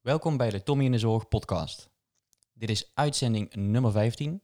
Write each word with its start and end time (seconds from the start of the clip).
Welkom 0.00 0.36
bij 0.36 0.50
de 0.50 0.62
Tommy 0.62 0.84
in 0.84 0.92
de 0.92 0.98
Zorg 0.98 1.28
podcast. 1.28 1.90
Dit 2.52 2.70
is 2.70 2.90
uitzending 2.94 3.54
nummer 3.54 3.92
15 3.92 4.42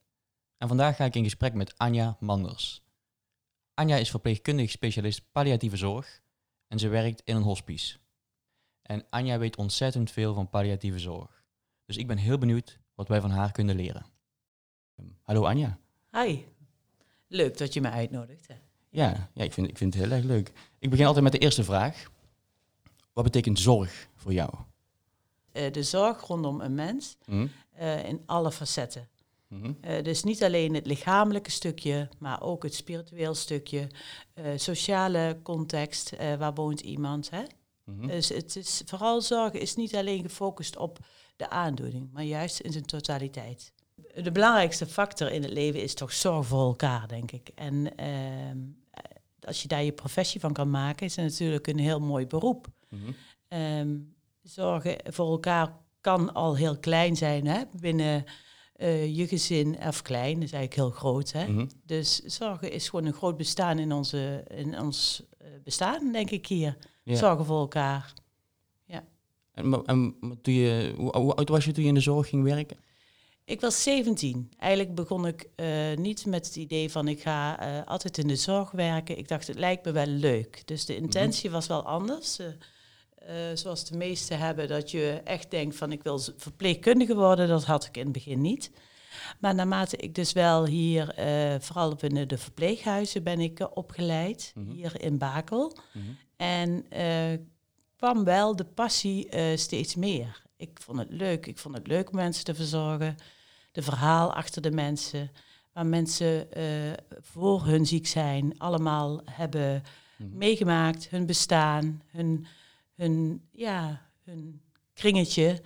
en 0.57 0.67
vandaag 0.67 0.95
ga 0.95 1.05
ik 1.05 1.15
in 1.15 1.23
gesprek 1.23 1.53
met 1.53 1.77
Anja 1.77 2.17
Manders. 2.19 2.83
Anja 3.73 3.95
is 3.95 4.09
verpleegkundig 4.09 4.71
specialist 4.71 5.31
palliatieve 5.31 5.77
zorg 5.77 6.21
en 6.67 6.79
ze 6.79 6.87
werkt 6.87 7.21
in 7.21 7.35
een 7.35 7.41
hospice. 7.41 7.97
En 8.81 9.05
Anja 9.09 9.37
weet 9.37 9.57
ontzettend 9.57 10.11
veel 10.11 10.33
van 10.33 10.49
palliatieve 10.49 10.99
zorg. 10.99 11.43
Dus 11.85 11.97
ik 11.97 12.07
ben 12.07 12.17
heel 12.17 12.37
benieuwd 12.37 12.79
wat 12.95 13.07
wij 13.07 13.21
van 13.21 13.31
haar 13.31 13.51
kunnen 13.51 13.75
leren. 13.75 14.05
Hallo 15.21 15.45
Anja. 15.45 15.79
Hi. 16.11 16.43
Leuk 17.27 17.57
dat 17.57 17.73
je 17.73 17.81
me 17.81 17.89
uitnodigt. 17.89 18.47
Hè. 18.47 18.55
Ja, 18.89 19.29
ja 19.33 19.43
ik, 19.43 19.53
vind, 19.53 19.67
ik 19.67 19.77
vind 19.77 19.93
het 19.93 20.03
heel 20.03 20.11
erg 20.11 20.25
leuk. 20.25 20.51
Ik 20.79 20.89
begin 20.89 21.05
altijd 21.05 21.23
met 21.23 21.33
de 21.33 21.39
eerste 21.39 21.63
vraag. 21.63 22.11
Wat 23.13 23.23
betekent 23.23 23.59
zorg 23.59 24.09
voor 24.15 24.33
jou? 24.33 24.53
Uh, 25.57 25.71
de 25.71 25.83
zorg 25.83 26.27
rondom 26.27 26.61
een 26.61 26.75
mens 26.75 27.17
Hm? 27.25 27.47
uh, 27.79 28.05
in 28.05 28.21
alle 28.25 28.51
facetten. 28.51 29.09
Mhm. 29.47 29.73
Uh, 29.81 30.03
dus 30.03 30.23
niet 30.23 30.43
alleen 30.43 30.73
het 30.73 30.85
lichamelijke 30.85 31.51
stukje, 31.51 32.09
maar 32.19 32.41
ook 32.41 32.63
het 32.63 32.73
spiritueel 32.73 33.35
stukje, 33.35 33.87
sociale 34.55 35.39
context, 35.43 36.13
waar 36.37 36.53
woont 36.53 36.81
iemand. 36.81 37.29
Hè? 37.29 37.43
Mhm. 37.83 38.07
Dus 38.07 38.29
het 38.29 38.55
is, 38.55 38.81
vooral 38.85 39.21
zorgen 39.21 39.59
is 39.59 39.75
niet 39.75 39.95
alleen 39.95 40.21
gefocust 40.21 40.77
op 40.77 40.99
de 41.35 41.49
aandoening, 41.49 42.09
maar 42.11 42.23
juist 42.23 42.59
in 42.59 42.71
zijn 42.71 42.85
totaliteit. 42.85 43.73
De 44.15 44.31
belangrijkste 44.31 44.85
factor 44.85 45.31
in 45.31 45.43
het 45.43 45.51
leven 45.51 45.81
is 45.81 45.93
toch 45.93 46.13
zorg 46.13 46.45
voor 46.47 46.65
elkaar, 46.65 47.07
denk 47.07 47.31
ik. 47.31 47.49
En 47.55 47.95
ehm, 47.95 48.57
als 49.47 49.61
je 49.61 49.67
daar 49.67 49.83
je 49.83 49.91
professie 49.91 50.39
van 50.39 50.53
kan 50.53 50.69
maken, 50.69 51.05
is 51.05 51.15
het 51.15 51.25
natuurlijk 51.25 51.67
een 51.67 51.79
heel 51.79 51.99
mooi 51.99 52.27
beroep. 52.27 52.67
Mhm. 52.89 53.11
Ehm, 53.47 53.95
zorgen 54.49 54.97
voor 55.03 55.31
elkaar 55.31 55.75
kan 56.01 56.33
al 56.33 56.55
heel 56.55 56.77
klein 56.77 57.15
zijn 57.15 57.47
hè? 57.47 57.63
binnen 57.79 58.23
uh, 58.77 59.15
je 59.15 59.27
gezin, 59.27 59.77
of 59.87 60.01
klein, 60.01 60.43
is 60.43 60.51
eigenlijk 60.51 60.73
heel 60.73 60.89
groot. 60.89 61.31
Hè? 61.31 61.47
Mhm. 61.47 61.67
Dus 61.85 62.15
zorgen 62.19 62.71
is 62.71 62.89
gewoon 62.89 63.05
een 63.05 63.13
groot 63.13 63.37
bestaan 63.37 63.79
in, 63.79 63.91
onze, 63.91 64.43
in 64.47 64.79
ons 64.79 65.23
uh, 65.41 65.47
bestaan, 65.63 66.11
denk 66.11 66.29
ik 66.29 66.47
hier. 66.47 66.77
Ja. 67.03 67.15
Zorgen 67.15 67.45
voor 67.45 67.59
elkaar. 67.59 68.13
En, 69.57 69.69
maar- 69.69 69.81
en 69.81 70.15
maar 70.19 70.41
toen 70.41 70.53
je, 70.53 70.93
hoe, 70.97 71.17
hoe 71.17 71.35
oud 71.35 71.49
was 71.49 71.65
je 71.65 71.71
toen 71.71 71.83
je 71.83 71.89
in 71.89 71.95
de 71.95 71.99
zorg 71.99 72.29
ging 72.29 72.43
werken? 72.43 72.77
Ik 73.45 73.61
was 73.61 73.83
17. 73.83 74.51
Eigenlijk 74.57 74.95
begon 74.95 75.27
ik 75.27 75.49
eh, 75.55 75.95
niet 75.95 76.25
met 76.25 76.45
het 76.45 76.55
idee 76.55 76.91
van 76.91 77.07
ik 77.07 77.21
ga 77.21 77.59
eh, 77.59 77.87
altijd 77.87 78.17
in 78.17 78.27
de 78.27 78.35
zorg 78.35 78.71
werken. 78.71 79.17
Ik 79.17 79.27
dacht 79.27 79.47
het 79.47 79.57
lijkt 79.57 79.85
me 79.85 79.91
wel 79.91 80.05
leuk. 80.05 80.61
Dus 80.65 80.85
de 80.85 80.95
intentie 80.95 81.49
was 81.49 81.67
wel 81.67 81.83
anders. 81.85 82.39
Eh, 83.27 83.35
zoals 83.53 83.85
de 83.85 83.97
meesten 83.97 84.37
hebben, 84.37 84.67
dat 84.67 84.91
je 84.91 85.21
echt 85.23 85.51
denkt 85.51 85.75
van 85.75 85.91
ik 85.91 86.03
wil 86.03 86.19
verpleegkundige 86.37 87.15
worden. 87.15 87.47
Dat 87.47 87.65
had 87.65 87.85
ik 87.85 87.97
in 87.97 88.03
het 88.03 88.11
begin 88.11 88.41
niet. 88.41 88.71
Maar 89.39 89.55
naarmate 89.55 89.97
ik 89.97 90.15
dus 90.15 90.33
wel 90.33 90.65
hier, 90.65 91.09
eh, 91.09 91.59
vooral 91.59 91.95
binnen 91.95 92.27
de 92.27 92.37
verpleeghuizen, 92.37 93.23
ben 93.23 93.39
ik 93.39 93.59
eh, 93.59 93.67
opgeleid. 93.73 94.51
Mhm. 94.55 94.71
Hier 94.71 95.01
in 95.01 95.17
Bakel. 95.17 95.77
Mhm. 95.93 96.05
En 96.37 96.85
kwam 97.95 98.23
wel 98.23 98.55
de 98.55 98.65
passie 98.65 99.29
steeds 99.55 99.95
meer. 99.95 100.43
Ik 100.57 100.79
vond 100.81 100.99
het 100.99 101.11
leuk. 101.11 101.45
Ik 101.45 101.57
vond 101.57 101.75
het 101.77 101.87
leuk 101.87 102.09
om 102.09 102.15
mensen 102.15 102.43
te 102.43 102.55
verzorgen. 102.55 103.15
De 103.71 103.81
verhaal 103.81 104.33
achter 104.33 104.61
de 104.61 104.71
mensen. 104.71 105.31
Waar 105.73 105.85
mensen 105.85 106.47
voor 107.21 107.65
hun 107.65 107.85
ziek 107.85 108.07
zijn 108.07 108.59
allemaal 108.59 109.21
hebben 109.25 109.83
Mhm. 110.17 110.37
meegemaakt. 110.37 111.09
Hun 111.09 111.25
bestaan, 111.25 112.01
hun, 112.11 112.45
hun, 112.97 113.47
ja, 113.51 114.01
hun 114.23 114.61
kringetje. 114.93 115.61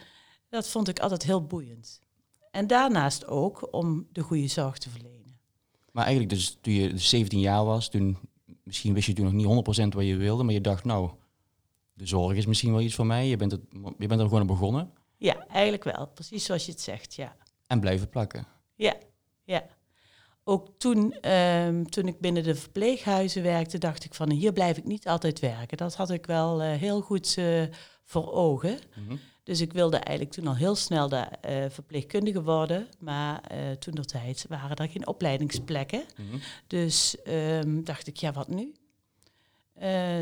Dat 0.50 0.70
vond 0.70 0.88
ik 0.88 1.00
altijd 1.00 1.24
heel 1.24 1.46
boeiend. 1.46 2.02
En 2.52 2.68
daarnaast 2.68 3.28
ook 3.28 3.74
om 3.74 4.08
de 4.12 4.22
goede 4.22 4.48
zorg 4.48 4.78
te 4.78 4.90
verlenen. 4.90 5.40
Maar 5.92 6.04
eigenlijk 6.06 6.34
dus 6.34 6.58
toen 6.62 6.74
je 6.74 6.90
dus 6.90 7.10
17 7.10 7.40
jaar 7.40 7.66
was, 7.66 7.90
toen, 7.90 8.18
misschien 8.64 8.94
wist 8.94 9.08
je 9.08 9.14
toen 9.14 9.26
nog 9.26 9.64
niet 9.64 9.86
100% 9.86 9.96
wat 9.96 10.06
je 10.06 10.16
wilde, 10.16 10.44
maar 10.44 10.54
je 10.54 10.62
dacht 10.62 10.84
nou, 10.84 11.12
de 11.94 12.06
zorg 12.06 12.38
is 12.38 12.46
misschien 12.46 12.72
wel 12.72 12.82
iets 12.82 12.96
voor 12.96 13.06
mij. 13.06 13.28
Je 13.28 13.38
bent, 13.38 13.52
het, 13.52 13.62
je 13.98 14.08
bent 14.08 14.20
er 14.20 14.26
gewoon 14.26 14.40
aan 14.40 14.48
begonnen 14.48 14.94
Ja, 15.18 15.48
eigenlijk 15.48 15.84
wel. 15.84 16.08
Precies 16.08 16.46
zoals 16.46 16.66
je 16.66 16.72
het 16.72 16.82
zegt, 16.82 17.14
ja. 17.14 17.36
en 17.68 17.80
blijven 17.80 18.10
plakken. 18.10 18.48
Ja, 18.76 18.96
ja. 19.44 19.66
Ook 20.52 20.68
toen, 20.78 21.14
ehm, 21.14 21.84
toen 21.84 22.08
ik 22.08 22.20
binnen 22.20 22.44
de 22.44 22.56
verpleeghuizen 22.56 23.44
werkte, 23.44 23.78
dacht 23.78 24.04
ik 24.04 24.14
van 24.14 24.32
hier 24.32 24.54
blijf 24.54 24.78
ik 24.78 24.84
niet 24.86 25.08
altijd 25.08 25.40
werken. 25.40 25.78
Dat 25.78 25.96
had 25.96 26.10
ik 26.10 26.26
wel 26.26 26.62
eh, 26.62 26.72
heel 26.72 27.02
goed 27.02 27.36
eh, 27.38 27.62
voor 28.04 28.32
ogen. 28.32 28.80
Mhm. 28.96 29.16
Dus 29.44 29.62
ik 29.62 29.74
wilde 29.74 29.98
eigenlijk 29.98 30.36
toen 30.36 30.48
al 30.48 30.56
heel 30.56 30.76
snel 30.76 31.10
de 31.10 31.16
eh, 31.18 31.66
verpleegkundige 31.70 32.44
worden. 32.44 32.88
Maar 33.00 33.42
toen 33.80 33.94
tijd 33.94 34.46
waren 34.50 34.76
er 34.76 34.90
geen 34.90 35.08
opleidingsplekken. 35.08 36.04
Mhm. 36.18 36.38
Dus 36.68 37.22
ehm, 37.22 37.84
dacht 37.84 38.08
ik, 38.08 38.18
ja, 38.18 38.32
wat 38.32 38.48
nu? 38.48 38.74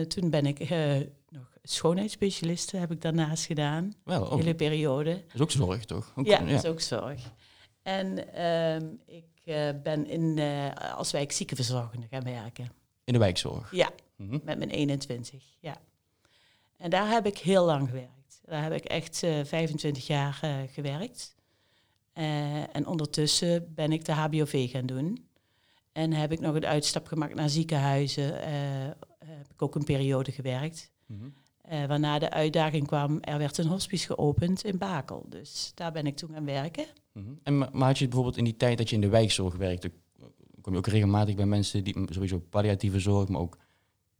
Toen 0.08 0.30
ben 0.30 0.46
ik 0.46 0.70
nog 1.30 1.58
schoonheidsspecialiste, 1.64 2.78
heb 2.78 2.92
ik 2.92 3.02
daarnaast 3.02 3.46
gedaan. 3.46 3.94
Wel, 4.04 4.32
ook, 4.32 4.40
hele 4.40 4.56
periode. 4.56 5.12
dat 5.12 5.34
is 5.34 5.42
ook 5.42 5.52
zorg 5.52 5.86
toch? 5.86 6.12
Ook- 6.16 6.26
Ja, 6.26 6.40
dat 6.40 6.64
is 6.64 6.70
ook 6.70 6.82
zorg. 6.82 7.22
En 7.84 8.34
ehm, 8.34 8.88
ik 9.06 9.26
ben 9.84 10.08
in, 10.08 10.38
eh, 10.38 10.96
als 10.98 11.12
wijkziekenverzorgende 11.12 12.08
gaan 12.10 12.24
werken. 12.24 12.72
In 13.04 13.14
de 13.14 13.20
wijkzorg. 13.20 13.72
Ja, 13.72 13.90
Mhm. 14.16 14.40
met 14.44 14.58
mijn 14.58 14.70
21. 14.70 15.44
Ja. 15.60 15.78
En 16.78 16.90
daar 16.90 17.10
heb 17.10 17.26
ik 17.26 17.38
heel 17.38 17.66
lang 17.66 17.88
gewerkt. 17.88 18.42
Daar 18.46 18.64
heb 18.64 18.74
ik 18.74 18.86
echt 18.86 19.24
eh, 19.24 19.44
25 19.46 20.08
jaar 20.08 20.40
eh, 20.42 20.54
gewerkt. 20.72 21.36
Eh, 22.14 22.76
en 22.76 22.88
ondertussen 22.88 23.74
ben 23.74 23.92
ik 23.92 24.06
de 24.06 24.12
HBOV 24.12 24.72
gaan 24.72 24.86
doen. 24.86 25.28
En 25.92 26.14
heb 26.14 26.32
ik 26.32 26.40
nog 26.40 26.56
een 26.56 26.66
uitstap 26.66 27.08
gemaakt 27.08 27.36
naar 27.36 27.50
ziekenhuizen. 27.50 28.42
eh, 28.42 28.52
heb 29.26 29.52
ik 29.52 29.62
ook 29.62 29.76
een 29.76 29.84
periode 29.84 30.32
gewerkt. 30.32 30.92
Mhm. 31.06 31.30
Eh, 31.62 31.86
waarna 31.86 32.20
de 32.20 32.30
uitdaging 32.30 32.88
kwam, 32.88 33.18
er 33.22 33.38
werd 33.38 33.58
een 33.58 33.68
hospice 33.68 34.06
geopend 34.06 34.64
in 34.64 34.78
Bakel. 34.78 35.26
Dus 35.30 35.72
daar 35.76 35.92
ben 35.92 36.08
ik 36.08 36.16
toen 36.18 36.34
gaan 36.34 36.46
werken. 36.46 36.86
Mhm. 37.20 37.34
En 37.44 37.58
ma- 37.58 37.70
maar 37.74 37.88
had 37.88 37.98
je 37.98 38.06
bijvoorbeeld 38.06 38.38
in 38.38 38.44
die 38.44 38.58
tijd 38.58 38.78
dat 38.78 38.90
je 38.90 38.96
in 38.96 39.02
de 39.02 39.10
wijkzorg 39.10 39.56
werkte, 39.56 39.92
kom 40.62 40.72
je 40.74 40.80
ook 40.80 40.88
regelmatig 40.88 41.36
bij 41.36 41.46
mensen 41.46 41.84
die 41.84 41.96
sowieso 42.10 42.40
palliatieve 42.50 43.00
zorg, 43.00 43.28
maar 43.30 43.42
ook 43.42 43.58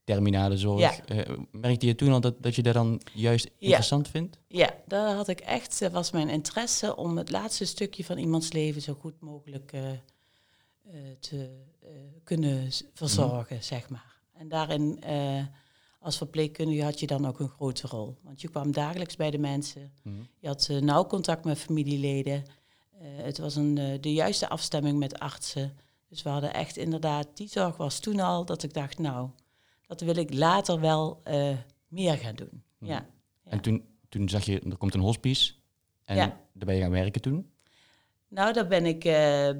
terminale 0.04 0.58
zorg. 0.58 0.80
Ja. 0.80 1.06
Eh, 1.06 1.38
merkte 1.52 1.86
je 1.86 1.96
toen 1.96 2.12
al 2.12 2.22
dat, 2.22 2.36
dat 2.44 2.56
je 2.56 2.64
dat 2.64 2.74
dan 2.74 3.02
juist 3.14 3.50
interessant 3.58 4.08
vindt? 4.08 4.40
Ja, 4.48 4.76
daar 4.88 5.16
had 5.16 5.28
ik 5.28 5.40
echt, 5.40 5.82
eh, 5.82 5.90
was 5.90 6.12
mijn 6.12 6.30
interesse 6.30 6.96
om 6.96 7.18
het 7.18 7.32
laatste 7.32 7.66
stukje 7.66 8.04
van 8.06 8.18
iemands 8.18 8.52
leven 8.52 8.82
zo 8.82 8.94
goed 8.94 9.20
mogelijk 9.20 9.72
eh, 9.74 9.82
te 11.20 11.50
kunnen 12.24 12.68
verzorgen, 12.94 13.64
zeg 13.64 13.90
maar. 13.90 14.18
En 14.34 14.50
daarin, 14.50 15.04
als 16.00 16.18
verpleegkundige, 16.18 16.84
had 16.84 17.00
je 17.00 17.08
dan 17.08 17.28
ook 17.28 17.40
een 17.40 17.50
grote 17.50 17.88
rol. 17.88 18.18
Want 18.24 18.42
je 18.42 18.50
kwam 18.50 18.72
dagelijks 18.72 19.16
bij 19.16 19.32
de 19.32 19.38
mensen, 19.38 19.92
Mhm. 20.04 20.16
je 20.40 20.48
had 20.48 20.70
nauw 20.82 21.06
contact 21.06 21.46
met 21.46 21.58
familieleden. 21.60 22.44
Eh, 23.00 23.06
het 23.16 23.38
was 23.38 23.56
een, 23.56 23.78
eh, 23.78 24.02
de 24.02 24.14
juiste 24.14 24.50
afstemming 24.50 24.98
met 25.00 25.20
artsen. 25.20 25.78
Dus 26.10 26.22
we 26.22 26.30
hadden 26.30 26.54
echt 26.54 26.78
inderdaad, 26.78 27.28
die 27.34 27.48
zorg 27.48 27.78
was 27.78 28.00
toen 28.00 28.20
al 28.20 28.46
dat 28.46 28.64
ik 28.64 28.74
dacht, 28.74 28.98
nou, 29.00 29.30
dat 29.88 30.02
wil 30.02 30.16
ik 30.16 30.34
later 30.34 30.80
wel 30.80 31.20
eh, 31.24 31.58
meer 31.88 32.18
gaan 32.18 32.36
doen. 32.36 32.64
Mhm. 32.78 32.92
Ja. 32.92 33.06
Ja. 33.44 33.52
En 33.52 33.60
toen, 33.60 33.84
toen 34.10 34.30
zag 34.30 34.44
je, 34.46 34.60
er 34.60 34.78
komt 34.78 34.94
een 34.94 35.00
hospice 35.02 35.54
en 36.04 36.16
Ja. 36.16 36.26
daar 36.54 36.66
ben 36.66 36.76
je 36.76 36.82
gaan 36.82 36.92
werken 36.92 37.22
toen. 37.22 37.52
Nou, 38.28 38.54
daar 38.54 38.68
ben 38.68 38.86
ik 38.86 39.00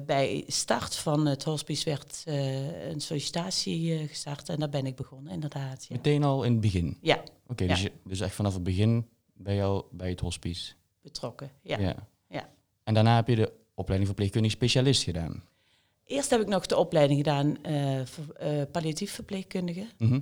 bij 0.06 0.44
start 0.46 0.96
van 0.96 1.26
het 1.26 1.44
hospice 1.44 1.84
werd 1.84 2.22
een 2.90 3.00
sollicitatie 3.00 4.08
gestart 4.08 4.48
en 4.48 4.58
daar 4.58 4.68
ben 4.68 4.86
ik 4.86 4.96
begonnen, 4.96 5.32
inderdaad. 5.32 5.86
Ja, 5.88 5.96
Meteen 5.96 6.24
al 6.24 6.42
in 6.42 6.52
het 6.52 6.60
begin. 6.60 6.98
ja 7.02 7.22
Oké, 7.46 7.64
Ja. 7.64 7.74
dus, 7.74 7.88
dus 8.04 8.20
echt 8.20 8.34
vanaf 8.34 8.54
het 8.54 8.62
begin 8.62 9.08
je 9.44 9.62
al 9.62 9.88
bij 9.92 10.08
het 10.08 10.20
hospice. 10.20 10.72
betrokken. 11.02 11.50
Ja. 11.62 11.78
Ja. 12.28 12.48
En 12.90 12.96
daarna 12.96 13.14
heb 13.16 13.28
je 13.28 13.36
de 13.36 13.52
opleiding 13.74 14.06
verpleegkundig 14.08 14.50
specialist 14.52 15.02
gedaan. 15.02 15.42
Eerst 16.04 16.30
heb 16.30 16.40
ik 16.40 16.46
nog 16.46 16.66
de 16.66 16.76
opleiding 16.76 17.18
gedaan 17.18 17.62
eh 17.62 18.00
voor, 18.04 18.34
eh, 18.34 18.62
palliatief 18.72 19.12
verpleegkundige 19.12 19.86
Mhm. 19.98 20.20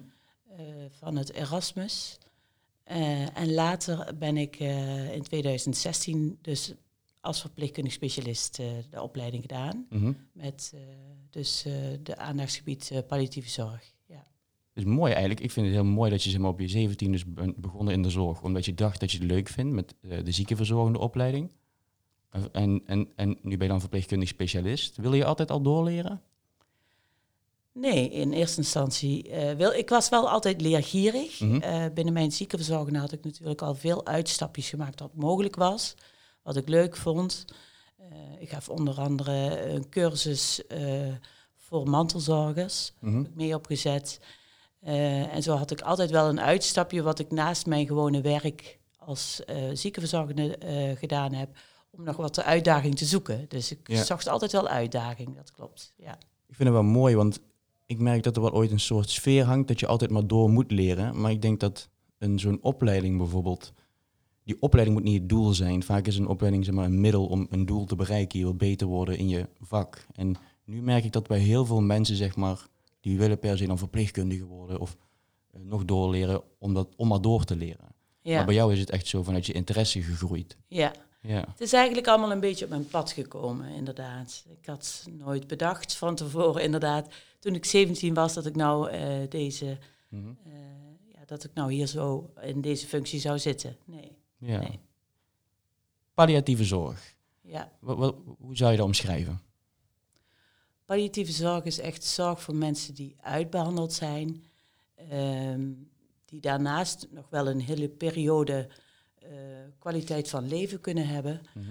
eh, 0.49 0.59
van 0.91 1.17
het 1.17 1.32
Erasmus. 1.32 2.19
En 3.35 3.53
later 3.55 4.15
ben 4.19 4.37
ik 4.37 4.59
in 5.12 5.23
2016 5.23 6.38
dus 6.43 6.75
als 7.20 7.41
verpleegkundig 7.41 7.93
specialist 7.93 8.56
de 8.91 9.03
opleiding 9.03 9.43
gedaan. 9.43 9.87
Mhm. 9.91 10.12
Met 10.32 10.75
dus 11.31 11.62
de 12.03 12.17
aandachtsgebied 12.17 13.03
palliatieve 13.06 13.49
zorg. 13.49 13.93
Ja. 14.06 14.26
Dus 14.73 14.85
mooi 14.85 15.12
eigenlijk. 15.12 15.41
Ik 15.41 15.50
vind 15.50 15.67
het 15.67 15.75
heel 15.75 15.85
mooi 15.85 16.11
dat 16.11 16.23
je 16.23 16.31
zeg 16.31 16.41
maar, 16.41 16.50
op 16.50 16.61
je 16.61 16.69
17 16.69 17.12
dus 17.12 17.32
bent 17.32 17.56
begonnen 17.56 17.94
in 17.94 18.03
de 18.03 18.11
zorg. 18.11 18.43
Omdat 18.43 18.65
je 18.65 18.75
dacht 18.75 19.00
dat 19.00 19.12
je 19.12 19.19
het 19.19 19.26
leuk 19.26 19.49
vindt 19.49 19.73
met 19.75 19.94
de 20.25 20.32
ziekenverzorgende 20.32 20.99
opleiding. 20.99 21.50
En, 22.52 22.82
en, 22.86 23.08
en 23.16 23.38
nu 23.42 23.56
ben 23.56 23.66
je 23.66 23.72
dan 23.72 23.80
verpleegkundig 23.80 24.28
specialist. 24.28 24.96
Wil 24.96 25.12
je 25.12 25.25
altijd 25.25 25.50
al 25.50 25.60
doorleren? 25.60 26.22
Nee, 27.72 28.10
in 28.10 28.32
eerste 28.32 28.58
instantie. 28.60 29.30
eh, 29.30 29.56
wil, 29.56 29.70
ik 29.72 29.88
was 29.88 30.08
wel 30.08 30.30
altijd 30.30 30.60
leergierig. 30.60 31.40
Mhm. 31.40 31.60
Eh, 31.60 31.84
binnen 31.94 32.14
mijn 32.14 32.32
ziekenverzorging 32.32 32.96
had 32.96 33.12
ik 33.12 33.25
natuurlijk 33.25 33.62
al 33.62 33.75
veel 33.75 34.06
uitstapjes 34.06 34.69
gemaakt 34.69 35.00
wat 35.00 35.14
mogelijk 35.14 35.56
was. 35.56 35.94
Wat 36.42 36.56
ik 36.56 36.69
leuk 36.69 36.96
vond. 36.96 37.44
Eh, 37.98 38.06
ik 38.38 38.50
gaf 38.50 38.69
onder 38.69 38.94
andere 39.00 39.62
een 39.69 39.88
cursus 39.88 40.62
voor 41.56 41.88
mantelzorgers. 41.88 42.92
Heb 43.00 43.26
ik 43.26 43.34
mee 43.34 43.54
opgezet. 43.54 44.20
En 44.81 45.42
zo 45.42 45.56
had 45.56 45.70
ik 45.70 45.81
altijd 45.81 46.10
wel 46.10 46.28
een 46.28 46.40
uitstapje 46.40 47.02
wat 47.02 47.19
ik 47.19 47.31
naast 47.31 47.66
mijn 47.66 47.86
gewone 47.86 48.20
werk 48.20 48.78
als 48.98 49.42
ziekenverzorgende 49.72 50.58
gedaan 50.98 51.32
heb. 51.32 51.56
Om 51.90 52.05
nog 52.05 52.17
wat 52.17 52.35
de 52.35 52.43
uitdaging 52.44 52.96
te 52.96 53.05
zoeken. 53.05 53.44
Dus 53.49 53.70
ik 53.73 53.88
Ja. 53.90 54.05
zocht 54.05 54.29
altijd 54.29 54.52
wel 54.52 54.69
uitdaging, 54.69 55.37
dat 55.37 55.50
klopt. 55.52 55.93
Ja. 55.96 56.12
Ik 56.46 56.55
vind 56.55 56.69
het 56.69 56.79
wel 56.79 56.82
mooi, 56.82 57.17
want 57.17 57.40
ik 57.87 57.99
merk 57.99 58.23
dat 58.23 58.37
er 58.37 58.43
wel 58.43 58.52
ooit 58.55 58.70
een 58.70 58.81
soort 58.81 59.11
sfeer 59.11 59.44
hangt 59.44 59.69
dat 59.69 59.81
je 59.81 59.87
altijd 59.87 60.11
maar 60.11 60.26
door 60.26 60.50
moet 60.50 60.70
leren. 60.70 61.20
Maar 61.20 61.31
ik 61.31 61.43
denk 61.43 61.61
dat 61.61 61.88
een 62.19 62.38
zo'n 62.38 62.58
opleiding 62.62 63.17
bijvoorbeeld, 63.19 63.73
die 64.44 64.56
opleiding 64.62 64.96
moet 64.99 65.06
niet 65.06 65.19
het 65.20 65.29
doel 65.29 65.52
zijn. 65.55 65.82
Vaak 65.82 66.06
is 66.06 66.17
een 66.19 66.26
opleiding 66.29 66.64
zeg 66.64 66.75
maar, 66.75 66.85
een 66.85 67.00
middel 67.00 67.26
om 67.26 67.46
een 67.50 67.67
doel 67.67 67.85
te 67.85 67.96
bereiken. 67.96 68.38
Je 68.38 68.44
wil 68.44 68.55
beter 68.55 68.87
worden 68.87 69.19
in 69.19 69.29
je 69.29 69.49
vak. 69.61 70.06
En 70.14 70.37
nu 70.64 70.82
merk 70.82 71.05
ik 71.05 71.12
dat 71.12 71.26
bij 71.26 71.38
heel 71.38 71.64
veel 71.67 71.81
mensen, 71.81 72.17
zeg 72.17 72.37
maar, 72.37 72.67
die 73.00 73.19
willen 73.19 73.38
per 73.38 73.58
se 73.58 73.67
dan 73.67 73.79
verpleegkundige 73.79 74.44
worden 74.44 74.79
of 74.81 74.96
eh, 75.50 75.61
nog 75.61 75.84
doorleren 75.84 76.43
om, 76.58 76.75
dat, 76.75 76.88
om 76.96 77.08
maar 77.08 77.20
door 77.20 77.44
te 77.44 77.56
leren. 77.56 77.94
Ja. 78.23 78.37
Maar 78.37 78.44
bij 78.46 78.55
jou 78.55 78.73
is 78.73 78.81
het 78.81 78.91
echt 78.91 79.06
zo 79.06 79.23
vanuit 79.23 79.46
je 79.46 79.52
interesse 79.52 80.02
gegroeid. 80.02 80.56
ja. 80.69 80.93
Ja. 81.20 81.44
Het 81.49 81.61
is 81.61 81.73
eigenlijk 81.73 82.06
allemaal 82.06 82.32
een 82.32 82.41
beetje 82.41 82.65
op 82.65 82.70
mijn 82.70 82.88
pad 82.88 83.12
gekomen, 83.12 83.69
inderdaad. 83.69 84.44
Ik 84.61 84.67
had 84.67 85.06
nooit 85.11 85.47
bedacht 85.47 85.94
van 85.97 86.15
tevoren, 86.15 86.62
inderdaad, 86.62 87.09
toen 87.38 87.55
ik 87.55 87.65
17 87.65 88.15
was, 88.15 88.35
dat 88.35 88.47
ik 88.47 88.56
nou 88.56 88.91
eh, 88.91 89.29
deze, 89.29 89.79
Mhm. 90.09 90.29
eh, 90.44 90.53
ja, 91.12 91.19
dat 91.26 91.44
ik 91.44 91.50
nou 91.55 91.73
hier 91.73 91.87
zo 91.87 92.32
in 92.41 92.61
deze 92.61 92.87
functie 92.87 93.20
zou 93.20 93.38
zitten. 93.38 93.76
Nee, 93.85 94.17
ja. 94.38 94.59
Nee. 94.59 94.79
Palliatieve 96.15 96.65
zorg. 96.65 97.15
ja. 97.41 97.73
Wat, 97.81 97.97
wat, 97.97 98.15
hoe 98.38 98.56
zou 98.56 98.70
je 98.70 98.76
dat 98.76 98.87
omschrijven? 98.87 99.41
Palliatieve 100.85 101.32
zorg 101.32 101.65
is 101.65 101.79
echt 101.79 102.05
zorg 102.05 102.43
voor 102.43 102.55
mensen 102.55 102.94
die 102.94 103.17
uitbehandeld 103.20 103.93
zijn, 103.93 104.44
ehm, 104.94 105.70
die 106.25 106.41
daarnaast 106.41 107.06
nog 107.11 107.26
wel 107.31 107.49
een 107.49 107.61
hele 107.61 107.88
periode 107.88 108.69
kwaliteit 109.78 110.28
van 110.28 110.46
leven 110.48 110.80
kunnen 110.80 111.06
hebben, 111.08 111.40
Mhm. 111.54 111.66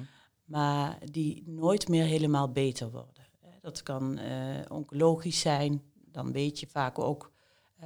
maar 0.46 0.98
die 1.12 1.44
nooit 1.46 1.88
meer 1.88 2.06
helemaal 2.06 2.52
beter 2.52 2.92
worden. 2.92 3.26
Eh, 3.42 3.50
Dat 3.62 3.84
kan 3.84 4.18
eh, 4.18 4.60
oncologisch 4.68 5.40
zijn, 5.40 5.82
dan 6.12 6.32
weet 6.32 6.60
je 6.60 6.68
vaak 6.68 7.00
ook 7.00 7.32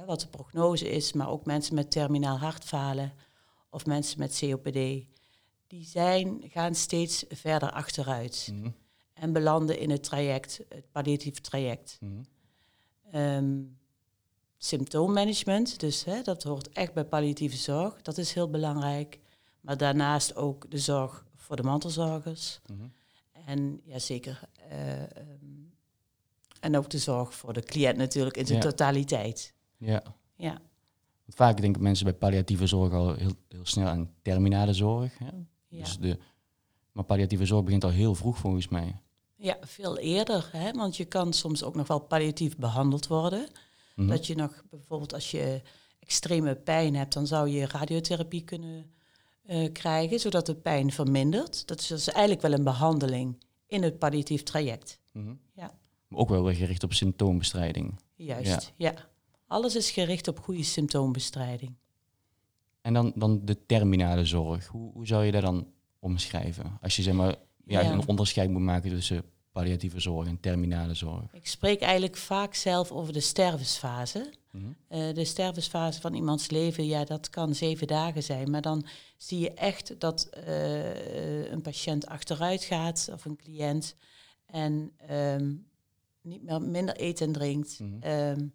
wat 0.06 0.20
de 0.20 0.28
prognose 0.28 0.90
is, 0.90 1.12
maar 1.12 1.28
ook 1.30 1.44
mensen 1.46 1.74
met 1.74 1.90
terminaal 1.90 2.38
hartfalen 2.38 3.12
of 3.70 3.86
mensen 3.86 4.18
met 4.18 4.38
COPD, 4.38 4.74
die 5.66 5.84
zijn, 5.84 6.42
gaan 6.48 6.74
steeds 6.74 7.24
verder 7.28 7.70
achteruit 7.70 8.48
Mhm. 8.52 8.70
en 9.14 9.32
belanden 9.32 9.78
in 9.78 9.90
het 9.90 10.02
traject, 10.02 10.60
het 10.68 10.90
palliatieve 10.92 11.40
traject. 11.40 11.98
Ehm, 13.10 13.60
symptoommanagement, 14.58 15.80
dus 15.80 16.04
hè, 16.04 16.22
dat 16.22 16.42
hoort 16.42 16.68
echt 16.68 16.92
bij 16.94 17.04
palliatieve 17.04 17.56
zorg, 17.56 18.02
dat 18.02 18.18
is 18.18 18.32
heel 18.32 18.50
belangrijk. 18.50 19.20
Maar 19.62 19.76
daarnaast 19.76 20.36
ook 20.36 20.70
de 20.70 20.78
zorg 20.78 21.24
voor 21.34 21.56
de 21.56 21.62
mantelzorgers. 21.62 22.60
Mhm. 22.66 22.86
En 23.46 23.80
ja, 23.84 23.98
zeker. 23.98 24.40
eh, 24.68 25.00
ehm, 25.02 25.06
en 26.60 26.76
ook 26.76 26.90
de 26.90 26.98
zorg 26.98 27.34
voor 27.34 27.52
de 27.52 27.62
cliënt 27.62 27.96
natuurlijk 27.96 28.36
in 28.36 28.46
zijn 28.46 28.58
Ja. 28.62 28.64
totaliteit. 28.64 29.54
Ja. 29.76 30.02
Ja, 30.36 30.50
Want 31.24 31.34
vaak 31.34 31.60
denken 31.60 31.82
mensen 31.82 32.04
bij 32.04 32.14
palliatieve 32.14 32.66
zorg 32.66 32.92
al 32.92 33.14
heel, 33.14 33.32
heel 33.48 33.66
snel 33.66 33.86
aan 33.86 34.10
terminale 34.22 34.72
zorg. 34.72 35.18
Hè? 35.18 35.30
ja. 35.68 35.78
Dus 35.82 35.98
de, 35.98 36.18
maar 36.92 37.04
palliatieve 37.04 37.46
zorg 37.46 37.64
begint 37.64 37.84
al 37.84 37.90
heel 37.90 38.14
vroeg 38.14 38.38
volgens 38.38 38.68
mij. 38.68 38.96
ja 39.36 39.56
veel 39.60 39.98
eerder. 39.98 40.48
Hè, 40.52 40.72
want 40.72 40.96
je 40.96 41.04
kan 41.04 41.32
soms 41.32 41.62
ook 41.62 41.74
nog 41.74 41.86
wel 41.86 41.98
palliatief 42.00 42.56
behandeld 42.56 43.06
worden. 43.06 43.48
Mhm. 43.96 44.08
Dat 44.08 44.26
je 44.26 44.34
nog 44.34 44.62
bijvoorbeeld 44.70 45.14
als 45.14 45.30
je 45.30 45.62
extreme 45.98 46.54
pijn 46.56 46.94
hebt, 46.94 47.12
dan 47.12 47.26
zou 47.26 47.48
je 47.48 47.66
radiotherapie 47.66 48.44
kunnen 48.44 48.92
eh, 49.42 49.72
krijgen, 49.72 50.20
zodat 50.20 50.46
de 50.46 50.54
pijn 50.54 50.92
vermindert. 50.92 51.66
Dat 51.66 51.80
is 51.80 51.86
dus 51.86 52.08
eigenlijk 52.08 52.42
wel 52.42 52.52
een 52.52 52.64
behandeling 52.64 53.42
in 53.66 53.82
het 53.82 53.98
palliatief 53.98 54.42
traject. 54.42 55.00
Mhm. 55.12 55.34
Ja. 55.54 55.74
Maar 56.08 56.20
ook 56.20 56.28
wel 56.28 56.44
weer 56.44 56.54
gericht 56.54 56.82
op 56.82 56.92
symptoombestrijding. 56.92 58.00
Juist, 58.16 58.72
ja. 58.76 58.94
Alles 59.46 59.76
is 59.76 59.90
gericht 59.90 60.28
op 60.28 60.38
goede 60.40 60.62
symptoombestrijding. 60.62 61.74
En 62.80 62.92
dan, 62.92 63.12
dan 63.14 63.40
de 63.44 63.66
terminale 63.66 64.24
zorg. 64.24 64.66
Hoe, 64.66 64.92
hoe 64.92 65.06
zou 65.06 65.24
je 65.24 65.32
dat 65.32 65.42
dan 65.42 65.66
omschrijven? 65.98 66.78
Als 66.80 66.96
je 66.96 67.02
zeg 67.02 67.14
maar, 67.14 67.34
ja, 67.66 67.80
Ja. 67.80 67.92
een 67.92 68.06
onderscheid 68.08 68.50
moet 68.50 68.60
maken 68.62 68.90
tussen 68.90 69.24
palliatieve 69.52 70.00
zorg 70.00 70.28
en 70.28 70.40
terminale 70.40 70.94
zorg. 70.94 71.32
Ik 71.32 71.46
spreek 71.46 71.80
eigenlijk 71.80 72.16
vaak 72.16 72.54
zelf 72.54 72.90
over 72.90 73.12
de 73.12 73.20
stervensfase. 73.20 74.32
Eh, 74.88 75.14
de 75.14 75.24
stervensfase 75.24 76.00
van 76.00 76.14
iemands 76.14 76.50
leven, 76.50 76.86
ja, 76.86 77.04
dat 77.04 77.30
kan 77.30 77.54
zeven 77.54 77.86
dagen 77.86 78.22
zijn. 78.22 78.50
Maar 78.50 78.62
dan 78.62 78.86
zie 79.16 79.38
je 79.38 79.50
echt 79.54 80.00
dat 80.00 80.24
eh, 80.30 81.50
een 81.50 81.62
patiënt 81.62 82.06
achteruit 82.06 82.62
gaat 82.64 83.08
of 83.12 83.24
een 83.24 83.36
cliënt 83.36 83.94
en 84.46 84.92
ehm, 84.96 85.54
niet 86.20 86.42
meer 86.42 86.62
minder 86.62 87.00
eet 87.02 87.20
en 87.20 87.32
drinkt, 87.32 87.78
Mhm. 87.80 88.02
ehm, 88.02 88.46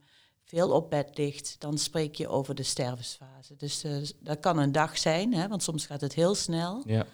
veel 0.44 0.71
op 0.71 0.89
bed 0.89 1.17
ligt. 1.17 1.55
Dan 1.59 1.77
spreek 1.77 2.15
je 2.15 2.27
over 2.27 2.55
de 2.55 2.63
stervensfase. 2.63 3.55
Dus 3.55 3.83
eh, 3.83 3.97
dat 4.19 4.39
kan 4.39 4.57
een 4.57 4.71
dag 4.71 4.97
zijn, 4.97 5.33
hè, 5.33 5.47
want 5.47 5.63
soms 5.63 5.85
gaat 5.85 6.01
het 6.01 6.13
heel 6.13 6.35
snel. 6.35 6.83
Ja, 6.85 7.05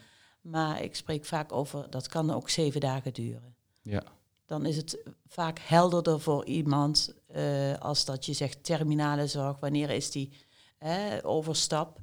Maar 0.42 0.82
ik 0.84 0.96
spreek 0.96 1.26
vaak 1.26 1.52
over, 1.52 1.90
dat 1.90 2.08
kan 2.08 2.32
ook 2.32 2.50
zeven 2.50 2.80
dagen 2.82 3.14
duren 3.14 3.56
ja. 3.82 4.04
dan 4.46 4.66
is 4.66 4.76
het 4.78 4.98
vaak 5.28 5.60
helderder 5.60 6.20
voor 6.20 6.46
iemand 6.46 7.14
eh, 7.34 7.74
als 7.80 8.06
dat 8.06 8.26
je 8.26 8.34
zegt 8.34 8.64
terminale 8.64 9.28
zorg. 9.28 9.60
Wanneer 9.60 9.90
is 9.90 10.12
die 10.12 10.32
eh, 10.78 10.94
overstap? 11.22 12.00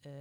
Ehm, 0.00 0.12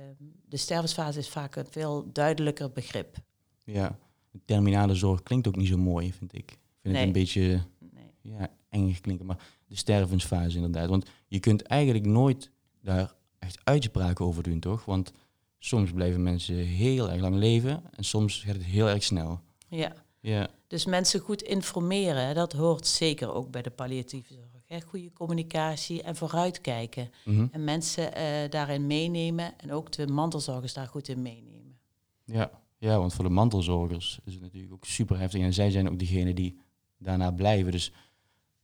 de 0.45 0.57
stervensfase 0.57 1.19
is 1.19 1.29
vaak 1.29 1.55
een 1.55 1.65
veel 1.69 2.09
duidelijker 2.11 2.71
begrip. 2.71 3.17
ja. 3.63 3.97
Terminale 4.45 4.95
zorg 4.95 5.23
klinkt 5.23 5.47
ook 5.47 5.55
niet 5.55 5.67
zo 5.67 5.77
mooi, 5.77 6.13
vind 6.13 6.33
ik. 6.33 6.51
Ik 6.51 6.57
vind 6.81 6.93
Nee. 6.93 7.05
het 7.05 7.15
een 7.15 7.21
beetje 7.21 7.61
Nee. 7.93 8.11
ja, 8.21 8.47
eng 8.69 8.95
klinken. 9.01 9.25
Maar 9.25 9.37
de 9.67 9.75
stervensfase 9.75 10.55
inderdaad. 10.55 10.89
Want 10.89 11.09
je 11.27 11.39
kunt 11.39 11.61
eigenlijk 11.61 12.05
nooit 12.05 12.51
daar 12.81 13.13
echt 13.39 13.59
uitspraken 13.63 14.25
over 14.25 14.43
doen, 14.43 14.59
toch? 14.59 14.85
Want 14.85 15.11
soms 15.59 15.91
blijven 15.91 16.23
mensen 16.23 16.55
heel 16.55 17.09
erg 17.11 17.21
lang 17.21 17.35
leven 17.35 17.83
en 17.95 18.03
soms 18.03 18.43
gaat 18.43 18.55
het 18.55 18.63
heel 18.63 18.87
erg 18.89 19.03
snel. 19.03 19.39
Ja. 19.67 19.93
Ja, 20.21 20.49
Dus 20.67 20.85
mensen 20.85 21.19
goed 21.19 21.41
informeren, 21.41 22.35
dat 22.35 22.53
hoort 22.53 22.87
zeker 22.87 23.33
ook 23.33 23.51
bij 23.51 23.61
de 23.61 23.69
palliatieve 23.69 24.33
zorg. 24.33 24.47
Hè. 24.65 24.81
Goede 24.81 25.13
communicatie 25.13 26.03
en 26.03 26.15
vooruitkijken. 26.15 27.11
mhm. 27.25 27.47
En 27.51 27.63
mensen 27.63 28.13
eh, 28.13 28.49
daarin 28.49 28.87
meenemen 28.87 29.53
en 29.59 29.71
ook 29.71 29.91
de 29.91 30.07
mantelzorgers 30.07 30.73
daar 30.73 30.87
goed 30.87 31.07
in 31.07 31.21
meenemen. 31.21 31.77
ja. 32.25 32.51
ja, 32.77 32.97
want 32.97 33.13
voor 33.13 33.23
de 33.23 33.29
mantelzorgers 33.29 34.19
is 34.23 34.33
het 34.33 34.41
natuurlijk 34.41 34.73
ook 34.73 34.85
super 34.85 35.19
heftig. 35.19 35.41
En 35.41 35.53
zij 35.53 35.71
zijn 35.71 35.89
ook 35.89 35.99
degene 35.99 36.33
die 36.33 36.59
daarna 36.97 37.31
blijven. 37.31 37.71
Dus 37.71 37.91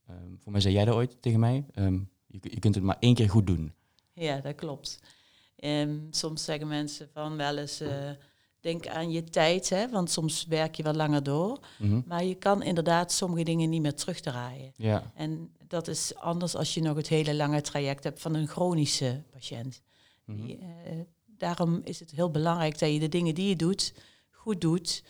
ehm, 0.08 0.36
voor 0.40 0.52
mij 0.52 0.62
zei 0.62 0.74
jij 0.74 0.86
dat 0.86 0.96
ooit 0.96 1.22
tegen 1.22 1.40
mij. 1.40 1.66
ehm, 1.74 2.00
je, 2.28 2.40
je 2.42 2.60
kunt 2.60 2.76
het 2.76 2.84
maar 2.84 2.98
één 3.00 3.14
keer 3.16 3.30
goed 3.30 3.48
doen. 3.48 3.74
Ja, 4.14 4.40
dat 4.40 4.56
klopt. 4.56 5.00
Ehm, 5.56 5.98
soms 6.10 6.44
zeggen 6.44 6.68
mensen 6.68 7.10
van 7.14 7.38
wel 7.38 7.58
eens, 7.58 7.80
eh, 7.80 8.10
denk 8.66 8.88
aan 8.88 9.12
je 9.12 9.24
tijd, 9.24 9.70
hè, 9.70 9.90
want 9.90 10.12
soms 10.12 10.46
werk 10.46 10.76
je 10.76 10.84
wat 10.84 10.96
langer 10.96 11.24
door. 11.24 11.60
Mhm. 11.78 12.02
Maar 12.06 12.24
je 12.24 12.36
kan 12.36 12.64
inderdaad 12.64 13.12
sommige 13.12 13.44
dingen 13.44 13.70
niet 13.70 13.82
meer 13.82 13.94
terugdraaien. 13.96 14.72
Ja, 14.76 15.12
En 15.16 15.52
dat 15.68 15.88
is 15.88 16.16
anders 16.16 16.56
als 16.56 16.74
je 16.74 16.82
nog 16.82 16.96
het 16.96 17.08
hele 17.08 17.36
lange 17.36 17.62
traject 17.62 18.04
hebt 18.04 18.22
van 18.22 18.34
een 18.34 18.48
chronische 18.48 19.24
patiënt. 19.32 19.82
mhm. 20.26 20.46
Die, 20.46 20.58
eh, 20.58 21.00
daarom 21.26 21.82
is 21.84 22.00
het 22.00 22.12
heel 22.12 22.32
belangrijk 22.32 22.80
dat 22.80 22.94
je 22.94 23.00
de 23.00 23.10
dingen 23.10 23.36
die 23.36 23.50
je 23.50 23.56
doet, 23.56 23.94
goed 24.30 24.62
doet. 24.62 25.04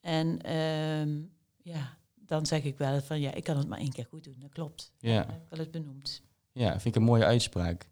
En 0.00 0.42
ehm, 0.42 1.20
ja, 1.62 1.98
dan 2.14 2.46
zeg 2.46 2.62
ik 2.62 2.78
wel 2.78 3.00
van 3.00 3.20
ja, 3.20 3.34
ik 3.34 3.44
kan 3.44 3.56
het 3.56 3.68
maar 3.68 3.78
één 3.78 3.92
keer 3.92 4.06
goed 4.06 4.24
doen. 4.24 4.36
Dat 4.38 4.50
klopt. 4.50 4.92
ja. 4.98 5.16
Dat 5.18 5.26
heb 5.26 5.42
ik 5.42 5.48
wel 5.50 5.58
eens 5.58 5.70
benoemd. 5.70 6.22
Ja, 6.52 6.70
vind 6.70 6.84
ik 6.84 6.94
een 6.94 7.02
mooie 7.08 7.24
uitspraak. 7.24 7.90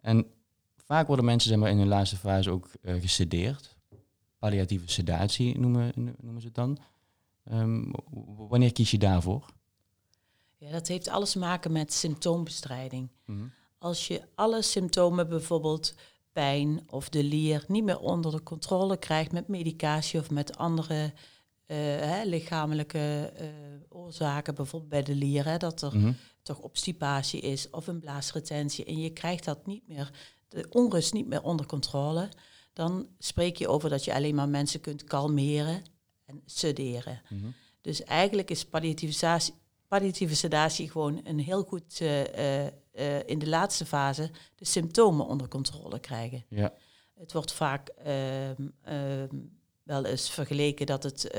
En 0.00 0.26
vaak 0.76 1.06
worden 1.06 1.24
mensen 1.24 1.50
zeg 1.50 1.58
maar, 1.58 1.70
in 1.70 1.78
hun 1.78 1.88
laatste 1.88 2.16
fase 2.16 2.50
ook 2.50 2.70
gesedeerd. 2.82 3.75
Palliatieve 4.38 4.90
sedatie 4.90 5.58
noemen, 5.58 5.92
noemen 6.20 6.40
ze 6.40 6.46
het 6.46 6.56
dan. 6.56 6.78
Ehm, 7.44 7.84
wanneer 8.48 8.72
kies 8.72 8.90
je 8.90 8.98
daarvoor? 8.98 9.46
Ja, 10.56 10.70
dat 10.70 10.88
heeft 10.88 11.08
alles 11.08 11.30
te 11.32 11.38
maken 11.38 11.72
met 11.72 11.92
symptoombestrijding. 11.92 13.08
Mhm. 13.24 13.44
Als 13.78 14.08
je 14.08 14.22
alle 14.34 14.62
symptomen, 14.62 15.28
bijvoorbeeld 15.28 15.94
pijn 16.32 16.80
of 16.90 17.08
de 17.08 17.24
lier, 17.24 17.64
niet 17.68 17.84
meer 17.84 17.98
onder 17.98 18.30
de 18.30 18.42
controle 18.42 18.96
krijgt 18.96 19.32
met 19.32 19.48
medicatie 19.48 20.20
of 20.20 20.30
met 20.30 20.56
andere 20.56 21.12
eh, 21.66 21.76
hè, 21.78 22.24
lichamelijke 22.24 23.32
eh, 23.36 23.46
oorzaken, 23.88 24.54
bijvoorbeeld 24.54 24.90
bij 24.90 25.02
de 25.02 25.14
lier, 25.14 25.44
hè, 25.44 25.56
dat 25.56 25.82
er 25.82 25.96
Mhm. 25.96 26.12
toch 26.42 26.58
obstipatie 26.58 27.40
is 27.40 27.70
of 27.70 27.86
een 27.86 28.00
blaasretentie 28.00 28.84
en 28.84 28.98
je 29.00 29.10
krijgt 29.10 29.44
dat 29.44 29.66
niet 29.66 29.88
meer, 29.88 30.10
de 30.48 30.66
onrust 30.70 31.12
niet 31.12 31.26
meer 31.26 31.42
onder 31.42 31.66
controle, 31.66 32.28
dan 32.76 33.08
spreek 33.18 33.56
je 33.56 33.68
over 33.68 33.90
dat 33.90 34.04
je 34.04 34.14
alleen 34.14 34.34
maar 34.34 34.48
mensen 34.48 34.80
kunt 34.80 35.04
kalmeren 35.04 35.82
en 36.24 36.42
sederen. 36.46 37.22
Mhm. 37.28 37.46
Dus 37.80 38.02
eigenlijk 38.02 38.50
is 38.50 38.64
palliatieve 38.64 39.14
sedatie, 39.14 39.54
palliatieve 39.88 40.36
sedatie 40.36 40.90
gewoon 40.90 41.20
een 41.24 41.38
heel 41.38 41.62
goed 41.62 42.00
eh, 42.00 42.64
eh, 42.64 42.72
eh, 42.92 43.28
in 43.28 43.38
de 43.38 43.48
laatste 43.48 43.86
fase 43.86 44.30
de 44.54 44.64
symptomen 44.64 45.26
onder 45.26 45.48
controle 45.48 45.98
krijgen. 45.98 46.44
Ja. 46.48 46.72
Het 47.14 47.32
wordt 47.32 47.52
vaak 47.52 47.88
ehm, 47.88 48.68
ehm, 48.82 49.36
wel 49.82 50.04
eens 50.04 50.30
vergeleken 50.30 50.86
dat 50.86 51.02
het 51.02 51.30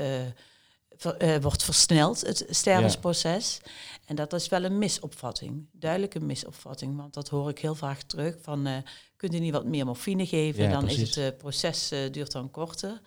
ver- 0.98 1.16
eh, 1.16 1.42
wordt 1.42 1.62
versneld, 1.62 2.20
het 2.20 2.46
stervensproces. 2.48 3.60
En 4.06 4.16
dat 4.16 4.32
is 4.32 4.48
wel 4.48 4.64
een 4.64 4.78
misopvatting, 4.78 5.66
duidelijk 5.72 6.14
een 6.14 6.26
misopvatting. 6.26 6.96
Want 6.96 7.14
dat 7.14 7.28
hoor 7.28 7.48
ik 7.50 7.58
heel 7.58 7.74
vaak 7.74 8.02
terug 8.02 8.36
van, 8.42 8.66
eh 8.66 8.76
kunt 9.16 9.34
u 9.34 9.38
niet 9.38 9.52
wat 9.52 9.64
meer 9.64 9.84
morfine 9.86 10.26
geven? 10.26 10.62
Ja, 10.64 10.70
dan 10.70 10.84
precies. 10.84 11.02
is 11.02 11.14
het 11.14 11.32
eh, 11.32 11.38
proces 11.38 11.88
duurt 11.88 12.32
dan 12.32 12.50
korter. 12.50 13.00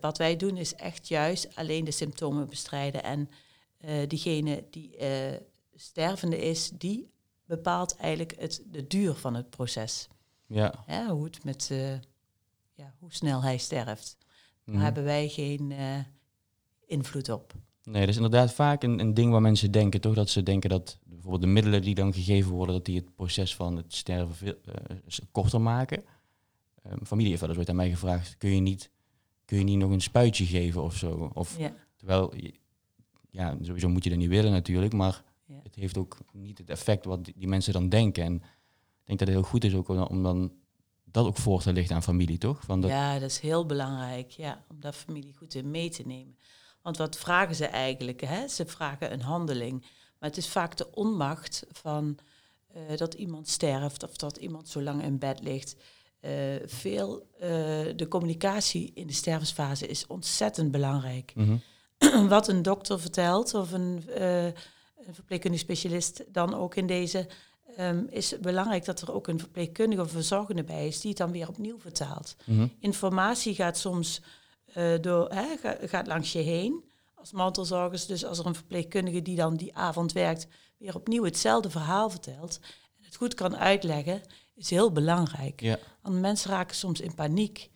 Wat 0.00 0.18
wij 0.18 0.36
doen 0.36 0.56
is 0.56 0.74
echt 0.74 1.08
juist 1.08 1.54
alleen 1.54 1.84
de 1.84 1.90
symptomen 1.90 2.48
bestrijden. 2.48 3.02
En 3.02 3.28
diegene 4.08 4.64
die 4.70 4.96
stervende 5.74 6.38
is, 6.38 6.70
die 6.70 7.10
bepaalt 7.44 7.96
eigenlijk 7.96 8.34
het, 8.40 8.62
de 8.66 8.86
duur 8.86 9.14
van 9.14 9.34
het 9.34 9.50
proces. 9.50 10.08
Ja. 10.46 10.82
Hè, 10.86 11.06
hoe, 11.08 11.24
het 11.24 11.44
met, 11.44 11.70
ja, 12.74 12.94
hoe 12.98 13.12
snel 13.12 13.42
hij 13.42 13.58
sterft. 13.58 14.16
Daar 14.64 14.74
Mhm. 14.74 14.84
hebben 14.84 15.04
wij 15.04 15.28
geen 15.28 15.74
invloed 16.86 17.28
op. 17.28 17.54
Nee, 17.82 18.00
dat 18.00 18.08
is 18.08 18.16
inderdaad 18.16 18.52
vaak 18.52 18.82
een, 18.82 18.98
een 19.00 19.14
ding 19.14 19.30
waar 19.32 19.40
mensen 19.40 19.70
denken, 19.70 20.00
toch? 20.00 20.14
Dat 20.14 20.30
ze 20.30 20.42
denken 20.42 20.70
dat 20.70 20.98
bijvoorbeeld 21.04 21.42
de 21.42 21.48
middelen 21.48 21.82
die 21.82 21.94
dan 21.94 22.12
gegeven 22.12 22.50
worden, 22.50 22.74
dat 22.74 22.84
die 22.84 22.96
het 22.96 23.14
proces 23.14 23.54
van 23.54 23.76
het 23.76 23.94
sterven 23.94 24.34
veel, 24.34 24.54
eh, 24.64 24.96
korter 25.32 25.60
maken. 25.60 26.04
Ehm, 26.82 27.04
familie 27.04 27.28
heeft 27.28 27.40
wel 27.40 27.50
eens 27.50 27.58
ooit 27.58 27.68
aan 27.68 27.76
mij 27.76 27.90
gevraagd, 27.90 28.36
kun 28.36 28.50
je 28.54 28.60
niet, 28.60 28.90
kun 29.44 29.58
je 29.58 29.64
niet 29.64 29.78
nog 29.78 29.90
een 29.90 30.00
spuitje 30.00 30.44
geven 30.46 30.82
of 30.82 30.96
zo? 30.96 31.30
Of, 31.34 31.58
Ja, 31.58 31.74
terwijl, 31.96 32.32
ja, 33.30 33.56
sowieso 33.62 33.88
moet 33.88 34.04
je 34.04 34.10
dat 34.10 34.18
niet 34.18 34.28
willen 34.28 34.52
natuurlijk, 34.52 34.92
maar 34.92 35.22
Ja. 35.44 35.60
het 35.62 35.74
heeft 35.74 35.96
ook 35.98 36.18
niet 36.32 36.58
het 36.58 36.70
effect 36.70 37.04
wat 37.04 37.24
die, 37.24 37.34
die 37.36 37.48
mensen 37.48 37.72
dan 37.72 37.88
denken. 37.88 38.24
En 38.24 38.34
ik 38.34 38.42
denk 39.04 39.18
dat 39.18 39.28
het 39.28 39.36
heel 39.36 39.46
goed 39.46 39.64
is 39.64 39.74
ook 39.74 39.88
om, 39.88 39.98
om 39.98 40.22
dan 40.22 40.52
dat 41.04 41.26
ook 41.26 41.36
voor 41.36 41.62
te 41.62 41.72
lichten 41.72 41.96
aan 41.96 42.02
familie, 42.02 42.38
toch? 42.38 42.60
Van 42.64 42.80
dat, 42.80 42.90
ja, 42.90 43.18
dat 43.18 43.30
is 43.30 43.38
heel 43.38 43.66
belangrijk. 43.66 44.30
Ja, 44.30 44.64
om 44.68 44.80
daar 44.80 44.92
familie 44.92 45.34
goed 45.34 45.54
in 45.54 45.70
mee 45.70 45.90
te 45.90 46.02
nemen. 46.06 46.36
Want 46.86 46.98
wat 46.98 47.16
vragen 47.16 47.54
ze 47.54 47.66
eigenlijk? 47.66 48.20
Hè? 48.20 48.48
Ze 48.48 48.66
vragen 48.66 49.12
een 49.12 49.22
handeling. 49.22 49.80
Maar 50.18 50.28
het 50.28 50.36
is 50.36 50.48
vaak 50.48 50.76
de 50.76 50.94
onmacht 50.94 51.66
van 51.72 52.18
eh, 52.72 52.96
dat 52.96 53.14
iemand 53.14 53.48
sterft 53.48 54.02
of 54.02 54.16
dat 54.16 54.36
iemand 54.36 54.68
zo 54.68 54.82
lang 54.82 55.02
in 55.02 55.18
bed 55.18 55.42
ligt. 55.42 55.76
Eh, 56.20 56.32
veel, 56.64 57.26
eh, 57.38 57.48
de 57.96 58.06
communicatie 58.08 58.90
in 58.94 59.06
de 59.06 59.12
stervensfase 59.12 59.86
is 59.86 60.06
ontzettend 60.06 60.70
belangrijk. 60.70 61.32
Mhm. 61.34 61.56
wat 62.28 62.48
een 62.48 62.62
dokter 62.62 63.00
vertelt 63.00 63.54
of 63.54 63.72
een, 63.72 64.02
een 64.16 65.14
verpleegkundige 65.14 65.64
specialist 65.64 66.24
dan 66.28 66.54
ook 66.54 66.74
in 66.74 66.86
deze, 66.86 67.26
ehm, 67.76 68.04
is 68.10 68.38
belangrijk 68.40 68.84
dat 68.84 69.00
er 69.00 69.12
ook 69.12 69.26
een 69.26 69.38
verpleegkundige 69.38 70.02
of 70.02 70.10
verzorgende 70.10 70.64
bij 70.64 70.86
is 70.86 71.00
die 71.00 71.10
het 71.10 71.18
dan 71.18 71.32
weer 71.32 71.48
opnieuw 71.48 71.78
vertaalt. 71.78 72.36
Mhm. 72.44 72.66
Informatie 72.80 73.54
gaat 73.54 73.78
soms 73.78 74.20
door, 75.00 75.30
hè, 75.30 75.56
ga- 75.56 75.78
gaat 75.80 76.06
langs 76.06 76.32
je 76.32 76.38
heen 76.38 76.84
als 77.14 77.32
mantelzorgers. 77.32 78.06
Dus 78.06 78.24
als 78.24 78.38
er 78.38 78.46
een 78.46 78.54
verpleegkundige 78.54 79.22
die 79.22 79.36
dan 79.36 79.56
die 79.56 79.74
avond 79.76 80.12
werkt, 80.12 80.46
weer 80.78 80.94
opnieuw 80.94 81.24
hetzelfde 81.24 81.70
verhaal 81.70 82.10
vertelt 82.10 82.58
en 82.98 83.04
het 83.04 83.16
goed 83.16 83.34
kan 83.34 83.56
uitleggen, 83.56 84.20
is 84.54 84.70
heel 84.70 84.92
belangrijk. 84.92 85.60
Ja. 85.60 85.78
Want 86.02 86.20
mensen 86.20 86.50
raken 86.50 86.76
soms 86.76 87.00
in 87.00 87.14
paniek 87.14 87.70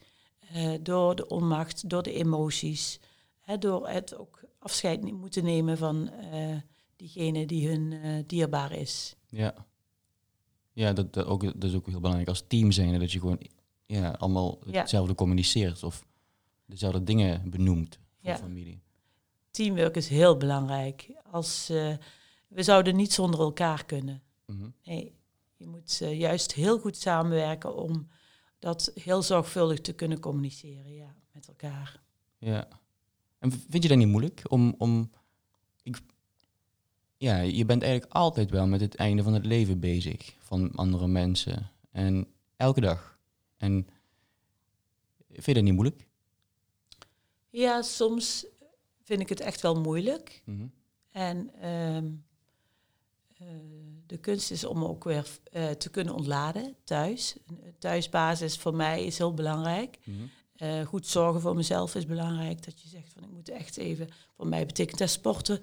eh, 0.53 0.71
door 0.81 1.15
de 1.17 1.27
onmacht, 1.29 1.89
door 1.91 2.03
de 2.03 2.13
emoties, 2.13 3.01
hè, 3.41 3.59
door 3.59 3.89
het 3.89 4.17
ook 4.17 4.41
afscheid 4.59 5.03
niet 5.03 5.15
moeten 5.15 5.45
nemen 5.45 5.79
van 5.79 6.11
eh, 6.11 6.57
diegene 6.97 7.47
die 7.47 7.69
hun 7.69 7.93
eh, 7.93 8.13
dierbaar 8.27 8.73
is. 8.73 9.17
Ja, 9.29 9.55
ja 10.73 10.93
dat, 10.93 11.13
dat, 11.13 11.27
ook, 11.27 11.43
dat 11.61 11.71
is 11.71 11.75
ook 11.75 11.87
heel 11.87 12.01
belangrijk 12.01 12.29
als 12.29 12.45
team 12.47 12.73
zijn. 12.73 12.99
Dat 12.99 13.13
je 13.13 13.19
gewoon 13.21 13.41
ja, 13.87 14.11
allemaal 14.11 14.59
Ja. 14.67 14.81
hetzelfde 14.81 15.15
communiceert 15.15 15.83
of 15.83 16.05
dezelfde 16.71 17.03
dingen 17.05 17.51
benoemt 17.51 17.99
voor 18.21 18.31
Ja. 18.31 18.37
familie. 18.37 18.83
Teamwork 19.51 19.97
is 19.97 20.09
heel 20.09 20.37
belangrijk. 20.37 21.11
Als, 21.31 21.69
eh, 21.69 21.97
we 22.49 22.63
zouden 22.63 22.97
niet 22.97 23.13
zonder 23.13 23.41
elkaar 23.41 23.85
kunnen. 23.85 24.23
Mhm. 24.47 24.69
Nee, 24.85 25.15
je 25.57 25.67
moet 25.67 25.99
eh, 26.03 26.19
juist 26.19 26.53
heel 26.53 26.79
goed 26.79 26.97
samenwerken 26.97 27.77
om 27.77 28.09
dat 28.59 28.93
heel 28.95 29.23
zorgvuldig 29.23 29.81
te 29.81 29.93
kunnen 29.93 30.21
communiceren 30.21 30.95
ja, 30.95 31.15
met 31.33 31.49
elkaar. 31.49 32.03
Ja. 32.39 32.69
En 33.39 33.51
vind 33.53 33.83
je 33.83 33.89
dat 33.89 33.99
niet 33.99 34.09
moeilijk 34.09 34.43
om, 34.49 34.75
om 34.79 35.11
ik, 35.83 36.01
ja, 37.17 37.41
je 37.41 37.65
bent 37.65 37.83
eigenlijk 37.83 38.13
altijd 38.13 38.51
wel 38.51 38.67
met 38.67 38.81
het 38.81 38.95
einde 38.95 39.23
van 39.23 39.33
het 39.33 39.47
leven 39.47 39.81
bezig 39.81 40.37
van 40.39 40.73
andere 40.75 41.07
mensen 41.07 41.71
en 41.91 42.27
elke 42.57 42.81
dag. 42.81 43.19
En 43.57 43.87
vind 45.29 45.47
je 45.47 45.55
dat 45.55 45.63
niet 45.63 45.75
moeilijk? 45.75 46.09
Ja, 47.51 47.83
soms 47.83 48.47
vind 49.03 49.21
ik 49.21 49.29
het 49.29 49.41
echt 49.41 49.61
wel 49.61 49.81
moeilijk. 49.81 50.43
Mhm. 50.45 50.67
En 51.11 51.51
ehm, 51.61 52.07
eh, 53.39 53.47
de 54.07 54.19
kunst 54.19 54.51
is 54.51 54.65
om 54.65 54.85
ook 54.85 55.05
weer 55.05 55.27
eh, 55.53 55.69
te 55.71 55.91
kunnen 55.91 56.15
ontladen 56.15 56.77
thuis. 56.85 57.37
Een 57.47 57.75
thuisbasis 57.79 58.57
voor 58.57 58.75
mij 58.75 59.05
is 59.05 59.19
heel 59.19 59.35
belangrijk. 59.35 59.99
Mhm. 60.05 60.17
Eh, 60.57 60.87
goed 60.87 61.07
zorgen 61.07 61.41
voor 61.41 61.55
mezelf 61.55 61.95
is 61.95 62.07
belangrijk. 62.07 62.65
Dat 62.65 62.81
je 62.81 62.89
zegt 62.89 63.13
van 63.13 63.23
ik 63.23 63.31
moet 63.31 63.49
echt 63.49 63.77
even, 63.77 64.09
voor 64.37 64.47
mij 64.47 64.67
betekent 64.67 64.99
dat 64.99 65.11
sporten 65.11 65.61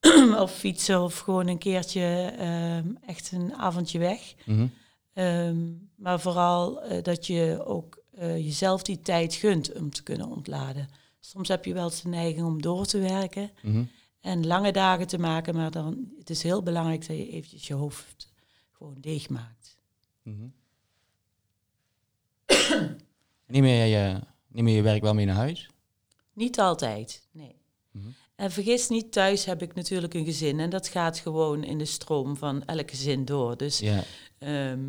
of 0.44 0.52
fietsen 0.52 1.02
of 1.02 1.18
gewoon 1.18 1.46
een 1.46 1.58
keertje 1.58 2.34
ehm, 2.38 2.94
echt 3.06 3.32
een 3.32 3.54
avondje 3.54 3.98
weg. 3.98 4.34
Mhm. 4.44 4.66
Ehm, 5.12 5.72
maar 5.96 6.20
vooral 6.20 6.82
dat 7.02 7.26
je 7.26 7.64
ook 7.64 8.02
jezelf 8.18 8.82
die 8.82 9.00
tijd 9.00 9.34
gunt 9.34 9.72
om 9.72 9.90
te 9.90 10.02
kunnen 10.02 10.26
ontladen. 10.26 10.88
Soms 11.20 11.48
heb 11.48 11.64
je 11.64 11.74
wel 11.74 11.84
eens 11.84 12.02
de 12.02 12.08
neiging 12.08 12.46
om 12.46 12.62
door 12.62 12.86
te 12.86 12.98
werken 12.98 13.50
Mhm. 13.62 13.82
en 14.20 14.46
lange 14.46 14.72
dagen 14.72 15.06
te 15.06 15.18
maken, 15.18 15.54
maar 15.54 15.70
dan, 15.70 16.10
het 16.18 16.30
is 16.30 16.42
heel 16.42 16.62
belangrijk 16.62 17.06
dat 17.06 17.16
je 17.16 17.28
eventjes 17.30 17.66
je 17.66 17.74
hoofd 17.74 18.32
gewoon 18.72 18.98
leeg 19.00 19.28
maakt. 19.28 19.78
Neem, 23.46 23.64
je, 23.64 23.84
je, 23.84 24.20
neem 24.48 24.68
je 24.68 24.74
je 24.74 24.82
werk 24.82 25.02
wel 25.02 25.14
mee 25.14 25.26
naar 25.26 25.34
huis? 25.36 25.68
Niet 26.32 26.58
altijd, 26.60 27.26
nee. 27.30 27.56
Mhm. 27.90 28.08
En 28.36 28.50
vergis 28.50 28.88
niet, 28.88 29.12
thuis 29.12 29.44
heb 29.44 29.62
ik 29.62 29.74
natuurlijk 29.74 30.14
een 30.14 30.24
gezin 30.24 30.60
en 30.60 30.70
dat 30.70 30.88
gaat 30.88 31.18
gewoon 31.18 31.64
in 31.64 31.78
de 31.78 31.84
stroom 31.84 32.36
van 32.36 32.64
elk 32.64 32.90
gezin 32.90 33.24
door. 33.24 33.56
Dus 33.56 33.78
Ja. 33.78 34.02
Ehm, 34.38 34.80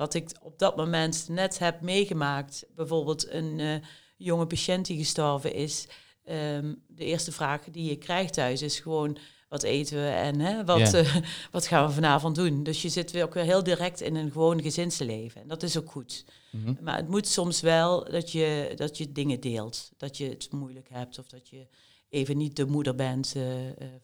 wat 0.00 0.14
ik 0.14 0.30
op 0.42 0.58
dat 0.58 0.76
moment 0.76 1.28
net 1.28 1.58
heb 1.58 1.80
meegemaakt, 1.80 2.66
bijvoorbeeld 2.74 3.30
een 3.30 3.60
eh, 3.60 3.74
jonge 4.16 4.46
patiënt 4.46 4.86
die 4.86 4.98
gestorven 4.98 5.54
is. 5.54 5.86
ehm, 6.24 6.74
de 6.86 7.04
eerste 7.04 7.32
vraag 7.32 7.64
die 7.64 7.88
je 7.88 7.96
krijgt 7.96 8.32
thuis 8.32 8.62
is 8.62 8.80
gewoon: 8.80 9.18
wat 9.48 9.62
eten 9.62 9.96
we 9.96 10.08
en 10.08 10.40
hè, 10.40 10.64
wat, 10.64 10.94
eh, 10.94 11.16
wat 11.52 11.66
gaan 11.66 11.86
we 11.86 11.92
vanavond 11.92 12.34
doen? 12.34 12.62
Dus 12.62 12.82
je 12.82 12.88
zit 12.88 13.10
weer 13.10 13.24
ook 13.24 13.34
weer 13.34 13.44
heel 13.44 13.62
direct 13.62 14.00
in 14.00 14.14
een 14.14 14.30
gewoon 14.30 14.62
gezinsleven. 14.62 15.40
En 15.40 15.48
dat 15.48 15.62
is 15.62 15.78
ook 15.78 15.90
goed. 15.90 16.24
Mhm. 16.50 16.74
Maar 16.80 16.96
het 16.96 17.08
moet 17.08 17.26
soms 17.26 17.60
wel 17.60 18.10
dat 18.10 18.32
je, 18.32 18.72
dat 18.76 18.98
je 18.98 19.12
dingen 19.12 19.40
deelt. 19.40 19.90
Dat 19.96 20.16
je 20.16 20.28
het 20.28 20.52
moeilijk 20.52 20.88
hebt 20.90 21.18
of 21.18 21.28
dat 21.28 21.48
je 21.48 21.66
even 22.08 22.36
niet 22.36 22.56
de 22.56 22.66
moeder 22.66 22.94
bent 22.94 23.34
eh, 23.36 23.44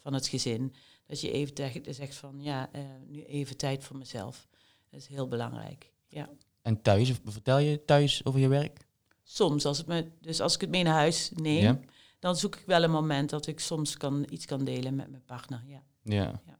van 0.03 0.13
het 0.15 0.27
gezin. 0.27 0.75
Dat 1.07 1.21
je 1.21 1.31
even 1.31 1.95
zegt 1.95 2.15
van 2.15 2.43
ja, 2.43 2.71
nu 3.07 3.25
even 3.25 3.57
tijd 3.57 3.85
voor 3.85 3.97
mezelf. 3.97 4.47
Dat 4.91 5.01
is 5.01 5.07
heel 5.07 5.29
belangrijk. 5.29 5.93
Ja. 6.09 6.29
En 6.63 6.83
thuis, 6.83 7.13
vertel 7.25 7.59
je 7.59 7.85
thuis 7.85 8.25
over 8.25 8.41
je 8.41 8.49
werk? 8.49 8.87
Soms, 9.23 9.65
als, 9.65 9.79
het 9.79 9.87
me, 9.87 10.11
dus 10.21 10.41
als 10.41 10.55
ik 10.55 10.61
het 10.61 10.71
mee 10.71 10.83
naar 10.83 10.95
huis 10.95 11.31
neem, 11.35 11.63
Ja. 11.63 11.81
dan 12.19 12.37
zoek 12.37 12.57
ik 12.57 12.67
wel 12.67 12.83
een 12.83 12.91
moment 12.91 13.31
dat 13.31 13.47
ik 13.47 13.61
soms 13.61 13.97
kan, 13.97 14.27
iets 14.31 14.47
kan 14.47 14.65
delen 14.65 14.95
met 14.95 15.11
mijn 15.11 15.25
partner. 15.25 15.63
Ja. 15.67 15.83
Ja. 16.03 16.41
Ja. 16.47 16.59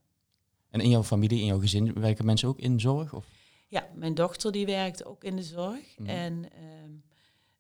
En 0.71 0.81
in 0.81 0.91
jouw 0.91 1.03
familie, 1.03 1.41
in 1.41 1.47
jouw 1.47 1.59
gezin, 1.61 1.93
werken 1.93 2.25
mensen 2.25 2.49
ook 2.49 2.59
in 2.59 2.81
zorg? 2.81 3.13
Of? 3.15 3.27
ja, 3.69 3.89
mijn 3.95 4.15
dochter 4.15 4.53
die 4.53 4.67
werkt 4.67 5.05
ook 5.05 5.25
in 5.25 5.37
de 5.37 5.43
zorg. 5.43 5.99
Mhm. 5.99 6.09
En 6.09 6.53
ehm, 6.53 6.91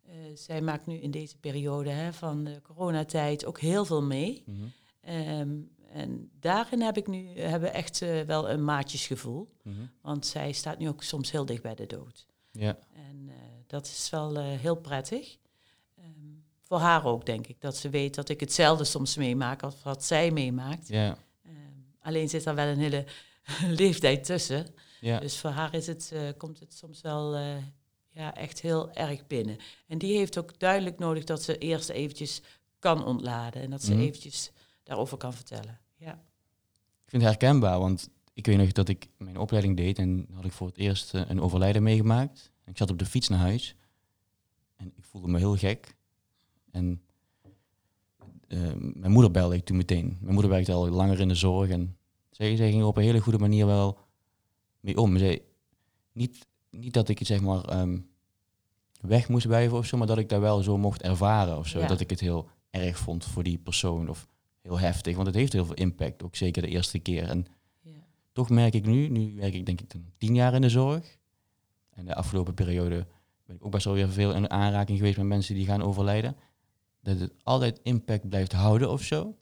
eh, 0.02 0.14
zij 0.34 0.60
maakt 0.60 0.86
nu 0.86 0.94
in 0.96 1.10
deze 1.10 1.38
periode 1.38 1.90
hè, 1.90 2.12
van 2.12 2.44
de 2.44 2.60
coronatijd 2.62 3.44
ook 3.44 3.60
heel 3.60 3.84
veel 3.84 4.02
mee. 4.02 4.42
Mhm. 4.46 4.56
Ehm, 5.00 5.56
en 5.96 6.30
daarin 6.40 6.80
heb 6.80 6.96
ik 6.96 7.06
nu 7.06 7.38
hebben 7.38 7.68
we 7.70 7.74
echt 7.76 8.02
eh, 8.02 8.20
wel 8.20 8.50
een 8.50 8.64
maatjesgevoel. 8.64 9.52
Mhm. 9.62 9.86
Want 10.02 10.26
zij 10.26 10.52
staat 10.52 10.78
nu 10.78 10.88
ook 10.88 11.02
soms 11.02 11.30
heel 11.30 11.44
dicht 11.44 11.62
bij 11.62 11.74
de 11.74 11.86
dood. 11.86 12.26
Ja. 12.52 12.78
En 12.92 13.28
eh, 13.28 13.34
dat 13.66 13.86
is 13.86 14.10
wel 14.10 14.36
eh, 14.36 14.44
heel 14.44 14.76
prettig. 14.76 15.36
Ehm, 15.98 16.06
voor 16.62 16.78
haar 16.78 17.04
ook, 17.04 17.26
denk 17.26 17.46
ik. 17.46 17.60
Dat 17.60 17.76
ze 17.76 17.88
weet 17.88 18.14
dat 18.14 18.28
ik 18.28 18.40
hetzelfde 18.40 18.84
soms 18.84 19.16
meemaak 19.16 19.62
als 19.62 19.82
wat 19.82 20.04
zij 20.04 20.30
meemaakt. 20.30 20.88
Ja. 20.88 21.18
Ehm, 21.42 21.54
alleen 22.00 22.28
zit 22.28 22.44
daar 22.44 22.54
wel 22.54 22.66
een 22.66 22.78
hele 22.78 23.04
leeftijd 23.82 24.24
tussen. 24.24 24.66
Ja. 25.00 25.18
Dus 25.20 25.38
voor 25.38 25.50
haar 25.50 25.74
is 25.74 25.86
het, 25.86 26.12
komt 26.36 26.60
het 26.60 26.74
soms 26.74 27.00
wel 27.00 27.36
ja, 28.10 28.34
echt 28.34 28.60
heel 28.60 28.92
erg 28.92 29.26
binnen. 29.26 29.56
En 29.86 29.98
die 29.98 30.16
heeft 30.16 30.38
ook 30.38 30.58
duidelijk 30.58 30.98
nodig 30.98 31.24
dat 31.24 31.42
ze 31.42 31.58
eerst 31.58 31.88
eventjes 31.88 32.40
kan 32.78 33.04
ontladen. 33.04 33.62
En 33.62 33.70
dat 33.70 33.82
ze 33.82 33.92
Mhm. 33.92 34.00
eventjes 34.02 34.50
daarover 34.82 35.16
kan 35.16 35.32
vertellen. 35.34 35.80
Ja. 35.96 36.12
Ik 37.04 37.12
vind 37.12 37.22
het 37.22 37.30
herkenbaar, 37.30 37.78
want 37.78 38.10
ik 38.32 38.46
weet 38.46 38.56
nog 38.56 38.72
dat 38.72 38.88
ik 38.88 39.08
mijn 39.16 39.38
opleiding 39.38 39.76
deed 39.76 39.98
en 39.98 40.26
had 40.32 40.44
ik 40.44 40.52
voor 40.52 40.66
het 40.66 40.76
eerst 40.76 41.14
eh, 41.14 41.22
een 41.26 41.40
overlijden 41.40 41.82
meegemaakt. 41.82 42.52
Ik 42.64 42.76
zat 42.76 42.90
op 42.90 42.98
de 42.98 43.06
fiets 43.06 43.28
naar 43.28 43.38
huis 43.38 43.76
en 44.76 44.92
ik 44.96 45.04
voelde 45.04 45.28
me 45.28 45.38
heel 45.38 45.56
gek. 45.56 45.96
En 46.70 47.02
eh, 48.48 48.72
mijn 48.74 49.12
moeder 49.12 49.30
belde 49.30 49.56
ik 49.56 49.64
toen 49.64 49.76
meteen. 49.76 50.16
Mijn 50.20 50.32
moeder 50.32 50.50
werkte 50.50 50.72
al 50.72 50.88
langer 50.88 51.20
in 51.20 51.28
de 51.28 51.34
zorg 51.34 51.70
en 51.70 51.96
zij, 52.30 52.56
zij 52.56 52.70
ging 52.70 52.80
er 52.80 52.86
op 52.86 52.96
een 52.96 53.02
hele 53.02 53.20
goede 53.20 53.38
manier 53.38 53.66
wel 53.66 53.98
mee 54.80 54.96
om. 54.96 55.18
Zij, 55.18 55.42
niet, 56.12 56.46
niet 56.70 56.94
dat 56.94 57.08
ik 57.08 57.18
het 57.18 57.28
zeg 57.28 57.40
maar 57.40 57.64
ehm, 57.64 57.98
weg 59.00 59.28
moest 59.28 59.46
blijven 59.46 59.76
of 59.76 59.86
zo, 59.86 59.96
maar 59.96 60.06
dat 60.06 60.18
ik 60.18 60.28
daar 60.28 60.40
wel 60.40 60.62
zo 60.62 60.78
mocht 60.78 61.02
ervaren 61.02 61.58
of 61.58 61.66
zo. 61.66 61.78
Ja. 61.78 61.86
Dat 61.86 62.00
ik 62.00 62.10
het 62.10 62.20
heel 62.20 62.48
erg 62.70 62.98
vond 62.98 63.24
voor 63.24 63.42
die 63.42 63.58
persoon 63.58 64.08
of 64.08 64.28
heel 64.66 64.78
heftig, 64.78 65.14
want 65.14 65.26
het 65.26 65.36
heeft 65.36 65.52
heel 65.52 65.64
veel 65.64 65.74
impact, 65.74 66.22
ook 66.22 66.36
zeker 66.36 66.62
de 66.62 66.68
eerste 66.68 66.98
keer. 66.98 67.28
En 67.28 67.46
Ja. 67.80 67.90
toch 68.32 68.50
merk 68.50 68.74
ik 68.74 68.86
nu, 68.86 69.08
nu 69.08 69.34
werk 69.34 69.54
ik 69.54 69.66
denk 69.66 69.80
ik 69.80 69.92
tien 70.18 70.34
jaar 70.34 70.54
in 70.54 70.60
de 70.60 70.68
zorg. 70.68 71.18
En 71.90 72.04
de 72.04 72.14
afgelopen 72.14 72.54
periode 72.54 73.06
ben 73.44 73.56
ik 73.56 73.64
ook 73.64 73.70
best 73.70 73.84
wel 73.84 73.94
weer 73.94 74.08
veel 74.08 74.34
in 74.34 74.50
aanraking 74.50 74.98
geweest 74.98 75.16
met 75.16 75.26
mensen 75.26 75.54
die 75.54 75.66
gaan 75.66 75.82
overlijden. 75.82 76.36
Dat 77.00 77.18
het 77.20 77.32
altijd 77.42 77.80
impact 77.82 78.28
blijft 78.28 78.52
houden 78.52 78.90
of 78.90 79.02
zo. 79.02 79.36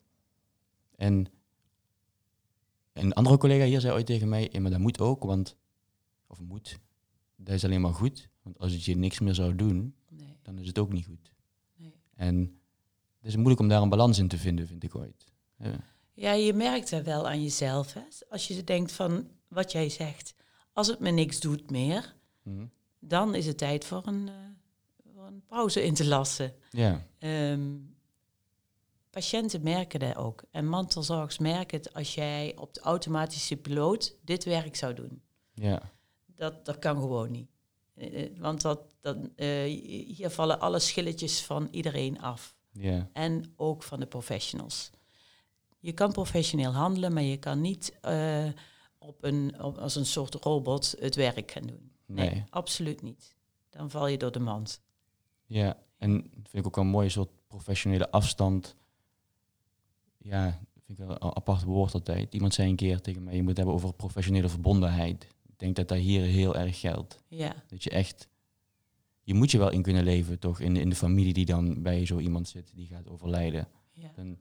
En 0.96 1.26
een 2.92 3.12
andere 3.12 3.38
collega 3.38 3.64
hier 3.64 3.80
zei 3.80 3.94
ooit 3.94 4.06
tegen 4.06 4.28
mij, 4.28 4.48
ja, 4.52 4.60
maar 4.60 4.70
dat 4.70 4.80
moet 4.80 5.00
ook, 5.00 5.22
want, 5.24 5.56
of 6.26 6.40
moet, 6.40 6.78
dat 7.36 7.54
is 7.54 7.64
alleen 7.64 7.80
maar 7.80 7.94
goed. 7.94 8.28
Want 8.42 8.58
als 8.58 8.72
het 8.72 8.84
je 8.84 8.96
niks 8.96 9.20
meer 9.20 9.34
zou 9.34 9.54
doen, 9.54 9.94
Nee, 10.08 10.36
dan 10.42 10.58
is 10.58 10.66
het 10.66 10.78
ook 10.78 10.92
niet 10.92 11.06
goed. 11.06 11.34
nee. 11.76 11.92
En 12.14 12.58
het 13.24 13.32
is 13.32 13.36
moeilijk 13.36 13.60
om 13.60 13.68
daar 13.68 13.82
een 13.82 13.88
balans 13.88 14.18
in 14.18 14.28
te 14.28 14.38
vinden, 14.38 14.66
vind 14.66 14.82
ik 14.84 14.94
ooit. 14.94 15.24
Ja. 15.58 15.80
Ja, 16.12 16.32
je 16.32 16.52
merkt 16.52 16.90
dat 16.90 17.02
wel 17.04 17.28
aan 17.28 17.42
jezelf. 17.42 17.92
Hè? 17.92 18.00
Als 18.28 18.48
je 18.48 18.64
denkt 18.64 18.92
van 18.92 19.28
wat 19.48 19.72
jij 19.72 19.88
zegt, 19.88 20.34
als 20.72 20.86
het 20.86 20.98
me 20.98 21.10
niks 21.10 21.40
doet 21.40 21.70
meer, 21.70 22.14
Mhm. 22.42 22.66
dan 22.98 23.34
is 23.34 23.46
het 23.46 23.58
tijd 23.58 23.84
voor 23.84 24.02
een, 24.06 24.28
eh, 24.28 24.34
voor 25.14 25.26
een 25.26 25.42
pauze 25.46 25.84
in 25.84 25.94
te 25.94 26.06
lassen. 26.06 26.54
ja. 26.70 27.06
Ehm, 27.18 27.72
patiënten 29.10 29.62
merken 29.62 30.00
dat 30.00 30.16
ook. 30.16 30.42
En 30.50 30.68
mantelzorgers 30.68 31.38
merken 31.38 31.78
het 31.78 31.94
als 31.94 32.14
jij 32.14 32.52
op 32.56 32.74
de 32.74 32.80
automatische 32.80 33.56
piloot 33.56 34.16
dit 34.22 34.44
werk 34.44 34.76
zou 34.76 34.94
doen. 34.94 35.22
ja. 35.54 35.92
Dat, 36.36 36.64
dat 36.64 36.78
kan 36.78 36.96
gewoon 36.96 37.30
niet. 37.30 37.48
Eh, 37.94 38.24
eh, 38.24 38.30
Want 38.38 38.60
dat, 38.62 38.80
dat, 39.00 39.16
hier 39.36 40.30
vallen 40.30 40.60
alle 40.60 40.78
schilletjes 40.78 41.42
van 41.42 41.68
iedereen 41.70 42.20
af. 42.20 42.54
En 43.12 43.52
ook 43.56 43.82
van 43.82 44.00
de 44.00 44.06
professionals. 44.06 44.90
Je 45.80 45.92
kan 45.92 46.12
professioneel 46.12 46.72
handelen, 46.72 47.12
maar 47.12 47.22
je 47.22 47.36
kan 47.36 47.60
niet 47.60 47.98
eh, 48.00 48.46
op 48.98 49.24
een, 49.24 49.62
op, 49.62 49.78
als 49.78 49.94
een 49.96 50.06
soort 50.06 50.34
robot 50.34 50.94
het 50.98 51.14
werk 51.14 51.50
gaan 51.50 51.66
doen. 51.66 51.90
nee. 52.06 52.44
absoluut 52.50 53.02
niet. 53.02 53.34
Dan 53.70 53.90
val 53.90 54.06
je 54.06 54.18
door 54.18 54.32
de 54.32 54.38
mand. 54.38 54.80
Ja, 55.46 55.76
en 55.98 56.12
vind 56.32 56.54
ik 56.54 56.66
ook 56.66 56.76
wel 56.76 56.84
een 56.84 56.90
mooi 56.90 57.10
soort 57.10 57.30
professionele 57.46 58.10
afstand. 58.10 58.76
Ja, 60.18 60.60
vind 60.86 60.98
ik 60.98 61.06
wel 61.06 61.22
een 61.22 61.36
apart 61.36 61.62
woord 61.62 61.94
altijd. 61.94 62.34
Iemand 62.34 62.54
zei 62.54 62.68
een 62.68 62.76
keer 62.76 63.00
tegen 63.00 63.22
mij, 63.24 63.34
je 63.34 63.40
moet 63.40 63.48
het 63.48 63.56
hebben 63.56 63.74
over 63.74 63.92
professionele 63.92 64.48
verbondenheid. 64.48 65.24
Ik 65.46 65.58
denk 65.58 65.76
dat 65.76 65.88
dat 65.88 65.98
hier 65.98 66.22
heel 66.22 66.56
erg 66.56 66.80
geldt. 66.80 67.22
Ja, 67.28 67.54
Dat 67.66 67.82
je 67.82 67.90
echt, 67.90 68.28
je 69.24 69.34
moet 69.34 69.50
je 69.50 69.58
wel 69.58 69.70
in 69.70 69.82
kunnen 69.82 70.04
leven 70.04 70.38
toch, 70.38 70.60
in, 70.60 70.76
in 70.76 70.88
de 70.88 70.96
familie 70.96 71.32
die 71.32 71.44
dan 71.44 71.82
bij 71.82 72.06
zo 72.06 72.18
iemand 72.18 72.48
zit 72.48 72.70
die 72.74 72.86
gaat 72.86 73.08
overlijden. 73.08 73.68
ja. 73.92 74.10
Dan, 74.16 74.36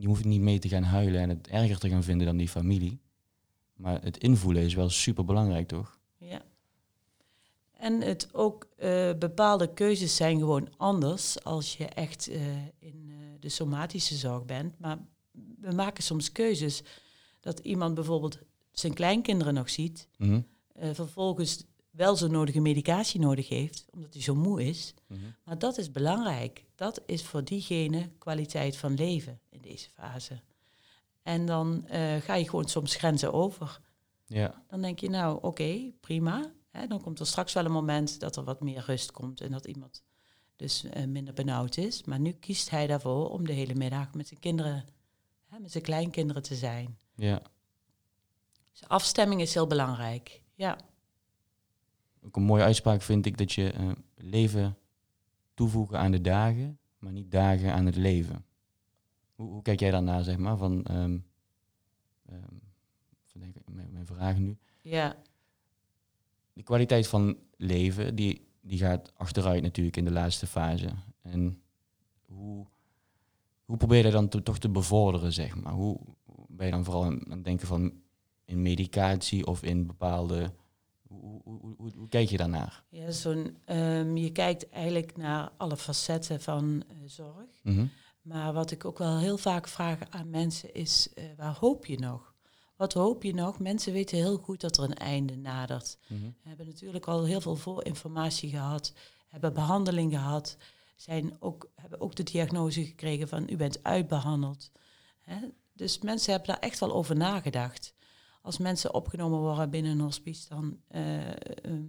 je 0.00 0.06
hoeft 0.06 0.24
niet 0.24 0.40
mee 0.40 0.58
te 0.58 0.68
gaan 0.68 0.82
huilen 0.82 1.20
en 1.20 1.28
het 1.28 1.48
erger 1.48 1.78
te 1.78 1.88
gaan 1.88 2.02
vinden 2.02 2.26
dan 2.26 2.36
die 2.36 2.48
familie. 2.48 3.00
Maar 3.76 4.02
het 4.02 4.18
invoelen 4.18 4.62
is 4.62 4.74
wel 4.74 4.88
super 4.90 5.24
belangrijk, 5.24 5.68
toch? 5.68 5.98
Ja. 6.16 6.42
En 7.72 8.00
het 8.00 8.28
ook 8.34 8.68
eh, 8.76 9.10
bepaalde 9.18 9.72
keuzes 9.74 10.16
zijn 10.16 10.38
gewoon 10.38 10.68
anders 10.76 11.44
als 11.44 11.76
je 11.76 11.84
echt 11.84 12.28
eh, 12.28 12.40
in 12.78 13.04
eh, 13.08 13.14
de 13.40 13.48
somatische 13.48 14.16
zorg 14.16 14.44
bent. 14.44 14.78
Maar 14.78 14.98
we 15.60 15.72
maken 15.74 16.02
soms 16.02 16.32
keuzes 16.32 16.82
dat 17.40 17.58
iemand 17.58 17.94
bijvoorbeeld 17.94 18.38
zijn 18.72 18.94
kleinkinderen 18.94 19.54
nog 19.54 19.70
ziet, 19.70 20.08
Mhm. 20.18 20.40
vervolgens 20.92 21.64
wel 21.90 22.16
zo 22.16 22.26
nodige 22.26 22.60
medicatie 22.60 23.20
nodig 23.20 23.48
heeft, 23.48 23.84
omdat 23.90 24.12
hij 24.12 24.22
zo 24.22 24.34
moe 24.34 24.64
is. 24.64 24.94
Mhm. 25.06 25.20
Maar 25.44 25.58
dat 25.58 25.78
is 25.78 25.90
belangrijk. 25.90 26.64
Dat 26.74 27.02
is 27.06 27.24
voor 27.24 27.44
diegene 27.44 28.10
kwaliteit 28.18 28.76
van 28.76 28.94
leven 28.94 29.40
in 29.48 29.60
deze 29.60 29.90
fase. 29.90 30.40
En 31.22 31.46
dan 31.46 31.86
eh, 31.86 32.16
ga 32.16 32.34
je 32.34 32.48
gewoon 32.48 32.68
soms 32.68 32.94
grenzen 32.94 33.32
over. 33.32 33.80
Ja, 34.26 34.62
Dan 34.68 34.80
denk 34.82 34.98
je, 34.98 35.08
nou 35.08 35.38
oké, 35.42 35.92
prima. 36.00 36.52
Hè, 36.70 36.86
dan 36.86 37.00
komt 37.00 37.20
er 37.20 37.26
straks 37.26 37.52
wel 37.52 37.64
een 37.64 37.72
moment 37.72 38.20
dat 38.20 38.36
er 38.36 38.44
wat 38.44 38.60
meer 38.60 38.82
rust 38.86 39.10
komt 39.12 39.40
en 39.40 39.50
dat 39.50 39.66
iemand 39.66 40.02
dus 40.56 40.84
eh, 40.84 41.04
minder 41.04 41.34
benauwd 41.34 41.76
is. 41.76 42.04
Maar 42.04 42.20
nu 42.20 42.32
kiest 42.32 42.70
hij 42.70 42.86
daarvoor 42.86 43.30
om 43.30 43.46
de 43.46 43.52
hele 43.52 43.74
middag 43.74 44.14
met 44.14 44.28
zijn 44.28 44.40
kinderen, 44.40 44.84
hè, 45.46 45.58
met 45.58 45.70
zijn 45.72 45.84
kleinkinderen 45.84 46.42
te 46.42 46.54
zijn. 46.54 46.98
ja. 47.14 47.42
Dus 48.72 48.88
afstemming 48.88 49.40
is 49.40 49.54
heel 49.54 49.66
belangrijk. 49.66 50.42
Ja, 50.54 50.78
Ook 52.22 52.36
een 52.36 52.42
mooie 52.42 52.62
uitspraak 52.62 53.02
vind 53.02 53.26
ik 53.26 53.36
dat 53.38 53.52
je 53.52 53.72
eh, 53.72 53.90
leven 54.16 54.76
toevoegen 55.54 55.98
aan 55.98 56.10
de 56.10 56.20
dagen, 56.20 56.78
maar 56.98 57.12
niet 57.12 57.30
dagen 57.30 57.72
aan 57.72 57.86
het 57.86 57.96
leven. 57.96 58.44
Hoe, 59.34 59.50
hoe 59.50 59.62
kijk 59.62 59.80
jij 59.80 59.90
daarnaar, 59.90 60.22
zeg 60.22 60.36
maar? 60.36 60.56
Van, 60.56 60.84
ehm 60.84 61.18
ehm, 62.26 62.54
denken, 63.32 63.62
mijn, 63.70 63.92
mijn 63.92 64.06
vraag 64.06 64.38
nu. 64.38 64.56
ja, 64.82 65.16
De 66.52 66.62
kwaliteit 66.62 67.08
van 67.08 67.36
leven, 67.56 68.14
die, 68.14 68.48
die 68.60 68.78
gaat 68.78 69.12
achteruit 69.16 69.62
natuurlijk 69.62 69.96
in 69.96 70.04
de 70.04 70.10
laatste 70.10 70.46
fase. 70.46 70.88
En 71.22 71.62
hoe, 72.26 72.66
hoe 73.64 73.76
probeer 73.76 74.04
je 74.04 74.10
dan 74.10 74.28
to- 74.28 74.42
toch 74.42 74.58
te 74.58 74.68
bevorderen, 74.68 75.32
zeg 75.32 75.56
maar? 75.56 75.72
Hoe 75.72 76.00
ben 76.48 76.66
je 76.66 76.72
dan 76.72 76.84
vooral 76.84 77.04
aan 77.04 77.24
aan 77.24 77.30
het 77.30 77.44
denken 77.44 77.66
van 77.66 77.92
in 78.44 78.62
medicatie 78.62 79.46
of 79.46 79.62
in 79.62 79.86
bepaalde... 79.86 80.52
Hoe, 81.10 81.40
hoe, 81.44 81.58
hoe, 81.60 81.74
hoe, 81.76 81.92
hoe 81.96 82.08
kijk 82.08 82.28
je 82.28 82.36
daarnaar? 82.36 82.84
ja 82.88 83.10
zo'n, 83.10 83.56
ehm, 83.64 84.16
je 84.16 84.32
kijkt 84.32 84.68
eigenlijk 84.68 85.16
naar 85.16 85.50
alle 85.56 85.76
facetten 85.76 86.40
van 86.40 86.82
eh, 86.88 86.96
zorg. 87.06 87.60
Mhm. 87.62 87.86
Maar 88.22 88.52
wat 88.52 88.70
ik 88.70 88.84
ook 88.84 88.98
wel 88.98 89.18
heel 89.18 89.38
vaak 89.38 89.68
vraag 89.68 89.98
aan 90.10 90.30
mensen 90.30 90.74
is, 90.74 91.08
eh, 91.14 91.24
waar 91.36 91.56
hoop 91.60 91.86
je 91.86 91.98
nog? 91.98 92.34
Wat 92.76 92.92
hoop 92.92 93.22
je 93.22 93.34
nog? 93.34 93.58
Mensen 93.58 93.92
weten 93.92 94.16
heel 94.16 94.36
goed 94.36 94.60
dat 94.60 94.76
er 94.76 94.84
een 94.84 94.94
einde 94.94 95.36
nadert. 95.36 95.98
Mhm. 96.06 96.30
hebben 96.42 96.66
natuurlijk 96.66 97.06
al 97.06 97.24
heel 97.24 97.40
veel 97.40 97.56
voorinformatie 97.56 98.50
gehad, 98.50 98.92
hebben 99.28 99.54
behandeling 99.54 100.12
gehad, 100.12 100.56
zijn 100.96 101.36
ook, 101.38 101.70
hebben 101.74 102.00
ook 102.00 102.14
de 102.14 102.22
diagnose 102.22 102.84
gekregen 102.84 103.28
van 103.28 103.48
u 103.50 103.56
bent 103.56 103.82
uitbehandeld. 103.82 104.70
Hè? 105.20 105.36
Dus 105.72 105.98
mensen 105.98 106.32
hebben 106.32 106.48
daar 106.48 106.62
echt 106.62 106.78
wel 106.78 106.92
over 106.92 107.16
nagedacht. 107.16 107.94
Als 108.40 108.58
mensen 108.58 108.94
opgenomen 108.94 109.38
worden 109.38 109.70
binnen 109.70 109.92
een 109.92 110.00
hospice, 110.00 110.48
dan 110.48 110.80
eh, 110.88 111.28
ehm, 111.64 111.82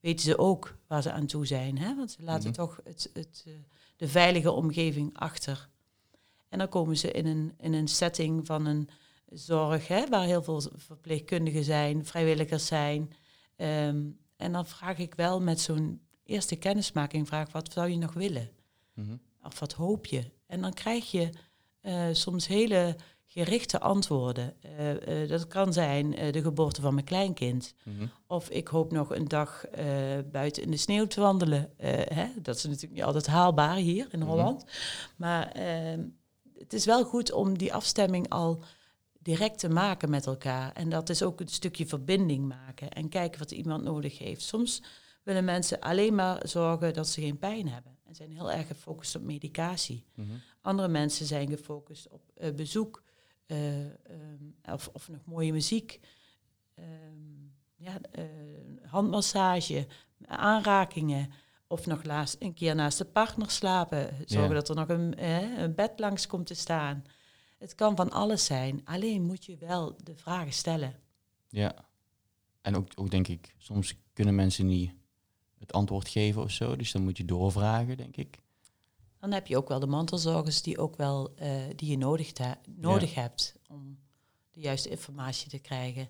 weten 0.00 0.24
ze 0.24 0.38
ook 0.38 0.78
waar 0.86 1.02
ze 1.02 1.12
aan 1.12 1.26
toe 1.26 1.46
zijn. 1.46 1.78
Hè? 1.78 1.96
Want 1.96 2.10
ze 2.10 2.22
laten 2.22 2.48
Mhm. 2.48 2.58
toch 2.58 2.80
het, 2.84 3.10
het, 3.12 3.44
eh, 3.46 3.52
de 3.96 4.08
veilige 4.08 4.50
omgeving 4.50 5.18
achter. 5.18 5.68
En 6.48 6.58
dan 6.58 6.68
komen 6.68 6.96
ze 6.96 7.10
in 7.12 7.26
een, 7.26 7.52
in 7.58 7.72
een 7.72 7.88
setting 7.88 8.46
van 8.46 8.66
een 8.66 8.88
zorg, 9.32 9.88
hè, 9.88 10.06
waar 10.08 10.24
heel 10.24 10.42
veel 10.42 10.62
verpleegkundigen 10.76 11.64
zijn, 11.64 12.04
vrijwilligers 12.04 12.66
zijn. 12.66 13.12
Ehm, 13.56 14.04
en 14.36 14.52
dan 14.52 14.66
vraag 14.66 14.98
ik 14.98 15.14
wel 15.14 15.40
met 15.40 15.60
zo'n 15.60 16.00
eerste 16.24 16.56
kennismaking, 16.56 17.26
vraag 17.26 17.52
wat 17.52 17.72
zou 17.72 17.88
je 17.88 17.96
nog 17.96 18.12
willen? 18.12 18.50
Mhm. 18.94 19.16
Of 19.42 19.58
wat 19.58 19.72
hoop 19.72 20.06
je? 20.06 20.30
En 20.46 20.60
dan 20.60 20.72
krijg 20.72 21.10
je 21.10 21.30
eh, 21.80 22.06
soms 22.12 22.46
hele 22.46 22.96
gerichte 23.30 23.80
antwoorden. 23.80 24.54
Eh, 24.60 25.22
eh, 25.22 25.28
dat 25.28 25.46
kan 25.46 25.72
zijn 25.72 26.16
eh, 26.16 26.32
de 26.32 26.42
geboorte 26.42 26.80
van 26.80 26.94
mijn 26.94 27.06
kleinkind. 27.06 27.74
Mhm. 27.84 28.06
Of 28.26 28.48
ik 28.50 28.68
hoop 28.68 28.92
nog 28.92 29.14
een 29.14 29.28
dag 29.28 29.64
buiten 30.30 30.62
in 30.62 30.70
de 30.70 30.76
sneeuw 30.76 31.06
te 31.06 31.20
wandelen. 31.20 31.70
Hè? 31.76 32.26
Dat 32.42 32.56
is 32.56 32.64
natuurlijk 32.64 32.92
niet 32.92 33.02
altijd 33.02 33.26
haalbaar 33.26 33.76
hier 33.76 34.06
in 34.10 34.18
Mhm. 34.18 34.28
Holland. 34.28 34.64
Maar 35.16 35.50
ehm, 35.52 36.00
het 36.58 36.72
is 36.72 36.84
wel 36.84 37.04
goed 37.04 37.32
om 37.32 37.58
die 37.58 37.74
afstemming 37.74 38.28
al 38.28 38.62
direct 39.18 39.58
te 39.58 39.68
maken 39.68 40.10
met 40.10 40.26
elkaar. 40.26 40.72
En 40.72 40.88
dat 40.88 41.08
is 41.08 41.22
ook 41.22 41.40
een 41.40 41.48
stukje 41.48 41.86
verbinding 41.86 42.48
maken 42.48 42.90
en 42.90 43.08
kijken 43.08 43.38
wat 43.38 43.50
iemand 43.50 43.84
nodig 43.84 44.18
heeft. 44.18 44.42
Soms 44.42 44.82
willen 45.22 45.44
mensen 45.44 45.80
alleen 45.80 46.14
maar 46.14 46.48
zorgen 46.48 46.94
dat 46.94 47.08
ze 47.08 47.20
geen 47.20 47.38
pijn 47.38 47.68
hebben 47.68 47.98
en 48.04 48.14
zijn 48.14 48.32
heel 48.32 48.52
erg 48.52 48.66
gefocust 48.66 49.16
op 49.16 49.22
medicatie. 49.22 50.04
Mhm. 50.14 50.28
Andere 50.60 50.88
mensen 50.88 51.26
zijn 51.26 51.48
gefocust 51.48 52.08
op 52.08 52.22
bezoek 52.56 53.02
eh, 53.48 53.84
ehm, 53.84 54.44
of, 54.72 54.88
of 54.92 55.08
nog 55.08 55.24
mooie 55.24 55.52
muziek. 55.52 56.00
ehm, 56.74 56.86
ja, 57.76 58.00
eh, 58.10 58.24
handmassage, 58.86 59.86
aanrakingen. 60.26 61.30
Of 61.66 61.86
nog 61.86 62.04
laatst 62.04 62.36
een 62.38 62.54
keer 62.54 62.74
naast 62.74 62.98
de 62.98 63.04
partner 63.04 63.50
slapen. 63.50 64.10
Zorgen 64.26 64.48
Ja. 64.48 64.54
dat 64.54 64.68
er 64.68 64.74
nog 64.74 64.88
een, 64.88 65.14
eh, 65.14 65.58
een 65.58 65.74
bed 65.74 65.92
langs 65.98 66.26
komt 66.26 66.46
te 66.46 66.54
staan. 66.54 67.04
Het 67.58 67.74
kan 67.74 67.96
van 67.96 68.10
alles 68.10 68.44
zijn. 68.44 68.80
Alleen 68.84 69.22
moet 69.22 69.44
je 69.44 69.56
wel 69.56 69.96
de 70.04 70.16
vragen 70.16 70.52
stellen. 70.52 70.94
Ja. 71.48 71.74
En 72.60 72.76
ook, 72.76 72.88
ook 72.94 73.10
denk 73.10 73.28
ik, 73.28 73.54
soms 73.58 73.94
kunnen 74.12 74.34
mensen 74.34 74.66
niet 74.66 74.92
het 75.58 75.72
antwoord 75.72 76.08
geven 76.08 76.42
of 76.42 76.50
zo. 76.50 76.76
Dus 76.76 76.92
dan 76.92 77.02
moet 77.02 77.16
je 77.16 77.24
doorvragen, 77.24 77.96
denk 77.96 78.16
ik. 78.16 78.38
Dan 79.20 79.32
heb 79.32 79.46
je 79.46 79.56
ook 79.56 79.68
wel 79.68 79.80
de 79.80 79.86
mantelzorgers 79.86 80.62
die, 80.62 80.78
ook 80.78 80.96
wel, 80.96 81.32
eh, 81.36 81.50
die 81.76 81.90
je 81.90 81.98
nodig, 81.98 82.32
nodig 82.76 83.14
hebt 83.14 83.54
om 83.68 83.98
de 84.50 84.60
juiste 84.60 84.88
informatie 84.88 85.50
te 85.50 85.58
krijgen. 85.58 86.08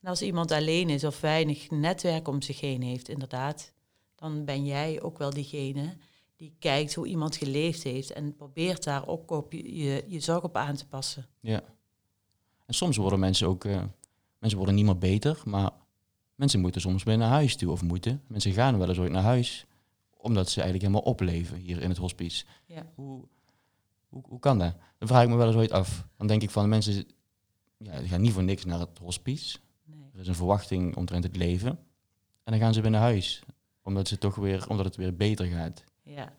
En 0.00 0.08
als 0.08 0.22
iemand 0.22 0.52
alleen 0.52 0.90
is 0.90 1.04
of 1.04 1.20
weinig 1.20 1.70
netwerk 1.70 2.28
om 2.28 2.42
zich 2.42 2.60
heen 2.60 2.82
heeft, 2.82 3.08
inderdaad, 3.08 3.72
dan 4.14 4.44
ben 4.44 4.64
jij 4.64 5.02
ook 5.02 5.18
wel 5.18 5.30
diegene 5.30 5.96
die 6.38 6.54
kijkt 6.58 6.94
hoe 6.94 7.06
iemand 7.06 7.36
geleefd 7.36 7.82
heeft 7.82 8.12
en 8.12 8.36
probeert 8.36 8.84
daar 8.84 9.06
ook 9.06 9.30
op 9.30 9.52
je, 9.52 9.76
je, 9.76 10.04
je 10.06 10.20
zorg 10.20 10.42
op 10.42 10.56
aan 10.56 10.76
te 10.76 10.86
passen. 10.86 11.26
Ja. 11.40 11.62
En 12.66 12.74
soms 12.74 12.96
worden 12.96 13.18
mensen 13.18 13.48
ook, 13.48 13.64
eh, 13.64 13.82
mensen 14.38 14.58
worden 14.58 14.76
niet 14.76 14.84
meer 14.84 14.98
beter, 14.98 15.42
maar 15.44 15.70
mensen 16.34 16.60
moeten 16.60 16.80
soms 16.80 17.02
weer 17.02 17.18
naar 17.18 17.28
huis 17.28 17.56
toe 17.56 17.70
of 17.70 17.82
moeten. 17.82 18.22
Mensen 18.26 18.52
gaan 18.52 18.78
wel 18.78 18.88
eens 18.88 18.98
ooit 18.98 19.12
naar 19.12 19.22
huis, 19.22 19.66
omdat 20.18 20.50
ze 20.50 20.60
eigenlijk 20.60 20.90
helemaal 20.90 21.12
opleven 21.12 21.56
hier 21.56 21.82
in 21.82 21.88
het 21.88 21.98
hospice. 21.98 22.44
Ja. 22.66 22.86
Hoe, 22.94 23.24
hoe, 24.08 24.22
hoe 24.28 24.40
kan 24.40 24.58
dat? 24.58 24.74
Dan 24.98 25.08
vraag 25.08 25.22
ik 25.22 25.28
me 25.28 25.36
wel 25.36 25.46
eens 25.46 25.56
ooit 25.56 25.72
af. 25.72 26.06
Dan 26.16 26.26
denk 26.26 26.42
ik 26.42 26.50
van 26.50 26.68
mensen, 26.68 27.06
ja, 27.76 27.98
die 27.98 28.08
gaan 28.08 28.20
niet 28.20 28.32
voor 28.32 28.42
niks 28.42 28.64
naar 28.64 28.80
het 28.80 28.98
hospice. 28.98 29.58
Nee. 29.84 30.10
Er 30.12 30.20
is 30.20 30.28
een 30.28 30.34
verwachting 30.34 30.96
omtrent 30.96 31.24
het 31.24 31.36
leven. 31.36 31.70
En 32.44 32.52
dan 32.52 32.58
gaan 32.58 32.74
ze 32.74 32.80
weer 32.80 32.90
naar 32.90 33.00
huis, 33.00 33.42
omdat, 33.82 34.08
ze 34.08 34.18
toch 34.18 34.34
weer, 34.34 34.68
omdat 34.68 34.84
het 34.84 34.96
weer 34.96 35.16
beter 35.16 35.46
gaat. 35.46 35.84
Ja, 36.02 36.32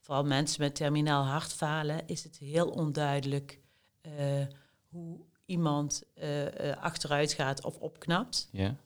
vooral 0.00 0.24
mensen 0.24 0.62
met 0.62 0.74
terminaal 0.74 1.24
hartfalen 1.24 2.06
is 2.06 2.24
het 2.24 2.38
heel 2.38 2.68
onduidelijk 2.68 3.60
eh, 4.00 4.46
hoe 4.88 5.20
iemand 5.44 6.02
eh, 6.14 6.70
eh, 6.70 6.82
achteruit 6.82 7.32
gaat 7.32 7.64
of 7.64 7.76
opknapt. 7.76 8.48
Ja, 8.52 8.76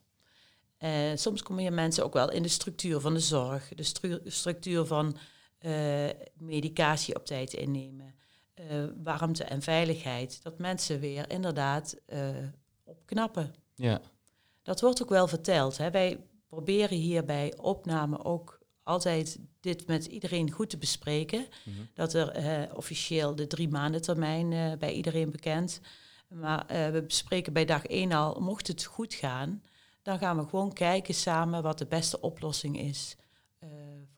Eh, 0.81 1.11
soms 1.15 1.43
komen 1.43 1.65
je 1.65 1.71
mensen 1.71 2.05
ook 2.05 2.13
wel 2.13 2.31
in 2.31 2.43
de 2.43 2.49
structuur 2.49 3.01
van 3.01 3.15
de 3.15 3.21
zorg, 3.21 3.69
de 3.75 3.83
stru- 3.83 4.21
structuur 4.25 4.85
van 4.85 5.17
eh, 5.59 6.09
medicatie 6.37 7.15
op 7.17 7.27
tijd 7.27 7.53
innemen, 7.53 8.15
eh, 8.55 8.65
warmte 9.03 9.45
en 9.45 9.63
veiligheid. 9.63 10.43
Dat 10.43 10.59
mensen 10.59 11.01
weer 11.01 11.31
inderdaad 11.31 11.97
opknappen. 12.85 13.55
ja, 13.75 14.01
Dat 14.63 14.81
wordt 14.81 15.03
ook 15.03 15.09
wel 15.09 15.29
verteld. 15.29 15.77
Hè. 15.79 15.91
Wij 15.91 16.21
proberen 16.49 16.97
hier 16.97 17.25
bij 17.25 17.55
opname 17.57 18.25
ook 18.25 18.59
altijd 18.83 19.39
dit 19.61 19.87
met 19.87 20.07
iedereen 20.07 20.51
goed 20.51 20.71
te 20.71 20.79
bespreken. 20.79 21.47
Mhm. 21.65 21.77
Dat 21.95 22.15
er 22.15 22.69
officieel 22.77 23.35
de 23.35 23.47
drie 23.47 23.69
maanden 23.69 24.03
termijn 24.03 24.79
bij 24.79 24.93
iedereen 24.93 25.31
bekend. 25.31 25.81
Maar 26.29 26.65
we 26.93 27.03
bespreken 27.07 27.53
bij 27.53 27.65
dag 27.65 27.87
één 27.87 28.13
al, 28.13 28.41
mocht 28.41 28.67
het 28.67 28.85
goed 28.85 29.15
gaan, 29.15 29.63
dan 30.11 30.19
gaan 30.19 30.37
we 30.37 30.49
gewoon 30.49 30.73
kijken 30.73 31.15
samen 31.15 31.63
wat 31.63 31.79
de 31.79 31.87
beste 31.87 32.21
oplossing 32.21 32.79
is. 32.79 33.17
Eh, 33.59 33.69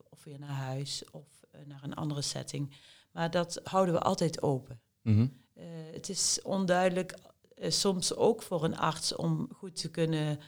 of 0.09 0.23
weer 0.23 0.39
naar 0.39 0.49
huis 0.49 1.03
of 1.11 1.25
eh, 1.51 1.61
naar 1.65 1.83
een 1.83 1.93
andere 1.93 2.21
setting. 2.21 2.75
Maar 3.11 3.31
dat 3.31 3.59
houden 3.63 3.93
we 3.93 4.01
altijd 4.01 4.41
open. 4.41 4.81
Mhm. 5.01 5.27
Eh, 5.53 5.65
het 5.91 6.09
is 6.09 6.39
onduidelijk, 6.41 7.17
soms 7.57 8.15
ook 8.15 8.41
voor 8.41 8.63
een 8.63 8.77
arts, 8.77 9.15
om 9.15 9.49
goed 9.55 9.75
te 9.75 9.91
kunnen 9.91 10.39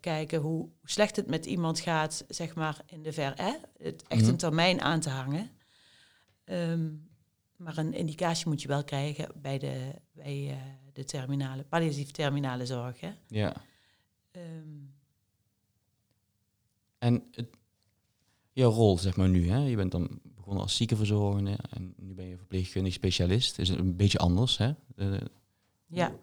kijken 0.00 0.40
hoe, 0.40 0.68
slecht 0.84 1.16
het 1.16 1.26
met 1.26 1.46
iemand 1.46 1.80
gaat, 1.80 2.24
zeg 2.28 2.54
maar 2.54 2.82
in 2.86 3.02
de 3.02 3.12
ver, 3.12 3.32
hè? 3.36 3.52
Het 3.78 4.02
echt 4.08 4.20
Mhm. 4.20 4.30
een 4.30 4.36
termijn 4.36 4.80
aan 4.80 5.00
te 5.00 5.10
hangen. 5.10 5.50
Ehm, 6.44 6.88
maar 7.56 7.78
een 7.78 7.92
indicatie 7.92 8.48
moet 8.48 8.62
je 8.62 8.68
wel 8.68 8.84
krijgen 8.84 9.28
bij 9.34 9.58
de, 9.58 9.94
bij, 10.12 10.58
de 10.92 11.04
terminale, 11.04 11.64
palliatief 11.64 12.10
terminale 12.10 12.66
zorg. 12.66 13.00
Hè? 13.00 13.10
ja. 13.28 13.56
Ehm, 14.36 14.84
En 16.98 17.22
het, 17.30 17.48
jouw 18.52 18.70
rol, 18.70 18.98
zeg 18.98 19.16
maar 19.16 19.28
nu, 19.28 19.48
hè? 19.48 19.58
je 19.58 19.76
bent 19.76 19.90
dan 19.92 20.20
begonnen 20.22 20.62
als 20.62 20.76
ziekenverzorgende 20.76 21.58
en 21.70 21.94
nu 21.96 22.14
ben 22.14 22.26
je 22.26 22.36
verpleegkundig 22.36 22.92
specialist. 22.92 23.58
Is 23.58 23.68
het 23.68 23.78
een 23.78 23.96
beetje 23.96 24.18
anders, 24.18 24.58
hè? 24.58 24.72
Ja. 25.86 26.08
Hoe, 26.08 26.18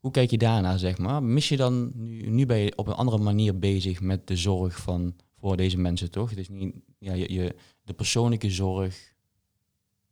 hoe 0.00 0.10
kijk 0.10 0.30
je 0.30 0.38
daarnaar, 0.38 0.78
zeg 0.78 0.98
maar? 0.98 1.22
Mis 1.22 1.48
je 1.48 1.56
dan, 1.56 1.92
nu, 1.94 2.28
nu 2.30 2.46
ben 2.46 2.58
je 2.58 2.76
op 2.76 2.86
een 2.86 2.94
andere 2.94 3.18
manier 3.18 3.58
bezig 3.58 4.00
met 4.00 4.26
de 4.26 4.36
zorg 4.36 4.76
van, 4.80 5.14
voor 5.38 5.56
deze 5.56 5.78
mensen, 5.78 6.10
toch? 6.10 6.30
Het 6.30 6.38
is 6.38 6.48
niet, 6.48 6.74
ja, 6.98 7.12
je, 7.12 7.32
je, 7.32 7.54
de 7.84 7.94
persoonlijke 7.94 8.50
zorg 8.50 9.14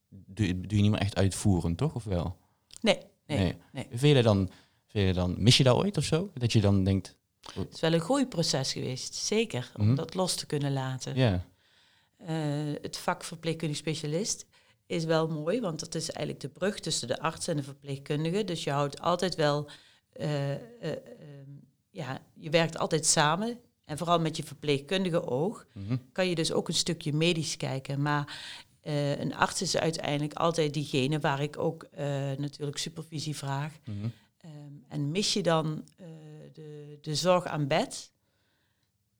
doe, 0.08 0.60
doe 0.60 0.76
je 0.76 0.82
niet 0.82 0.90
meer 0.90 1.00
echt 1.00 1.16
uitvoeren, 1.16 1.74
toch? 1.74 1.94
Of 1.94 2.04
wel? 2.04 2.36
Nee, 2.80 2.98
nee, 3.26 3.38
Nee. 3.38 3.54
nee. 3.72 3.86
Vind 3.90 4.16
je 4.16 4.22
dan, 4.22 4.50
vind 4.92 5.06
je 5.08 5.12
dan, 5.12 5.34
mis 5.38 5.56
je 5.56 5.64
dat 5.64 5.76
ooit 5.76 5.96
of 5.96 6.04
zo? 6.04 6.30
Dat 6.34 6.52
je 6.52 6.60
dan 6.60 6.84
denkt, 6.84 7.16
Het 7.54 7.74
is 7.74 7.80
wel 7.80 7.92
een 7.92 8.00
groeiproces 8.00 8.72
geweest, 8.72 9.14
zeker, 9.14 9.72
om 9.76 9.86
Mhm. 9.86 9.94
dat 9.94 10.14
los 10.14 10.34
te 10.34 10.46
kunnen 10.46 10.72
laten. 10.72 11.16
ja, 11.16 11.44
Eh, 12.26 12.36
het 12.82 12.96
vak 12.96 13.24
verpleegkundig 13.24 13.76
specialist 13.76 14.46
is 14.86 15.04
wel 15.04 15.28
mooi, 15.28 15.60
want 15.60 15.80
dat 15.80 15.94
is 15.94 16.10
eigenlijk 16.10 16.40
de 16.40 16.48
brug 16.58 16.80
tussen 16.80 17.08
de 17.08 17.20
arts 17.20 17.48
en 17.48 17.56
de 17.56 17.62
verpleegkundige. 17.62 18.44
Dus 18.44 18.64
je 18.64 18.70
houdt 18.70 19.00
altijd 19.00 19.34
wel, 19.34 19.68
eh, 20.12 20.52
eh, 20.52 20.60
ehm, 20.80 21.50
ja, 21.90 22.20
je 22.34 22.50
werkt 22.50 22.78
altijd 22.78 23.06
samen. 23.06 23.58
En 23.84 23.98
vooral 23.98 24.20
met 24.20 24.36
je 24.36 24.42
verpleegkundige 24.44 25.26
oog 25.26 25.66
mhm, 25.74 25.96
kan 26.12 26.28
je 26.28 26.34
dus 26.34 26.52
ook 26.52 26.68
een 26.68 26.74
stukje 26.74 27.12
medisch 27.12 27.56
kijken. 27.56 28.02
Maar 28.02 28.40
een 29.18 29.34
arts 29.34 29.62
is 29.62 29.76
uiteindelijk 29.76 30.34
altijd 30.34 30.74
diegene 30.74 31.18
waar 31.20 31.40
ik 31.42 31.58
ook 31.58 31.86
natuurlijk 32.38 32.78
supervisie 32.78 33.36
vraag. 33.36 33.72
mhm. 33.84 34.08
Ehm, 34.42 34.72
en 34.88 35.10
mis 35.10 35.32
je 35.32 35.42
dan 35.42 35.84
eh, 35.96 36.06
de, 36.52 36.98
de 37.00 37.14
zorg 37.14 37.44
aan 37.46 37.66
bed? 37.66 38.12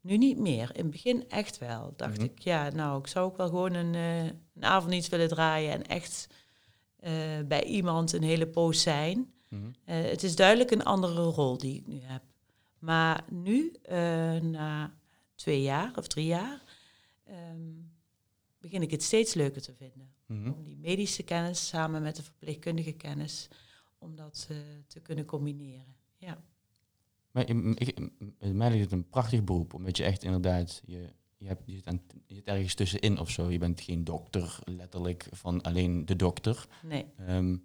Nu 0.01 0.17
niet 0.17 0.39
meer. 0.39 0.71
In 0.77 0.83
het 0.83 0.91
begin 0.91 1.29
echt 1.29 1.59
wel. 1.59 1.93
Dacht 1.97 2.17
Mhm. 2.17 2.25
ik, 2.27 2.39
ja, 2.39 2.71
nou, 2.71 2.99
ik 2.99 3.07
zou 3.07 3.27
ook 3.31 3.37
wel 3.37 3.49
gewoon 3.49 3.75
een, 3.75 3.95
eh 3.95 4.25
een 4.55 4.65
avonddienst 4.65 5.09
willen 5.09 5.29
draaien 5.29 5.73
en 5.73 5.87
echt 5.87 6.27
eh, 6.97 7.13
bij 7.47 7.65
iemand 7.65 8.13
een 8.13 8.23
hele 8.23 8.47
poos 8.49 8.83
zijn. 8.83 9.33
mhm. 9.49 9.71
Het 9.85 10.23
is 10.23 10.37
duidelijk 10.37 10.71
een 10.71 10.85
andere 10.85 11.23
rol 11.23 11.59
die 11.59 11.77
ik 11.77 11.87
nu 11.87 12.01
heb. 12.03 12.23
Maar 12.79 13.25
nu, 13.31 13.73
na 14.41 14.95
twee 15.35 15.63
jaar 15.63 15.93
of 15.97 16.07
drie 16.07 16.27
jaar, 16.27 16.63
ehm, 17.25 17.71
begin 18.59 18.83
ik 18.83 18.91
het 18.91 19.03
steeds 19.03 19.35
leuker 19.35 19.63
te 19.63 19.75
vinden 19.75 20.13
Mhm. 20.27 20.51
om 20.53 20.65
die 20.65 20.77
medische 20.77 21.23
kennis 21.23 21.67
samen 21.69 22.03
met 22.03 22.17
de 22.17 22.23
verpleegkundige 22.23 22.93
kennis, 22.93 23.49
om 24.03 24.17
dat 24.17 24.47
eh, 24.51 24.57
te 24.87 25.01
kunnen 25.01 25.25
combineren. 25.25 25.95
Ja. 26.19 26.43
Maar 27.31 27.49
ik, 27.49 27.55
mij 28.38 28.69
lijkt 28.69 28.81
het 28.85 28.93
een 28.93 29.09
prachtig 29.09 29.45
beroep, 29.45 29.75
omdat 29.75 29.97
je 29.97 30.05
echt 30.05 30.23
inderdaad, 30.23 30.83
je, 30.85 31.09
je, 31.37 31.47
hebt, 31.47 31.62
je, 31.67 31.73
zit 31.75 31.87
aan, 31.87 32.01
je 32.27 32.35
zit 32.35 32.45
ergens 32.47 32.75
tussenin 32.75 33.19
of 33.19 33.31
zo. 33.31 33.51
Je 33.51 33.59
bent 33.59 33.81
geen 33.81 34.05
dokter, 34.05 34.59
letterlijk, 34.65 35.27
van 35.31 35.62
alleen 35.62 36.07
de 36.07 36.17
dokter. 36.17 36.67
Nee, 36.83 37.05
Ehm, 37.17 37.57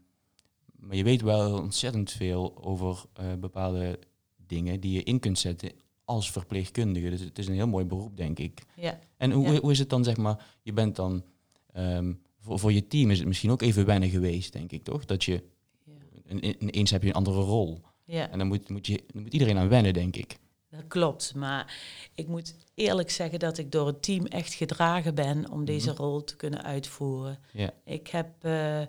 maar 0.75 0.95
je 0.95 1.03
weet 1.03 1.21
wel 1.21 1.61
ontzettend 1.61 2.11
veel 2.11 2.63
over 2.63 3.03
eh, 3.13 3.33
bepaalde 3.33 3.99
dingen 4.35 4.79
die 4.79 4.91
je 4.91 5.03
in 5.03 5.19
kunt 5.19 5.39
zetten 5.39 5.71
als 6.05 6.31
verpleegkundige. 6.31 7.09
Dus 7.09 7.19
het 7.21 7.37
is 7.39 7.47
een 7.47 7.53
heel 7.53 7.67
mooi 7.67 7.85
beroep, 7.85 8.17
denk 8.17 8.39
ik. 8.39 8.61
ja. 8.75 8.99
En 9.17 9.31
hoe, 9.31 9.47
Ja. 9.53 9.59
hoe 9.59 9.71
is 9.71 9.79
het 9.79 9.89
dan, 9.89 10.03
zeg 10.03 10.17
maar, 10.17 10.45
je 10.61 10.73
bent 10.73 10.95
dan, 10.95 11.23
ehm, 11.71 12.13
voor, 12.39 12.59
voor 12.59 12.71
je 12.71 12.87
team 12.87 13.09
is 13.11 13.17
het 13.19 13.27
misschien 13.27 13.51
ook 13.51 13.61
even 13.61 13.85
wennen 13.85 14.09
geweest, 14.09 14.53
denk 14.53 14.71
ik, 14.71 14.83
toch? 14.83 15.05
Dat 15.05 15.23
je, 15.23 15.43
ineens 16.29 16.91
heb 16.91 17.01
je 17.01 17.07
een 17.07 17.13
andere 17.15 17.41
rol. 17.41 17.81
ja. 18.05 18.29
En 18.29 18.37
dan 18.37 18.47
moet, 18.47 18.69
moet, 18.69 18.87
je, 18.87 19.03
dan 19.13 19.21
moet 19.23 19.33
iedereen 19.33 19.57
aan 19.57 19.69
wennen, 19.69 19.93
denk 19.93 20.15
ik. 20.15 20.37
Dat 20.69 20.87
klopt, 20.87 21.35
maar 21.35 21.77
ik 22.15 22.27
moet 22.27 22.55
eerlijk 22.73 23.09
zeggen 23.09 23.39
dat 23.39 23.57
ik 23.57 23.71
door 23.71 23.87
het 23.87 24.03
team 24.03 24.25
echt 24.25 24.53
gedragen 24.53 25.15
ben 25.15 25.51
om 25.51 25.65
deze 25.65 25.91
Mhm. 25.91 26.01
rol 26.01 26.23
te 26.23 26.35
kunnen 26.35 26.63
uitvoeren. 26.63 27.39
Ja. 27.51 27.71
Ik 27.85 28.07
heb, 28.07 28.29
eh, 28.43 28.81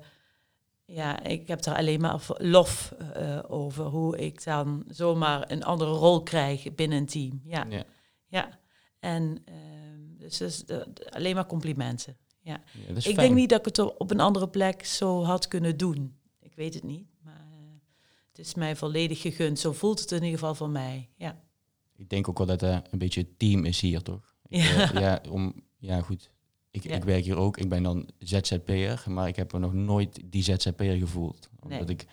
ja, 0.85 1.23
ik 1.23 1.49
heb 1.49 1.63
daar 1.63 1.77
alleen 1.77 2.01
maar 2.01 2.27
lof 2.37 2.95
eh, 3.15 3.39
over 3.49 3.85
hoe 3.85 4.19
ik 4.19 4.45
dan 4.45 4.85
zomaar 4.89 5.51
een 5.51 5.65
andere 5.65 5.91
rol 5.91 6.23
krijg 6.23 6.75
binnen 6.75 6.99
een 6.99 7.07
team. 7.07 7.41
Ja, 7.45 7.67
Ja. 7.71 7.85
ja. 8.27 8.59
En 9.01 9.43
ehm, 9.45 10.19
dus, 10.19 10.65
alleen 11.11 11.35
maar 11.35 11.47
complimenten. 11.47 12.17
Ja. 12.41 12.61
Ik 12.95 13.01
fijn. 13.03 13.17
denk 13.17 13.35
niet 13.35 13.49
dat 13.49 13.59
ik 13.59 13.65
het 13.77 13.97
op 13.97 14.11
een 14.11 14.21
andere 14.21 14.49
plek 14.49 14.85
zo 14.85 15.23
had 15.25 15.49
kunnen 15.49 15.77
doen. 15.77 16.17
Ik 16.41 16.55
weet 16.55 16.75
het 16.75 16.83
niet, 16.83 17.07
het 18.39 18.47
is 18.47 18.55
mij 18.55 18.77
volledig 18.77 19.21
gegund. 19.21 19.59
Zo 19.59 19.73
voelt 19.73 20.01
het 20.01 20.11
in 20.13 20.23
ieder 20.23 20.39
geval 20.39 20.55
voor 20.55 20.69
mij. 20.71 21.09
Ja. 21.17 21.41
Ik 21.97 22.09
denk 22.09 22.29
ook 22.29 22.39
wel 22.39 22.47
dat 22.47 22.61
dat 22.61 22.87
een 22.91 22.99
beetje 22.99 23.21
het 23.21 23.39
team 23.39 23.65
is 23.65 23.81
hier, 23.81 24.03
toch? 24.03 24.37
Ik, 24.49 24.63
Ja. 24.63 24.93
eh, 24.93 25.01
ja, 25.01 25.23
om, 25.31 25.55
ja, 25.79 26.01
goed. 26.01 26.31
Ik, 26.71 26.83
Ja. 26.83 26.95
ik 26.97 27.05
werk 27.05 27.25
hier 27.25 27.37
ook. 27.37 27.57
Ik 27.57 27.69
ben 27.69 27.83
dan 27.83 28.09
ZZP'er, 28.19 29.05
maar 29.09 29.29
ik 29.29 29.37
heb 29.37 29.53
me 29.53 29.59
nog 29.59 29.73
nooit 29.75 30.21
die 30.25 30.43
ZZP'er 30.43 30.97
gevoeld. 30.97 31.49
Omdat 31.61 31.79
Nee. 31.87 31.89
ik, 31.97 32.07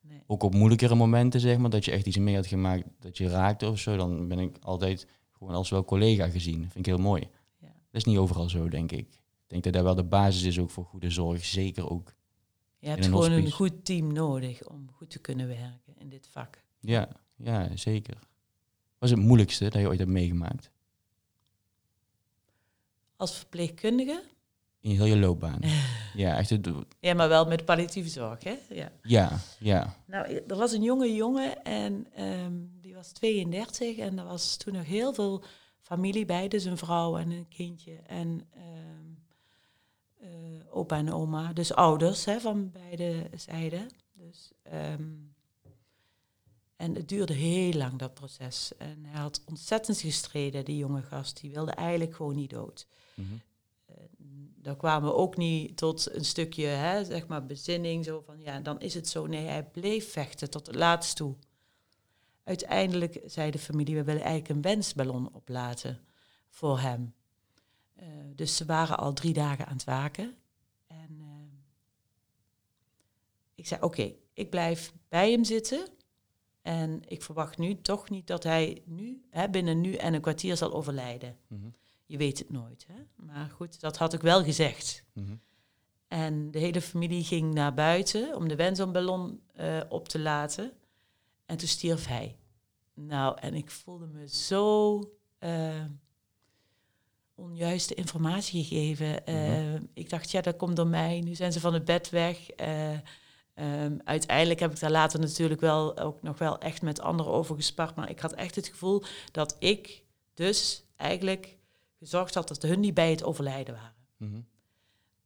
Nee. 0.00 0.22
Ook 0.26 0.42
op 0.42 0.54
moeilijkere 0.54 0.94
momenten, 0.94 1.40
zeg 1.40 1.58
maar, 1.58 1.70
dat 1.70 1.84
je 1.84 1.90
echt 1.90 2.06
iets 2.06 2.16
mee 2.18 2.34
had 2.34 2.46
gemaakt 2.46 2.84
dat 2.98 3.16
je 3.16 3.28
raakte 3.28 3.68
of 3.68 3.78
zo, 3.78 3.96
dan 3.96 4.28
ben 4.28 4.38
ik 4.38 4.56
altijd 4.60 5.06
gewoon 5.32 5.54
als 5.54 5.70
wel 5.70 5.84
collega 5.84 6.28
gezien. 6.28 6.60
vind 6.60 6.74
ik 6.76 6.86
heel 6.86 6.98
mooi. 6.98 7.22
Ja. 7.58 7.66
Dat 7.66 7.74
is 7.90 8.04
niet 8.04 8.16
overal 8.18 8.48
zo, 8.48 8.68
denk 8.68 8.92
ik. 8.92 8.98
Ik 9.08 9.46
denk 9.46 9.62
dat 9.64 9.72
dat 9.72 9.82
wel 9.82 9.94
de 9.94 10.04
basis 10.04 10.42
is 10.42 10.58
ook 10.58 10.70
voor 10.70 10.84
goede 10.84 11.10
zorg, 11.10 11.44
zeker 11.44 11.90
ook. 11.90 12.14
Je 12.86 12.92
hebt 12.92 13.04
een 13.04 13.10
gewoon 13.10 13.32
een 13.32 13.50
goed 13.50 13.84
team 13.84 14.12
nodig 14.12 14.68
om 14.68 14.90
goed 14.92 15.10
te 15.10 15.18
kunnen 15.18 15.46
werken 15.46 15.94
in 15.98 16.08
dit 16.08 16.28
vak. 16.30 16.62
Ja, 16.80 17.08
ja, 17.36 17.76
zeker. 17.76 18.14
Wat 18.98 19.08
is 19.08 19.10
het 19.10 19.20
moeilijkste 19.24 19.64
dat 19.64 19.80
je 19.80 19.88
ooit 19.88 19.98
hebt 19.98 20.10
meegemaakt 20.10 20.70
Als 23.16 23.36
verpleegkundige, 23.36 24.22
in 24.80 24.90
heel 24.90 25.04
je 25.04 25.16
loopbaan? 25.16 25.60
ja, 26.14 26.36
echt. 26.36 26.50
Het, 26.50 26.68
ja, 27.00 27.14
maar 27.14 27.28
wel 27.28 27.46
met 27.46 27.64
palliatieve 27.64 28.08
zorg, 28.08 28.44
hè? 28.44 28.56
Ja. 28.68 28.92
ja, 29.02 29.38
ja. 29.58 29.96
Nou, 30.06 30.42
er 30.46 30.56
was 30.56 30.72
een 30.72 30.82
jonge 30.82 31.14
jongen 31.14 31.64
en 31.64 32.06
ehm, 32.14 32.54
die 32.80 32.94
was 32.94 33.12
32 33.12 33.96
en 33.96 34.18
er 34.18 34.24
was 34.26 34.56
toen 34.56 34.74
nog 34.74 34.84
heel 34.84 35.14
veel 35.14 35.44
familie 35.80 36.24
bij, 36.24 36.48
dus 36.48 36.64
een 36.64 36.78
vrouw 36.78 37.16
en 37.16 37.30
een 37.30 37.48
kindje 37.48 37.96
en 38.06 38.46
ehm, 38.54 38.62
eh, 38.62 39.25
opa 40.70 40.96
en 40.96 41.12
oma, 41.12 41.52
dus 41.52 41.72
ouders 41.72 42.24
hè, 42.24 42.40
van 42.40 42.70
beide 42.70 43.30
zijden. 43.34 43.88
Dus, 44.12 44.52
ehm, 44.62 45.02
en 46.76 46.94
het 46.94 47.08
duurde 47.08 47.32
heel 47.32 47.72
lang, 47.72 47.98
dat 47.98 48.14
proces. 48.14 48.72
En 48.78 49.04
hij 49.04 49.20
had 49.20 49.42
ontzettend 49.44 50.00
gestreden, 50.00 50.64
die 50.64 50.76
jonge 50.76 51.02
gast. 51.02 51.40
Die 51.40 51.50
wilde 51.50 51.70
eigenlijk 51.70 52.14
gewoon 52.14 52.34
niet 52.34 52.50
dood. 52.50 52.86
Mhm. 53.14 53.34
Daar 54.66 54.76
kwamen 54.76 55.08
we 55.08 55.14
ook 55.14 55.36
niet 55.36 55.76
tot 55.76 56.14
een 56.14 56.24
stukje, 56.24 56.66
hè, 56.66 57.04
zeg 57.04 57.26
maar, 57.26 57.46
bezinning. 57.46 58.04
Zo 58.04 58.22
van, 58.26 58.40
ja, 58.40 58.60
dan 58.60 58.80
is 58.80 58.94
het 58.94 59.08
zo. 59.08 59.26
Nee, 59.26 59.46
hij 59.46 59.64
bleef 59.64 60.12
vechten 60.12 60.50
tot 60.50 60.66
het 60.66 60.76
laatst 60.76 61.16
toe. 61.16 61.34
Uiteindelijk 62.44 63.20
zei 63.24 63.50
de 63.50 63.58
familie, 63.58 63.94
we 63.94 64.04
willen 64.04 64.22
eigenlijk 64.22 64.50
een 64.50 64.62
wensballon 64.62 65.34
oplaten 65.34 66.00
voor 66.48 66.78
hem. 66.78 67.14
Eh, 67.96 68.06
dus 68.34 68.56
ze 68.56 68.64
waren 68.64 68.98
al 68.98 69.12
drie 69.12 69.32
dagen 69.32 69.66
aan 69.66 69.72
het 69.72 69.84
waken. 69.84 70.36
En 70.86 71.16
eh, 71.20 71.58
ik 73.54 73.66
zei, 73.66 73.82
oké, 73.82 74.14
ik 74.32 74.50
blijf 74.50 74.92
bij 75.08 75.30
hem 75.30 75.44
zitten. 75.44 75.88
En 76.62 77.02
ik 77.08 77.22
verwacht 77.22 77.58
nu 77.58 77.80
toch 77.80 78.10
niet 78.10 78.26
dat 78.26 78.42
hij 78.42 78.82
nu, 78.84 79.22
hè, 79.30 79.50
binnen 79.50 79.80
nu 79.80 79.94
en 79.94 80.14
een 80.14 80.20
kwartier 80.20 80.56
zal 80.56 80.72
overlijden. 80.72 81.36
Mhm. 81.46 81.68
Je 82.06 82.16
weet 82.16 82.38
het 82.38 82.50
nooit. 82.50 82.86
Hè? 82.86 83.24
Maar 83.24 83.50
goed, 83.50 83.80
dat 83.80 83.96
had 83.96 84.12
ik 84.12 84.20
wel 84.20 84.44
gezegd. 84.44 85.04
Mhm. 85.12 85.36
En 86.08 86.50
de 86.50 86.58
hele 86.58 86.80
familie 86.80 87.24
ging 87.24 87.54
naar 87.54 87.74
buiten 87.74 88.36
om 88.36 88.48
de 88.48 88.56
wenselballon 88.56 89.42
eh 89.52 89.80
op 89.88 90.08
te 90.08 90.18
laten. 90.18 90.72
En 91.46 91.56
toen 91.56 91.68
stierf 91.68 92.06
hij. 92.06 92.38
Nou, 92.94 93.38
en 93.40 93.54
ik 93.54 93.70
voelde 93.70 94.06
me 94.06 94.28
zo 94.28 95.00
onjuiste 97.36 97.94
informatie 97.94 98.64
gegeven. 98.64 99.26
Eh, 99.26 99.74
Ik 99.94 100.10
dacht, 100.10 100.30
ja, 100.30 100.40
dat 100.40 100.56
komt 100.56 100.76
door 100.76 100.86
mij. 100.86 101.20
Nu 101.20 101.34
zijn 101.34 101.52
ze 101.52 101.60
van 101.60 101.74
het 101.74 101.84
bed 101.84 102.10
weg. 102.10 102.50
Eh, 102.50 102.92
ehm, 103.54 103.98
uiteindelijk 104.04 104.60
heb 104.60 104.72
ik 104.72 104.80
daar 104.80 104.90
later 104.90 105.20
natuurlijk 105.20 105.60
wel 105.60 105.98
ook 105.98 106.22
nog 106.22 106.38
wel 106.38 106.58
echt 106.58 106.82
met 106.82 107.00
anderen 107.00 107.32
over 107.32 107.56
gespart. 107.56 107.94
Maar 107.96 108.10
ik 108.10 108.20
had 108.20 108.32
echt 108.32 108.54
het 108.54 108.68
gevoel 108.68 109.02
dat 109.32 109.56
ik 109.58 110.02
dus 110.34 110.82
eigenlijk 110.96 111.56
gezorgd 111.98 112.34
had 112.34 112.48
dat 112.48 112.62
hun 112.62 112.80
niet 112.80 112.94
bij 112.94 113.10
het 113.10 113.24
overlijden 113.24 113.74
waren. 113.74 113.94
Mhm. 114.16 114.40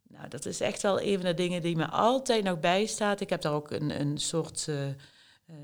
Nou, 0.09 0.29
dat 0.29 0.47
is 0.47 0.61
echt 0.61 0.83
wel 0.83 1.01
een 1.01 1.15
van 1.17 1.25
de 1.27 1.35
dingen 1.35 1.63
die 1.63 1.77
me 1.77 1.89
altijd 1.89 2.45
nog 2.45 2.61
bijstaat. 2.61 3.21
Ik 3.21 3.31
heb 3.31 3.41
daar 3.43 3.53
ook 3.53 3.71
een, 3.71 4.01
een 4.01 4.19
soort, 4.19 4.67
eh, 4.69 4.87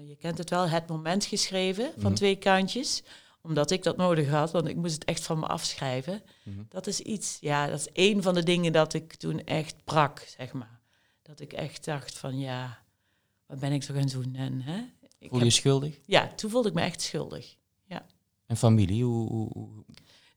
je 0.09 0.17
kent 0.17 0.39
het 0.39 0.51
wel, 0.51 0.69
het 0.69 0.87
moment 0.89 1.25
geschreven 1.25 1.91
van 1.97 2.03
Mhm. 2.11 2.15
twee 2.15 2.37
kantjes. 2.37 3.03
Omdat 3.47 3.71
ik 3.71 3.83
dat 3.83 3.97
nodig 3.97 4.29
had, 4.29 4.51
want 4.51 4.69
ik 4.69 4.77
moest 4.77 4.95
het 4.95 5.05
echt 5.05 5.23
van 5.27 5.39
me 5.39 5.47
afschrijven. 5.47 6.23
Mhm. 6.45 6.63
Dat 6.69 6.87
is 6.87 7.01
iets, 7.01 7.37
ja, 7.41 7.67
dat 7.67 7.79
is 7.81 7.89
één 7.93 8.23
van 8.23 8.35
de 8.35 8.43
dingen 8.43 8.73
dat 8.73 8.95
ik 8.95 9.15
toen 9.15 9.41
echt 9.45 9.85
brak, 9.85 10.19
zeg 10.39 10.53
maar. 10.53 10.81
Dat 11.23 11.41
ik 11.41 11.53
echt 11.53 11.85
dacht 11.85 12.19
van, 12.19 12.39
ja, 12.39 12.79
wat 13.47 13.59
ben 13.59 13.73
ik 13.73 13.83
zo 13.83 13.95
gaan 13.95 14.07
doen? 14.07 14.35
En, 14.35 14.61
hè, 14.61 14.77
ik 15.19 15.29
Voel 15.29 15.39
je 15.39 15.45
heb- 15.45 15.45
je 15.45 15.51
schuldig? 15.51 15.99
ja, 16.07 16.27
toen 16.35 16.51
voelde 16.51 16.69
ik 16.69 16.75
me 16.75 16.81
echt 16.81 17.01
schuldig. 17.03 17.57
En 18.47 18.57
familie, 18.57 19.05
hoe, 19.05 19.29
hoe, 19.53 19.85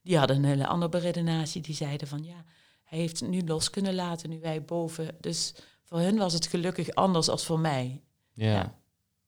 Die 0.02 0.17
hadden 0.17 0.36
een 0.38 0.43
hele 0.45 0.67
andere 0.67 0.91
beredenatie. 0.91 1.62
Die 1.62 1.76
zeiden 1.76 2.08
van 2.08 2.24
ja, 2.24 2.43
hij 2.84 2.98
heeft 3.00 3.19
het 3.19 3.30
nu 3.30 3.41
los 3.45 3.69
kunnen 3.69 3.95
laten, 3.95 4.30
nu 4.30 4.39
wij 4.39 4.63
boven. 4.65 5.17
Dus 5.19 5.54
voor 5.84 6.00
hun 6.00 6.17
was 6.17 6.34
het 6.34 6.48
gelukkig 6.48 6.89
anders 6.89 7.30
als 7.30 7.45
voor 7.45 7.60
mij. 7.60 8.02
ja. 8.34 8.52
Ja. 8.52 8.78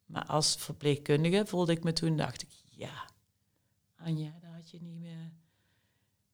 Maar 0.06 0.26
als 0.26 0.56
verpleegkundige 0.56 1.44
voelde 1.46 1.72
ik 1.72 1.84
me 1.84 1.94
toen, 1.94 2.16
dacht 2.18 2.42
ik, 2.42 2.50
ja, 2.70 3.10
Anja, 4.04 4.38
daar 4.42 4.54
had 4.54 4.70
je 4.70 4.82
niet 4.82 5.00
meer... 5.00 5.32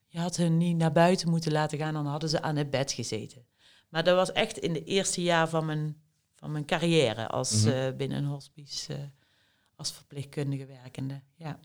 Je 0.07 0.19
had 0.19 0.35
hun 0.35 0.57
niet 0.57 0.77
naar 0.77 0.91
buiten 0.91 1.29
moeten 1.29 1.51
laten 1.51 1.77
gaan, 1.77 1.93
dan 1.93 2.05
hadden 2.05 2.29
ze 2.29 2.41
aan 2.41 2.55
het 2.55 2.69
bed 2.69 2.91
gezeten. 2.91 3.45
Maar 3.89 4.03
dat 4.03 4.15
was 4.15 4.31
echt 4.31 4.57
in 4.57 4.73
de 4.73 4.83
eerste 4.83 5.21
jaar 5.21 5.49
van 5.49 5.65
mijn, 5.65 6.01
van 6.35 6.51
mijn 6.51 6.65
carrière 6.65 7.27
als 7.27 7.63
eh, 7.65 7.95
binnen 7.95 8.17
een 8.17 8.25
hospice, 8.25 8.93
eh, 8.93 8.99
als 9.75 9.91
verpleegkundige 9.91 10.65
werkende. 10.65 11.21
Ja. 11.35 11.59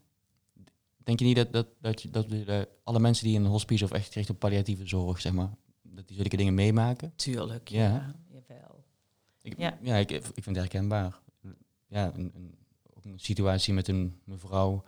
Denk 0.96 1.18
je 1.18 1.24
niet 1.24 1.36
dat, 1.36 1.52
dat, 1.52 1.66
dat, 1.80 2.26
dat 2.46 2.68
alle 2.84 3.00
mensen 3.00 3.24
die 3.26 3.34
in 3.34 3.44
een 3.44 3.50
hospice 3.50 3.84
of 3.84 3.90
echt 3.90 4.12
gericht 4.12 4.30
op 4.30 4.38
palliatieve 4.38 4.86
zorg, 4.86 5.20
zeg 5.20 5.32
maar, 5.32 5.50
dat 5.82 6.08
die 6.08 6.16
zulke 6.16 6.36
dingen 6.36 6.54
meemaken? 6.54 7.12
Tuurlijk, 7.16 7.68
Ja. 7.68 7.88
ja. 7.88 8.14
Jawel. 8.28 8.84
Ik, 9.42 9.58
Ja. 9.58 9.78
ja, 9.82 9.96
ik, 9.96 10.10
ik 10.10 10.22
vind 10.22 10.46
het 10.46 10.56
herkenbaar. 10.56 11.20
Ja, 11.86 12.14
een, 12.14 12.30
een, 12.34 12.54
ook 12.94 13.04
een 13.04 13.20
situatie 13.20 13.74
met 13.74 13.88
een 13.88 14.20
mevrouw, 14.24 14.84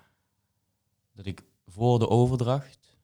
dat 1.15 1.27
ik 1.27 1.45
voor 1.67 1.99
de 1.99 2.09
overdracht 2.09 2.97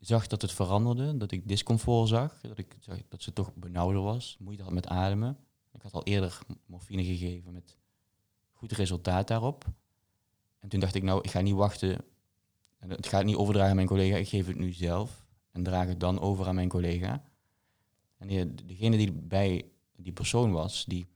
zag 0.00 0.26
dat 0.26 0.42
het 0.42 0.52
veranderde, 0.52 1.16
dat 1.16 1.30
ik 1.30 1.48
discomfort 1.48 2.08
zag, 2.08 2.40
dat 2.40 2.58
ik 2.58 2.76
zag 2.80 2.98
dat 3.08 3.22
ze 3.22 3.32
toch 3.32 3.54
benauwder 3.54 4.02
was, 4.02 4.36
moeite 4.38 4.62
had 4.62 4.72
met 4.72 4.86
ademen. 4.86 5.38
Ik 5.72 5.82
had 5.82 5.92
al 5.92 6.04
eerder 6.04 6.38
morfine 6.66 7.04
gegeven 7.04 7.52
met 7.52 7.76
goed 8.52 8.72
resultaat 8.72 9.28
daarop. 9.28 9.64
En 10.58 10.68
toen 10.68 10.80
dacht 10.80 10.94
ik, 10.94 11.02
nou, 11.02 11.20
ik 11.22 11.30
ga 11.30 11.40
niet 11.40 11.54
wachten. 11.54 12.04
En 12.78 12.90
Het 12.90 13.06
gaat 13.06 13.24
niet 13.24 13.36
overdragen 13.36 13.70
aan 13.70 13.76
mijn 13.76 13.88
collega, 13.88 14.16
ik 14.16 14.28
geef 14.28 14.46
het 14.46 14.56
nu 14.56 14.72
zelf 14.72 15.26
en 15.52 15.62
draag 15.62 15.86
het 15.86 16.00
dan 16.00 16.20
over 16.20 16.46
aan 16.46 16.54
mijn 16.54 16.68
collega. 16.68 17.22
En 18.16 18.56
degene 18.66 18.96
die 18.96 19.12
bij 19.12 19.64
die 19.96 20.12
persoon 20.12 20.52
was, 20.52 20.84
die, 20.84 21.08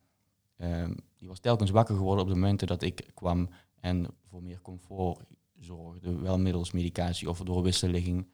ehm, 0.57 0.95
die 1.17 1.29
was 1.29 1.41
telkens 1.41 1.71
wakker 1.71 1.97
geworden 1.97 2.25
op 2.25 2.31
de 2.31 2.37
momenten 2.37 2.67
dat 2.67 2.83
ik 2.83 3.11
kwam 3.15 3.49
en 3.81 4.07
voor 4.29 4.43
meer 4.43 4.61
comfort 4.61 5.27
zorgde, 5.65 6.19
wel 6.19 6.39
middels 6.39 6.73
medicatie 6.73 7.29
of 7.29 7.39
door 7.39 7.63
wisselligging. 7.63 8.27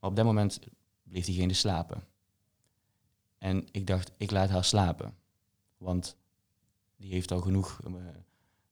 Maar 0.00 0.10
op 0.10 0.16
dat 0.16 0.24
moment 0.24 0.58
bleef 1.02 1.24
diegene 1.24 1.52
slapen. 1.52 2.02
En 3.38 3.66
ik 3.70 3.86
dacht, 3.86 4.12
ik 4.16 4.30
laat 4.30 4.50
haar 4.50 4.64
slapen, 4.64 5.14
want 5.76 6.16
die 6.96 7.12
heeft 7.12 7.32
al 7.32 7.40
genoeg 7.40 7.80
eh, 7.84 7.92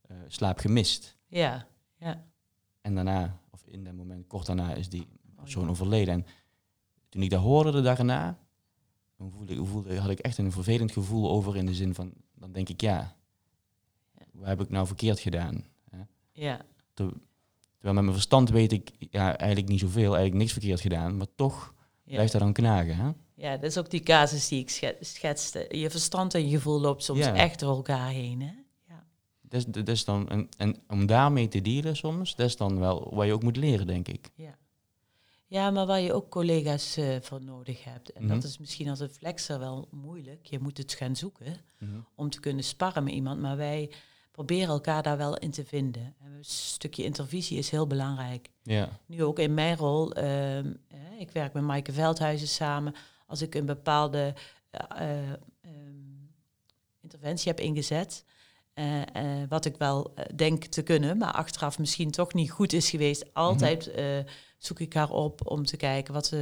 eh, 0.00 0.16
slaap 0.26 0.58
gemist. 0.58 1.16
Ja, 1.26 1.68
ja. 1.96 2.24
En 2.80 2.94
daarna, 2.94 3.40
of 3.50 3.66
in 3.66 3.84
dat 3.84 3.94
moment, 3.94 4.26
kort 4.26 4.46
daarna, 4.46 4.74
is 4.74 4.88
die 4.88 5.06
persoon 5.34 5.64
ja. 5.64 5.70
overleden. 5.70 6.14
En 6.14 6.26
toen 7.08 7.22
ik 7.22 7.30
dat 7.30 7.42
hoorde 7.42 7.70
de 7.70 7.80
daarna, 7.80 8.38
dan 9.16 9.30
voelde, 9.30 9.64
voelde, 9.64 9.98
had 10.00 10.10
ik 10.10 10.18
echt 10.18 10.38
een 10.38 10.52
vervelend 10.52 10.92
gevoel 10.92 11.30
over 11.30 11.56
in 11.56 11.66
de 11.66 11.74
zin 11.74 11.94
van, 11.94 12.12
dan 12.34 12.52
denk 12.52 12.68
ik, 12.68 12.80
ja, 12.80 13.16
wat 14.32 14.46
heb 14.46 14.60
ik 14.60 14.68
nou 14.68 14.86
verkeerd 14.86 15.20
gedaan? 15.20 15.64
Hè? 15.90 16.02
Ja, 16.32 16.64
Ter- 16.94 17.20
Terwijl 17.76 17.94
met 17.94 18.02
mijn 18.04 18.12
verstand 18.16 18.50
weet 18.50 18.72
ik 18.72 18.90
ja, 19.10 19.36
eigenlijk 19.38 19.68
niet 19.70 19.80
zoveel, 19.80 20.02
eigenlijk 20.16 20.34
niks 20.34 20.52
verkeerd 20.52 20.80
gedaan, 20.80 21.16
maar 21.16 21.26
toch 21.34 21.74
ja. 22.04 22.12
blijft 22.14 22.32
dat 22.32 22.40
dan 22.40 22.52
knagen. 22.52 22.96
Hè? 22.96 23.10
ja, 23.34 23.56
dat 23.56 23.70
is 23.70 23.78
ook 23.78 23.90
die 23.90 24.00
casus 24.00 24.48
die 24.48 24.60
ik 24.60 24.70
sche- 24.70 24.96
schetste. 25.00 25.66
Je 25.70 25.90
verstand 25.90 26.34
en 26.34 26.48
je 26.48 26.56
gevoel 26.56 26.80
loopt 26.80 27.02
soms 27.04 27.18
Ja. 27.18 27.34
echt 27.34 27.60
door 27.60 27.76
elkaar 27.76 28.08
heen. 28.10 28.40
Hè? 28.40 28.52
Ja. 28.88 29.04
Is 29.84 30.04
dan, 30.04 30.28
en, 30.28 30.48
en 30.56 30.76
om 30.88 31.06
daarmee 31.06 31.48
te 31.48 31.60
dealen 31.60 31.96
soms, 31.96 32.34
dat 32.36 32.46
is 32.46 32.56
dan 32.56 32.78
wel 32.78 33.14
wat 33.14 33.26
je 33.26 33.32
ook 33.32 33.42
moet 33.42 33.56
leren, 33.56 33.86
denk 33.86 34.08
ik. 34.08 34.30
Ja. 34.34 34.58
ja, 35.46 35.70
maar 35.70 35.86
waar 35.86 36.00
je 36.00 36.12
ook 36.12 36.28
collega's 36.30 36.96
eh, 36.96 37.16
voor 37.20 37.42
nodig 37.42 37.84
hebt. 37.84 38.12
En 38.12 38.24
Mhm. 38.24 38.34
dat 38.34 38.44
is 38.44 38.58
misschien 38.58 38.88
als 38.88 39.00
een 39.00 39.08
flexer 39.10 39.58
wel 39.58 39.88
moeilijk. 39.90 40.46
Je 40.46 40.58
moet 40.58 40.78
het 40.78 40.92
gaan 40.92 41.16
zoeken 41.16 41.56
Mhm. 41.78 41.90
om 42.14 42.30
te 42.30 42.40
kunnen 42.40 42.64
sparren 42.64 43.04
met 43.04 43.12
iemand. 43.12 43.40
Maar 43.40 43.56
wij 43.56 43.90
proberen 44.36 44.68
elkaar 44.68 45.02
daar 45.02 45.16
wel 45.16 45.36
in 45.36 45.50
te 45.50 45.64
vinden. 45.64 46.14
En 46.20 46.32
een 46.32 46.44
stukje 46.44 47.04
intervisie 47.04 47.58
is 47.58 47.70
heel 47.70 47.86
belangrijk. 47.86 48.50
Ja. 48.62 48.88
nu 49.06 49.24
ook 49.24 49.38
in 49.38 49.54
mijn 49.54 49.76
rol, 49.76 50.12
ehm, 50.12 50.72
ik 51.18 51.30
werk 51.30 51.52
met 51.52 51.62
Maaike 51.62 51.92
Veldhuizen 51.92 52.48
samen. 52.48 52.94
Als 53.26 53.42
ik 53.42 53.54
een 53.54 53.66
bepaalde 53.66 54.34
eh, 54.70 54.80
eh, 54.90 55.32
ehm, 55.60 56.26
interventie 57.00 57.48
heb 57.48 57.60
ingezet, 57.60 58.24
eh, 58.74 58.92
wat 59.48 59.64
ik 59.64 59.76
wel 59.76 60.14
denk 60.34 60.64
te 60.64 60.82
kunnen, 60.82 61.18
maar 61.18 61.32
achteraf 61.32 61.78
misschien 61.78 62.10
toch 62.10 62.34
niet 62.34 62.50
goed 62.50 62.72
is 62.72 62.90
geweest, 62.90 63.34
altijd 63.34 63.90
eh, 63.90 64.18
zoek 64.58 64.80
ik 64.80 64.94
haar 64.94 65.10
op 65.10 65.50
om 65.50 65.64
te 65.64 65.76
kijken 65.76 66.14
wat, 66.14 66.34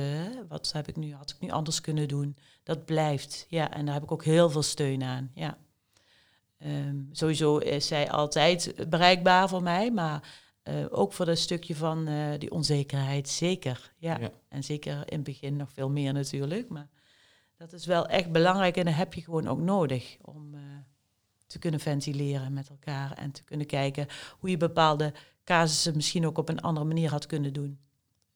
wat 0.48 0.72
heb 0.72 0.88
ik 0.88 0.96
nu, 0.96 1.14
had 1.14 1.30
ik 1.30 1.40
nu 1.40 1.50
anders 1.50 1.80
kunnen 1.80 2.09
doen. 2.09 2.37
Dat 2.62 2.85
blijft, 2.85 3.46
ja, 3.48 3.70
en 3.70 3.85
daar 3.85 3.94
heb 3.94 4.02
ik 4.02 4.12
ook 4.12 4.24
heel 4.24 4.50
veel 4.50 4.62
steun 4.62 5.02
aan, 5.02 5.30
ja. 5.35 5.59
Ehm, 6.59 6.97
sowieso 7.11 7.59
is 7.59 7.87
zij 7.87 8.11
altijd 8.11 8.75
bereikbaar 8.88 9.49
voor 9.49 9.62
mij, 9.62 9.90
maar 9.90 10.43
eh, 10.62 10.85
ook 10.90 11.12
voor 11.12 11.27
dat 11.27 11.38
stukje 11.38 11.77
van 11.77 12.07
eh, 12.07 12.38
die 12.38 12.51
onzekerheid, 12.51 13.29
zeker. 13.29 13.93
Ja. 13.99 14.19
Ja. 14.19 14.31
En 14.49 14.64
zeker 14.64 14.93
in 14.93 15.17
het 15.17 15.23
begin 15.25 15.57
nog 15.57 15.73
veel 15.73 15.90
meer 15.90 16.12
natuurlijk. 16.12 16.69
Maar 16.69 16.88
dat 17.57 17.73
is 17.73 17.87
wel 17.87 18.07
echt 18.07 18.33
belangrijk 18.33 18.77
en 18.77 18.85
dat 18.85 18.95
heb 18.95 19.14
je 19.14 19.23
gewoon 19.23 19.49
ook 19.49 19.59
nodig 19.61 20.17
om 20.23 20.55
eh, 20.55 20.61
te 21.47 21.59
kunnen 21.59 21.81
ventileren 21.81 22.53
met 22.53 22.69
elkaar 22.69 23.12
en 23.12 23.31
te 23.31 23.45
kunnen 23.45 23.67
kijken 23.67 24.07
hoe 24.38 24.51
je 24.51 24.57
bepaalde 24.57 25.12
casussen 25.45 25.97
misschien 25.97 26.27
ook 26.27 26.38
op 26.38 26.49
een 26.49 26.61
andere 26.61 26.87
manier 26.87 27.11
had 27.11 27.27
kunnen 27.27 27.53
doen 27.53 27.79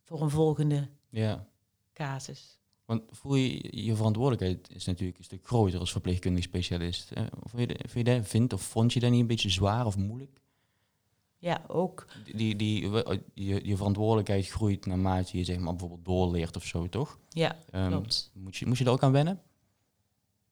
voor 0.05 0.23
een 0.23 0.31
volgende 0.31 0.89
Ja. 1.09 1.47
casus. 1.93 2.58
Want 2.89 3.03
voel 3.11 3.35
je 3.35 3.85
je 3.85 3.97
verantwoordelijkheid 3.97 4.77
is 4.77 4.85
natuurlijk 4.85 5.19
een 5.19 5.25
stuk 5.25 5.47
groter 5.47 5.79
als 5.81 5.93
verpleegkundig 5.93 6.45
specialist. 6.45 7.11
Hè? 7.15 7.23
Of 7.43 7.51
vind 7.51 7.71
je, 7.71 7.77
dat- 7.77 7.91
vind 7.91 8.07
je 8.07 8.15
dat, 8.15 8.27
vindt 8.29 8.53
of 8.53 8.63
vond 8.63 8.93
je 8.93 9.01
dat 9.01 9.11
niet 9.11 9.21
een 9.21 9.27
beetje 9.27 9.51
zwaar 9.51 9.87
of 9.87 9.97
moeilijk? 9.97 10.41
Ja, 11.39 11.65
ook. 11.67 12.07
Die, 12.35 12.57
die, 12.57 12.91
we- 12.91 13.23
je, 13.35 13.61
je 13.67 13.77
verantwoordelijkheid 13.77 14.49
groeit 14.49 14.87
naarmate 14.87 15.37
je 15.39 15.45
zeg 15.45 15.59
maar 15.59 15.71
bijvoorbeeld 15.73 16.05
doorleert 16.05 16.57
of 16.57 16.65
zo, 16.65 16.89
toch? 16.89 17.19
Ja, 17.29 17.57
Ehm, 17.71 17.89
klopt. 17.91 18.31
Moet 18.35 18.57
je, 18.57 18.67
moet 18.67 18.79
je 18.79 18.85
daar 18.85 18.93
ook 18.93 19.03
aan 19.03 19.13
wennen? 19.13 19.41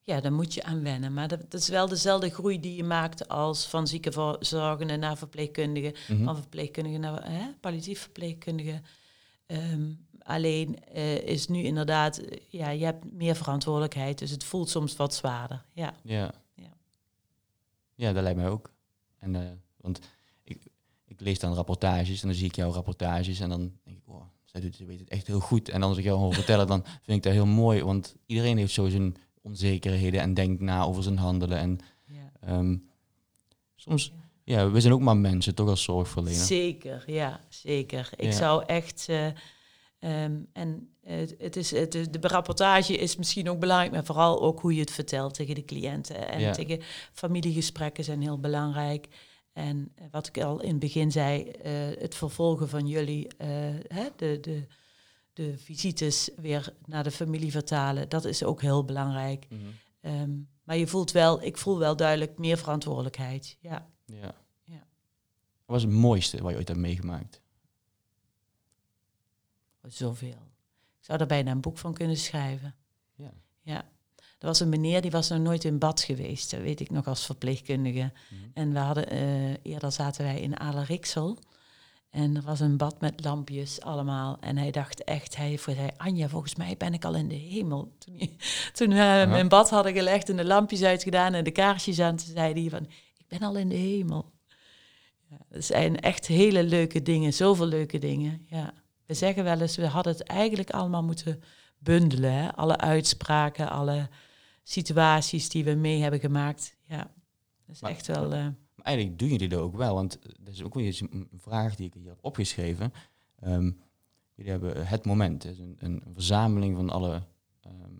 Ja, 0.01 0.21
daar 0.21 0.33
moet 0.33 0.53
je 0.53 0.63
aan 0.63 0.83
wennen. 0.83 1.13
Maar 1.13 1.27
dat, 1.27 1.51
dat 1.51 1.61
is 1.61 1.69
wel 1.69 1.87
dezelfde 1.87 2.29
groei 2.29 2.59
die 2.59 2.75
je 2.75 2.83
maakt 2.83 3.27
als 3.27 3.67
van 3.67 3.87
ziekenverzorgende 3.87 4.95
naar 4.97 5.17
verpleegkundige, 5.17 5.95
Mhm. 6.07 6.23
van 6.23 6.35
verpleegkundige 6.37 6.97
naar 6.97 7.31
hè, 7.31 7.53
palliatief 7.61 7.99
verpleegkundige. 8.01 8.81
Ehm, 9.45 9.91
alleen 10.27 10.83
eh, 10.83 11.17
is 11.17 11.47
nu 11.47 11.63
inderdaad, 11.63 12.17
eh, 12.17 12.37
ja, 12.49 12.69
je 12.69 12.85
hebt 12.85 13.11
meer 13.11 13.35
verantwoordelijkheid, 13.35 14.17
dus 14.17 14.31
het 14.31 14.43
voelt 14.43 14.69
soms 14.69 14.95
wat 14.95 15.13
zwaarder. 15.13 15.65
Ja, 15.73 15.93
Ja. 16.03 16.33
Ja. 16.55 16.73
Ja, 17.95 18.13
dat 18.13 18.23
lijkt 18.23 18.39
mij 18.39 18.49
ook. 18.49 18.71
En, 19.19 19.35
eh, 19.35 19.51
want 19.77 19.99
ik, 20.43 20.67
ik 21.05 21.19
lees 21.19 21.39
dan 21.39 21.53
rapportages 21.53 22.21
en 22.21 22.27
dan 22.27 22.37
zie 22.37 22.45
ik 22.45 22.55
jouw 22.55 22.71
rapportages 22.71 23.39
en 23.39 23.49
dan 23.49 23.71
denk 23.83 23.97
ik, 23.97 24.03
oh, 24.07 24.21
zij 24.45 24.61
doet, 24.61 24.75
ze 24.75 24.85
weet 24.85 24.99
het 24.99 25.09
echt 25.09 25.27
heel 25.27 25.39
goed. 25.39 25.69
En 25.69 25.79
dan 25.79 25.89
als 25.89 25.97
ik 25.97 26.03
jou 26.03 26.19
hoor 26.19 26.33
vertellen, 26.33 26.67
dan 26.67 26.83
vind 26.83 27.17
ik 27.17 27.23
dat 27.23 27.33
heel 27.33 27.45
mooi, 27.45 27.83
want 27.83 28.15
iedereen 28.25 28.57
heeft 28.57 28.73
zo 28.73 28.89
zijn 28.89 29.15
onzekerheden 29.41 30.21
en 30.21 30.33
denkt 30.33 30.61
na 30.61 30.83
over 30.83 31.03
zijn 31.03 31.17
handelen. 31.17 31.57
En 31.57 31.79
ja. 32.07 32.31
ehm, 32.39 32.77
soms, 33.75 34.13
ja, 34.43 34.69
we 34.69 34.81
zijn 34.81 34.93
ook 34.93 35.01
maar 35.01 35.17
mensen, 35.17 35.55
toch 35.55 35.69
als 35.69 35.83
zorgverlener. 35.83 36.45
Zeker, 36.45 37.03
ja, 37.11 37.39
zeker. 37.49 38.09
Ik 38.15 38.31
zou 38.31 38.63
echt. 38.65 39.09
Ehm, 39.99 40.39
en 40.53 40.89
het, 41.01 41.35
het 41.37 41.55
is, 41.55 41.71
het, 41.71 41.91
de 41.91 42.27
rapportage 42.27 42.97
is 42.97 43.15
misschien 43.15 43.49
ook 43.49 43.59
belangrijk, 43.59 43.91
maar 43.91 44.05
vooral 44.05 44.41
ook 44.41 44.59
hoe 44.59 44.73
je 44.73 44.79
het 44.81 44.91
vertelt 44.91 45.33
tegen 45.33 45.55
de 45.55 45.65
cliënten. 45.65 46.27
En 46.29 46.39
Ja. 46.39 46.51
tegen 46.51 46.81
familiegesprekken 47.13 48.03
zijn 48.03 48.21
heel 48.21 48.39
belangrijk. 48.39 49.07
En 49.53 49.91
eh, 49.95 50.05
wat 50.11 50.27
ik 50.27 50.43
al 50.43 50.61
in 50.61 50.69
het 50.69 50.79
begin 50.79 51.11
zei, 51.11 51.43
eh, 51.49 51.71
het 51.99 52.15
vervolgen 52.15 52.69
van 52.69 52.87
jullie, 52.87 53.27
eh, 53.37 53.47
hè, 53.87 54.07
de, 54.15 54.37
de, 54.41 54.67
de 55.33 55.57
visites 55.57 56.29
weer 56.35 56.73
naar 56.85 57.03
de 57.03 57.11
familie 57.11 57.51
vertalen, 57.51 58.09
dat 58.09 58.25
is 58.25 58.43
ook 58.43 58.61
heel 58.61 58.85
belangrijk. 58.85 59.45
Mhm. 59.49 59.61
Ehm, 60.01 60.31
maar 60.63 60.77
je 60.77 60.87
voelt 60.87 61.11
wel, 61.11 61.43
ik 61.43 61.57
voel 61.57 61.77
wel 61.77 61.95
duidelijk 61.95 62.37
meer 62.37 62.57
verantwoordelijkheid. 62.57 63.57
Ja. 63.59 63.89
Ja. 64.05 64.35
Ja. 64.63 64.85
Wat 65.65 65.75
was 65.75 65.81
het 65.81 65.91
mooiste 65.91 66.41
wat 66.41 66.51
je 66.51 66.57
ooit 66.57 66.67
hebt 66.67 66.79
meegemaakt? 66.79 67.41
Zoveel. 69.87 70.29
Ik 70.99 71.05
zou 71.13 71.17
daar 71.17 71.27
bijna 71.27 71.51
een 71.51 71.61
boek 71.61 71.77
van 71.77 71.93
kunnen 71.93 72.17
schrijven. 72.17 72.75
Ja. 73.15 73.33
Ja. 73.61 73.85
Er 74.39 74.47
was 74.47 74.59
een 74.59 74.69
meneer 74.69 75.01
die 75.01 75.11
was 75.11 75.29
nog 75.29 75.39
nooit 75.39 75.63
in 75.63 75.77
bad 75.79 76.01
geweest. 76.01 76.51
Dat 76.51 76.59
weet 76.61 76.79
ik 76.79 76.89
nog 76.89 77.07
als 77.07 77.25
verpleegkundige. 77.25 78.11
Mhm. 78.29 78.41
En 78.53 78.73
we 78.73 78.79
hadden, 78.79 79.09
eh, 79.09 79.49
eerder 79.61 79.91
zaten 79.91 80.23
wij 80.23 80.41
in 80.41 80.59
Aleriksel. 80.59 81.37
En 82.09 82.35
er 82.35 82.41
was 82.41 82.59
een 82.59 82.77
bad 82.77 83.01
met 83.01 83.23
lampjes 83.23 83.81
allemaal. 83.81 84.37
En 84.39 84.57
hij 84.57 84.71
dacht 84.71 85.03
echt, 85.03 85.35
hij 85.35 85.57
zei, 85.57 85.89
Anja, 85.97 86.27
volgens 86.29 86.55
mij 86.55 86.75
ben 86.77 86.93
ik 86.93 87.05
al 87.05 87.15
in 87.15 87.27
de 87.27 87.35
hemel. 87.35 87.91
Toen, 87.99 88.15
hij- 88.17 88.35
toen 88.73 88.89
we 88.89 88.95
hem 88.95 89.29
Aha. 89.29 89.37
in 89.37 89.47
bad 89.47 89.69
hadden 89.69 89.93
gelegd 89.93 90.29
en 90.29 90.35
de 90.37 90.45
lampjes 90.45 90.83
uitgedaan 90.83 91.33
en 91.33 91.43
de 91.43 91.51
kaarsjes 91.51 91.99
aan, 91.99 92.15
toen 92.15 92.27
zei 92.35 92.53
hij 92.61 92.69
van, 92.69 92.83
ik 93.17 93.27
ben 93.27 93.41
al 93.41 93.57
in 93.57 93.69
de 93.69 93.75
hemel. 93.75 94.31
Ja, 95.29 95.37
dat 95.49 95.63
zijn 95.63 95.99
echt 95.99 96.27
hele 96.27 96.63
leuke 96.63 97.01
dingen, 97.01 97.33
zoveel 97.33 97.65
leuke 97.65 97.97
dingen. 97.99 98.45
Ja. 98.49 98.73
We 99.07 99.13
zeggen 99.13 99.43
wel 99.43 99.61
eens, 99.61 99.75
we 99.75 99.87
hadden 99.87 100.13
het 100.13 100.23
eigenlijk 100.23 100.69
allemaal 100.71 101.03
moeten 101.03 101.43
bundelen. 101.77 102.33
Hè? 102.33 102.55
Alle 102.55 102.77
uitspraken, 102.77 103.69
alle 103.69 104.09
situaties 104.63 105.49
die 105.49 105.63
we 105.63 105.73
mee 105.73 106.01
hebben 106.01 106.19
gemaakt. 106.19 106.75
Ja, 106.83 106.97
dat 107.65 107.75
is 107.75 107.81
Maar- 107.81 107.91
echt 107.91 108.07
wel... 108.07 108.23
eh, 108.33 108.47
Maar 108.75 108.85
eigenlijk 108.85 109.19
doen 109.19 109.29
jullie 109.29 109.47
dat 109.49 109.59
ook 109.59 109.75
wel, 109.75 109.93
want 109.93 110.19
dat 110.39 110.53
is 110.53 110.63
ook 110.63 110.75
eens 110.75 111.01
een 111.01 111.29
vraag 111.37 111.75
die 111.75 111.87
ik 111.87 111.93
hier 111.93 112.07
heb 112.07 112.17
opgeschreven. 112.21 112.93
Ehm, 113.39 113.71
jullie 114.35 114.51
hebben 114.51 114.87
het 114.87 115.05
moment, 115.05 115.45
is 115.45 115.59
een, 115.59 115.75
een 115.79 116.03
verzameling 116.13 116.75
van 116.75 116.89
alle, 116.89 117.21
ehm, 117.61 117.91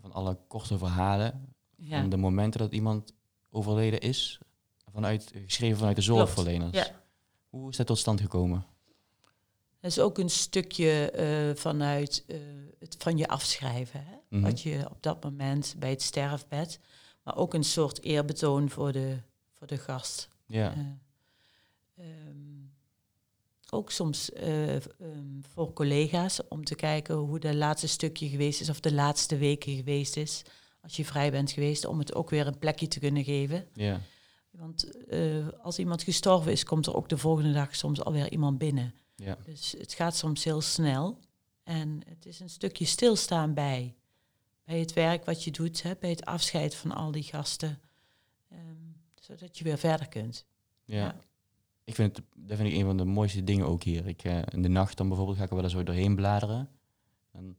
van 0.00 0.12
alle 0.12 0.38
korte 0.48 0.78
verhalen, 0.78 1.54
ja. 1.76 2.00
van 2.00 2.08
de 2.10 2.16
momenten 2.16 2.60
dat 2.60 2.72
iemand 2.72 3.14
overleden 3.50 4.00
is, 4.00 4.38
vanuit, 4.92 5.30
geschreven 5.46 5.78
vanuit 5.78 5.96
de 5.96 6.02
zorgverleners. 6.02 6.76
ja. 6.76 6.86
Hoe 7.48 7.70
is 7.70 7.76
dat 7.76 7.86
tot 7.86 7.98
stand 7.98 8.20
gekomen? 8.20 8.64
Dat 9.80 9.90
is 9.90 9.98
ook 9.98 10.18
een 10.18 10.30
stukje 10.30 11.10
eh, 11.10 11.56
vanuit 11.56 12.24
eh, 12.26 12.36
het 12.78 12.96
van 12.98 13.16
je 13.16 13.28
afschrijven. 13.28 14.04
Hè? 14.04 14.16
Mhm. 14.28 14.42
Wat 14.42 14.60
je 14.60 14.86
op 14.90 15.02
dat 15.02 15.24
moment 15.24 15.74
bij 15.78 15.90
het 15.90 16.02
sterfbed. 16.02 16.80
Maar 17.22 17.36
ook 17.36 17.54
een 17.54 17.64
soort 17.64 18.02
eerbetoon 18.02 18.70
voor 18.70 18.92
de, 18.92 19.16
voor 19.54 19.66
de 19.66 19.78
gast. 19.78 20.28
Ja, 20.46 20.74
Eh, 20.74 22.04
ehm, 22.04 22.36
ook 23.70 23.90
soms 23.90 24.32
eh, 24.32 24.74
ehm, 24.74 25.40
voor 25.52 25.72
collega's 25.72 26.40
om 26.48 26.64
te 26.64 26.74
kijken 26.74 27.14
hoe 27.14 27.38
de 27.38 27.54
laatste 27.56 27.88
stukje 27.88 28.28
geweest 28.28 28.60
is 28.60 28.68
of 28.68 28.80
de 28.80 28.92
laatste 28.92 29.36
weken 29.36 29.76
geweest 29.76 30.16
is. 30.16 30.42
Als 30.80 30.96
je 30.96 31.04
vrij 31.04 31.30
bent 31.30 31.50
geweest, 31.50 31.84
om 31.84 31.98
het 31.98 32.14
ook 32.14 32.30
weer 32.30 32.46
een 32.46 32.58
plekje 32.58 32.88
te 32.88 32.98
kunnen 32.98 33.24
geven. 33.24 33.68
ja, 33.72 34.00
Want 34.50 34.88
als 35.62 35.78
iemand 35.78 36.02
gestorven 36.02 36.52
is, 36.52 36.64
komt 36.64 36.86
er 36.86 36.96
ook 36.96 37.08
de 37.08 37.18
volgende 37.18 37.52
dag 37.52 37.76
soms 37.76 38.04
alweer 38.04 38.30
iemand 38.30 38.58
binnen. 38.58 38.94
Ja. 39.24 39.38
Dus 39.44 39.74
het 39.78 39.92
gaat 39.92 40.16
soms 40.16 40.44
heel 40.44 40.60
snel. 40.60 41.18
En 41.62 42.00
het 42.08 42.26
is 42.26 42.40
een 42.40 42.50
stukje 42.50 42.84
stilstaan 42.84 43.54
bij. 43.54 43.94
Bij 44.64 44.78
het 44.78 44.92
werk 44.92 45.24
wat 45.24 45.44
je 45.44 45.50
doet, 45.50 45.82
hè, 45.82 45.92
bij 46.00 46.10
het 46.10 46.24
afscheid 46.24 46.74
van 46.74 46.92
al 46.92 47.10
die 47.10 47.22
gasten. 47.22 47.80
Ehm, 48.48 48.60
zodat 49.20 49.58
je 49.58 49.64
weer 49.64 49.78
verder 49.78 50.08
kunt. 50.08 50.46
ja. 50.84 50.96
Ja. 50.96 51.20
Ik 51.84 51.94
vind 51.94 52.16
het, 52.16 52.26
dat 52.36 52.56
vind 52.56 52.72
ik 52.72 52.78
een 52.78 52.84
van 52.84 52.96
de 52.96 53.04
mooiste 53.04 53.44
dingen 53.44 53.66
ook 53.66 53.82
hier. 53.82 54.06
Ik, 54.06 54.24
eh, 54.24 54.42
in 54.48 54.62
de 54.62 54.68
nacht 54.68 54.96
dan 54.96 55.08
bijvoorbeeld 55.08 55.38
ga 55.38 55.44
ik 55.44 55.48
er 55.48 55.54
wel 55.54 55.64
eens 55.64 55.72
zo 55.72 55.82
doorheen 55.82 56.14
bladeren. 56.14 56.70
En 57.32 57.58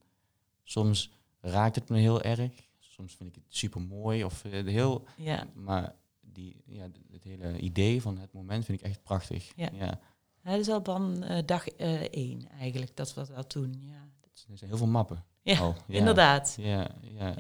soms 0.64 1.12
raakt 1.42 1.76
het 1.76 1.90
me 1.90 2.00
heel 2.00 2.22
erg. 2.22 2.52
Soms 2.80 3.16
vind 3.16 3.30
ik 3.30 3.36
het 3.36 3.56
super 3.56 3.82
mooi. 3.82 4.24
Of 4.24 4.44
eh, 4.46 4.66
heel, 4.66 5.06
Ja. 5.16 5.48
Maar 5.54 5.96
die, 6.22 6.62
ja, 6.66 6.88
het 7.12 7.24
hele 7.24 7.60
idee 7.60 8.02
van 8.02 8.18
het 8.18 8.34
moment 8.34 8.66
vind 8.66 8.80
ik 8.80 8.86
echt 8.86 9.04
prachtig. 9.04 9.52
Ja. 9.56 9.70
Ja. 9.74 10.00
Ja, 10.44 10.52
Dat 10.52 10.60
is 10.60 10.70
al 10.70 10.84
van 10.84 11.24
eh, 11.24 11.46
dag 11.46 11.68
eh, 11.68 12.02
één 12.02 12.50
eigenlijk, 12.60 12.96
dat 12.96 13.14
we 13.14 13.26
dat 13.36 13.52
doen. 13.52 13.76
Ja, 13.86 14.08
Er 14.52 14.58
zijn 14.58 14.70
heel 14.70 14.78
veel 14.80 14.88
mappen. 14.88 15.24
Ja, 15.42 15.60
al. 15.60 15.76
Ja. 15.88 15.98
inderdaad. 16.00 16.56
Ja, 16.60 16.88
ja, 17.02 17.34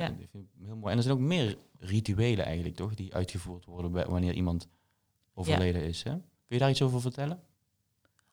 heel 0.64 0.76
mooi. 0.76 0.92
En 0.92 0.98
er 0.98 1.04
zijn 1.04 1.16
ook 1.16 1.22
meer 1.22 1.58
rituelen 1.80 2.46
eigenlijk, 2.46 2.76
toch? 2.76 2.94
Die 2.96 3.14
uitgevoerd 3.16 3.66
worden 3.66 3.92
bij- 3.92 4.06
wanneer 4.06 4.34
iemand 4.34 4.68
overleden 5.34 5.84
is. 5.84 6.04
Hè? 6.04 6.12
Kun 6.12 6.24
je 6.48 6.58
daar 6.58 6.70
iets 6.70 6.82
over 6.82 7.02
vertellen? 7.02 7.40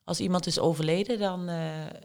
Als 0.03 0.19
iemand 0.19 0.45
is 0.45 0.59
overleden, 0.59 1.19
dan 1.19 1.39
eh, 1.49 1.55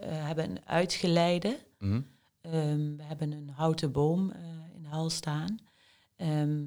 hebben 0.01 0.44
we 0.44 0.51
een 0.51 0.66
uitgeleide. 0.66 1.59
Mhm. 1.79 2.01
Ehm, 2.40 2.96
we 2.96 3.03
hebben 3.03 3.33
een 3.33 3.48
houten 3.48 3.92
boom 3.92 4.33
in 4.75 4.83
de 4.83 4.88
hal 4.88 5.11
staan. 5.11 5.59
Ehm, 6.16 6.64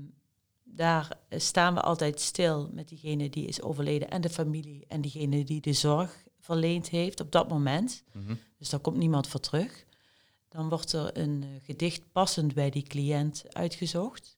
daar 0.76 1.18
eh, 1.30 1.40
staan 1.40 1.74
we 1.74 1.82
altijd 1.82 2.22
stil 2.22 2.70
met 2.74 2.88
diegene 2.88 3.30
die 3.30 3.48
is 3.48 3.62
overleden 3.62 4.10
en 4.10 4.22
de 4.22 4.30
familie 4.30 4.86
en 4.88 5.02
diegene 5.02 5.44
die 5.44 5.62
de 5.62 5.74
zorg 5.74 6.24
verleend 6.40 6.90
heeft 6.90 7.20
op 7.20 7.32
dat 7.32 7.50
moment. 7.50 8.04
Mhm. 8.12 8.36
Dus 8.58 8.70
daar 8.70 8.80
komt 8.80 8.98
niemand 8.98 9.28
voor 9.28 9.40
terug. 9.40 9.86
Dan 10.48 10.70
wordt 10.70 10.94
er 10.94 11.18
een 11.18 11.44
eh, 11.44 11.50
gedicht 11.66 12.12
passend 12.12 12.54
bij 12.54 12.70
die 12.70 12.84
cliënt 12.84 13.44
uitgezocht. 13.54 14.38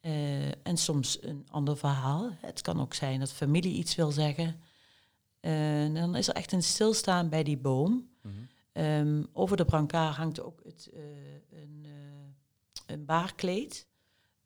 Eh, 0.00 0.66
en 0.66 0.76
soms 0.76 1.22
een 1.22 1.46
ander 1.50 1.76
verhaal. 1.76 2.30
Het 2.40 2.60
kan 2.60 2.80
ook 2.80 2.94
zijn 2.94 3.20
dat 3.20 3.32
familie 3.32 3.74
iets 3.74 3.94
wil 3.94 4.10
zeggen. 4.10 4.60
En 5.40 5.94
dan 5.94 6.16
is 6.16 6.28
er 6.28 6.34
echt 6.34 6.52
een 6.52 6.62
stilstaan 6.62 7.28
bij 7.28 7.42
die 7.42 7.58
boom. 7.58 8.08
Mhm. 8.22 8.34
Ehm, 8.72 9.22
over 9.32 9.56
de 9.56 9.64
brancard 9.64 10.16
hangt 10.16 10.40
ook 10.40 10.60
het, 10.64 10.90
een, 11.50 11.86
een 12.86 13.04
baarkleed. 13.04 13.86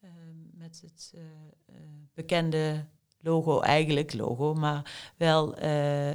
ehm, 0.00 0.49
met 0.60 0.80
het 0.80 1.12
eh, 1.14 1.20
eh, 1.66 1.80
bekende 2.14 2.84
logo, 3.20 3.60
eigenlijk 3.60 4.14
logo, 4.14 4.54
maar 4.54 5.12
wel 5.16 5.54
eh, 5.54 5.70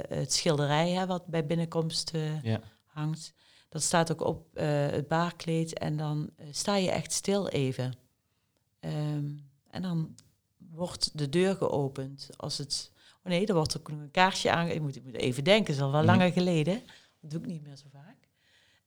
het 0.08 0.32
schilderij 0.32 0.90
hè, 0.90 1.06
wat 1.06 1.26
bij 1.26 1.46
binnenkomst 1.46 2.12
Ja. 2.42 2.60
hangt. 2.86 3.32
Dat 3.68 3.82
staat 3.82 4.12
ook 4.12 4.20
op 4.20 4.46
het 4.58 5.08
baarkleed 5.08 5.78
en 5.78 5.96
dan 5.96 6.30
sta 6.50 6.76
je 6.76 6.90
echt 6.90 7.12
stil 7.12 7.48
even. 7.48 7.94
Ehm, 8.80 9.30
en 9.70 9.82
dan 9.82 10.14
wordt 10.56 11.18
de 11.18 11.28
deur 11.28 11.56
geopend. 11.56 12.28
Als 12.36 12.58
het, 12.58 12.92
oh 13.18 13.24
nee, 13.24 13.46
er 13.46 13.54
wordt 13.54 13.78
ook 13.78 13.88
een 13.88 14.10
kaarsje 14.10 14.50
aan. 14.50 14.68
Ik 14.68 14.80
moet, 14.80 14.96
ik 14.96 15.04
moet 15.04 15.14
even 15.14 15.44
denken, 15.44 15.66
het 15.66 15.76
is 15.76 15.80
al 15.82 15.90
wel 15.92 16.02
Mhm. 16.02 16.10
langer 16.10 16.32
geleden. 16.32 16.82
Dat 17.20 17.30
doe 17.30 17.40
ik 17.40 17.46
niet 17.46 17.62
meer 17.62 17.76
zo 17.76 17.86
vaak. 17.92 18.28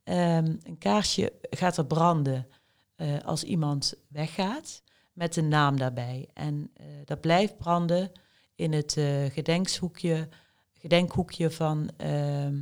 Ehm, 0.04 0.56
een 0.64 0.78
kaarsje 0.78 1.34
gaat 1.50 1.78
er 1.78 1.86
branden 1.86 2.48
als 3.26 3.44
iemand 3.44 3.94
weggaat 4.08 4.82
met 5.20 5.36
een 5.36 5.48
naam 5.48 5.78
daarbij. 5.78 6.30
En 6.34 6.72
eh, 6.74 6.86
dat 7.06 7.22
blijft 7.22 7.58
branden 7.58 8.12
in 8.56 8.74
het 8.74 8.92
gedenkshoekje, 9.30 10.30
gedenkhoekje 10.74 11.52
van 11.52 11.90
ehm, 11.98 12.62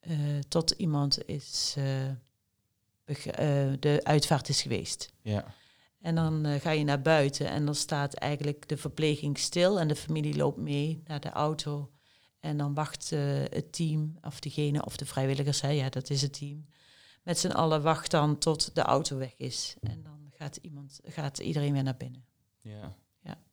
eh, 0.00 0.38
tot 0.48 0.70
iemand 0.70 1.28
is 1.28 1.76
de 3.78 4.00
uitvaart 4.02 4.48
is 4.48 4.62
geweest. 4.62 5.12
Ja. 5.22 5.54
En 6.00 6.14
dan 6.14 6.60
ga 6.60 6.70
je 6.70 6.84
naar 6.84 7.02
buiten 7.02 7.48
en 7.48 7.64
dan 7.64 7.74
staat 7.74 8.14
eigenlijk 8.14 8.68
de 8.68 8.76
verpleging 8.76 9.38
stil 9.38 9.80
en 9.80 9.88
de 9.88 9.96
familie 9.96 10.36
loopt 10.36 10.58
mee 10.58 11.02
naar 11.06 11.20
de 11.20 11.30
auto. 11.30 11.90
En 12.40 12.56
dan 12.56 12.74
wacht 12.74 13.10
het 13.50 13.72
team, 13.72 14.16
of 14.22 14.40
degene, 14.40 14.84
of 14.84 14.96
de 14.96 15.06
vrijwilligers, 15.06 15.60
hè, 15.60 15.68
ja, 15.70 15.88
dat 15.88 16.10
is 16.10 16.22
het 16.22 16.32
team. 16.32 16.66
Met 17.22 17.38
z'n 17.38 17.50
allen 17.50 17.82
wacht 17.82 18.10
dan 18.10 18.38
tot 18.38 18.74
de 18.74 18.82
auto 18.82 19.16
weg 19.16 19.34
is. 19.36 19.76
En 19.80 20.02
dan 20.02 20.19
gaat, 20.40 20.56
iemand, 20.56 21.00
gaat 21.04 21.38
iedereen 21.38 21.72
weer 21.72 21.82
naar 21.82 21.96
binnen. 21.96 22.24
Ja. 22.60 22.96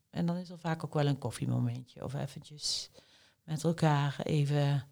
En 0.10 0.26
dan 0.26 0.36
is 0.36 0.50
er 0.50 0.60
vaak 0.60 0.84
ook 0.84 0.94
wel 0.94 1.06
een 1.06 1.18
koffiemomentje. 1.18 2.04
Of 2.04 2.14
eventjes 2.14 2.90
met 3.44 3.64
elkaar 3.64 4.20
even, 4.24 4.88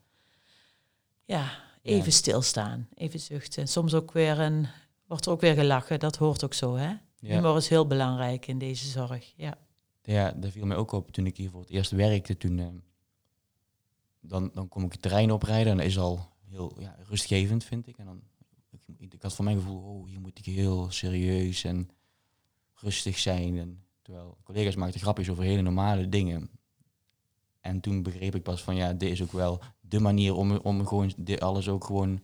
ja, 1.26 1.52
even 1.82 2.06
Ja. 2.06 2.12
stilstaan. 2.12 2.88
Even 2.94 3.20
zuchten. 3.20 3.68
Soms 3.68 3.94
ook 3.94 4.12
weer 4.12 4.40
een, 4.40 4.68
wordt 5.06 5.26
er 5.26 5.32
ook 5.32 5.42
weer 5.42 5.54
gelachen. 5.54 6.00
Dat 6.00 6.16
hoort 6.16 6.44
ook 6.44 6.54
zo, 6.54 6.76
hè? 6.76 6.88
Ja. 6.88 7.36
Humor 7.36 7.58
is 7.58 7.68
heel 7.70 7.88
belangrijk 7.88 8.48
in 8.48 8.58
deze 8.58 8.88
zorg. 8.88 9.34
Ja. 9.36 9.58
Ja, 10.02 10.32
dat 10.32 10.52
viel 10.52 10.66
mij 10.66 10.78
ook 10.78 10.92
op 10.92 11.12
toen 11.12 11.26
ik 11.26 11.38
hier 11.38 11.50
voor 11.50 11.62
het 11.62 11.70
eerst 11.70 11.92
werkte. 11.92 12.38
Toen, 12.38 12.60
eh, 12.60 12.68
dan, 14.20 14.52
dan 14.54 14.68
kom 14.68 14.84
ik 14.84 14.92
het 14.92 15.02
terrein 15.02 15.32
oprijden 15.32 15.72
en 15.72 15.78
dat 15.78 15.86
is 15.86 15.98
al 15.98 16.30
heel 16.46 16.76
ja, 16.80 16.96
rustgevend, 17.08 17.64
vind 17.64 17.88
ik. 17.88 17.98
En 17.98 18.06
dan, 18.06 18.22
ik, 18.98 19.14
ik 19.14 19.22
had 19.22 19.36
van 19.36 19.46
mijn 19.46 19.58
gevoel, 19.58 19.82
oh, 19.82 20.08
hier 20.08 20.20
moet 20.20 20.40
ik 20.40 20.46
heel 20.46 20.92
serieus 20.92 21.64
en 21.64 21.90
rustig 22.74 23.18
zijn. 23.18 23.58
En, 23.58 23.84
terwijl 24.02 24.38
collega's 24.44 24.76
maakten 24.76 25.00
grapjes 25.00 25.30
over 25.30 25.44
hele 25.44 25.62
normale 25.62 26.10
dingen. 26.10 26.50
En 27.62 27.80
toen 27.80 28.04
begreep 28.04 28.36
ik 28.36 28.44
pas 28.44 28.64
van, 28.64 28.76
ja, 28.76 28.94
dit 28.94 29.12
is 29.12 29.22
ook 29.22 29.32
wel 29.32 29.62
de 29.82 30.00
manier 30.00 30.34
om, 30.34 30.52
om 30.52 30.88
gewoon 30.88 31.14
dit 31.18 31.42
alles 31.42 31.70
ook 31.70 31.84
gewoon 31.84 32.22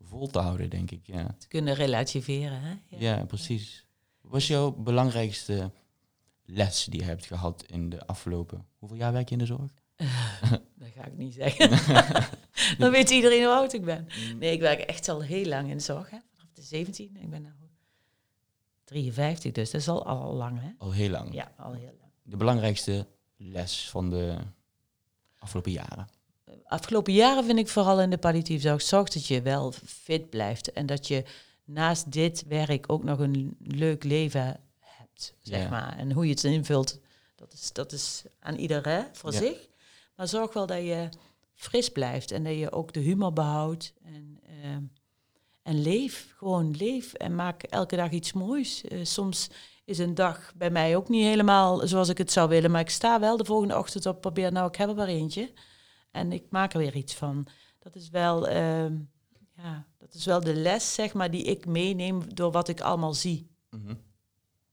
vol 0.00 0.26
te 0.26 0.38
houden, 0.38 0.70
denk 0.70 0.90
ik. 0.90 1.06
Ja, 1.06 1.34
Te 1.38 1.48
kunnen 1.48 1.74
relativeren, 1.74 2.60
hè? 2.60 2.74
ja. 2.88 3.24
precies. 3.24 3.86
Wat 4.20 4.32
was 4.32 4.46
jouw 4.46 4.70
belangrijkste 4.70 5.70
les 6.44 6.84
die 6.84 7.00
je 7.00 7.06
hebt 7.06 7.26
gehad 7.26 7.64
in 7.66 7.88
de 7.88 8.06
afgelopen... 8.06 8.66
Hoeveel 8.78 8.98
jaar 8.98 9.12
werk 9.12 9.28
je 9.28 9.34
in 9.34 9.40
de 9.40 9.46
zorg? 9.46 9.70
Dat 10.80 10.88
ga 10.94 11.04
ik 11.04 11.16
niet 11.16 11.34
zeggen. 11.34 11.70
dan 12.78 12.90
weet 12.90 13.10
iedereen 13.10 13.44
hoe 13.44 13.52
oud 13.54 13.72
ik 13.72 13.84
ben. 13.84 14.08
Nee, 14.38 14.52
ik 14.52 14.60
werk 14.60 14.80
echt 14.80 15.08
al 15.08 15.20
heel 15.22 15.44
lang 15.46 15.70
in 15.70 15.76
de 15.76 15.82
zorg, 15.82 16.10
hè? 16.10 16.18
Vanaf 16.34 16.52
de 16.52 16.62
17. 16.62 17.16
Ik 17.20 17.30
ben 17.30 17.42
nu 17.42 17.48
53, 18.84 19.52
dus 19.52 19.70
dat 19.70 19.80
is 19.80 19.88
al, 19.88 20.06
al 20.06 20.32
lang, 20.34 20.60
hè? 20.60 20.68
Al 20.78 20.92
heel 20.92 21.10
lang. 21.10 21.34
Ja, 21.34 21.52
al 21.56 21.72
heel 21.72 21.94
lang. 22.00 22.10
De 22.22 22.36
belangrijkste 22.36 23.06
les 23.36 23.88
van 23.90 24.10
de 24.10 24.36
afgelopen 25.38 25.72
jaren. 25.72 26.08
Afgelopen 26.64 27.12
jaren 27.12 27.44
vind 27.44 27.58
ik 27.58 27.68
vooral 27.68 28.00
in 28.00 28.10
de 28.10 28.18
palliatieve 28.18 28.68
zorg, 28.68 28.82
zorg 28.82 29.08
dat 29.08 29.26
je 29.26 29.42
wel 29.42 29.72
fit 29.84 30.30
blijft. 30.30 30.72
En 30.72 30.86
dat 30.86 31.08
je 31.08 31.24
naast 31.64 32.12
dit 32.12 32.44
werk 32.48 32.92
ook 32.92 33.04
nog 33.04 33.18
een 33.18 33.56
leuk 33.60 34.04
leven 34.04 34.60
hebt, 34.78 35.34
zeg 35.42 35.62
Ja. 35.62 35.68
maar. 35.68 35.96
En 35.98 36.12
hoe 36.12 36.24
je 36.24 36.30
het 36.30 36.44
invult, 36.44 36.98
dat 37.36 37.52
is, 37.52 37.72
dat 37.72 37.92
is 37.92 38.22
aan 38.40 38.54
ieder 38.56 38.88
hè, 38.88 39.02
voor 39.12 39.32
Ja. 39.32 39.38
zich. 39.38 39.68
Maar 40.16 40.28
zorg 40.28 40.52
wel 40.52 40.66
dat 40.66 40.78
je 40.82 41.08
fris 41.60 41.88
blijft 41.88 42.30
en 42.30 42.44
dat 42.44 42.54
je 42.58 42.72
ook 42.72 42.92
de 42.92 43.00
humor 43.00 43.32
behoudt. 43.32 43.94
En, 44.02 44.40
ehm, 44.62 44.82
en 45.62 45.82
leef, 45.82 46.34
gewoon 46.36 46.76
leef 46.76 47.12
en 47.12 47.34
maak 47.34 47.62
elke 47.62 47.96
dag 47.96 48.10
iets 48.10 48.32
moois. 48.32 48.84
Eh, 48.84 49.04
soms 49.04 49.50
is 49.84 49.98
een 49.98 50.14
dag 50.14 50.52
bij 50.56 50.70
mij 50.70 50.96
ook 50.96 51.08
niet 51.08 51.24
helemaal 51.24 51.86
zoals 51.86 52.08
ik 52.08 52.18
het 52.18 52.32
zou 52.32 52.48
willen, 52.48 52.70
maar 52.70 52.80
ik 52.80 52.90
sta 52.90 53.20
wel 53.20 53.36
de 53.36 53.44
volgende 53.44 53.78
ochtend 53.78 54.06
op, 54.06 54.20
probeer 54.20 54.52
nou, 54.52 54.68
ik 54.68 54.76
heb 54.76 54.88
er 54.88 54.94
maar 54.94 55.08
eentje. 55.08 55.52
En 56.10 56.32
ik 56.32 56.44
maak 56.50 56.72
er 56.72 56.78
weer 56.78 56.96
iets 56.96 57.14
van. 57.14 57.46
Dat 57.78 57.94
is 57.96 58.08
wel, 58.08 58.48
ehm, 58.48 58.98
ja, 59.56 59.86
dat 59.98 60.14
is 60.14 60.24
wel 60.24 60.40
de 60.40 60.54
les, 60.54 60.94
zeg 60.94 61.14
maar, 61.14 61.30
die 61.30 61.42
ik 61.42 61.66
meeneem 61.66 62.34
door 62.34 62.50
wat 62.50 62.68
ik 62.68 62.80
allemaal 62.80 63.14
zie. 63.14 63.50
Mhm. 63.70 63.94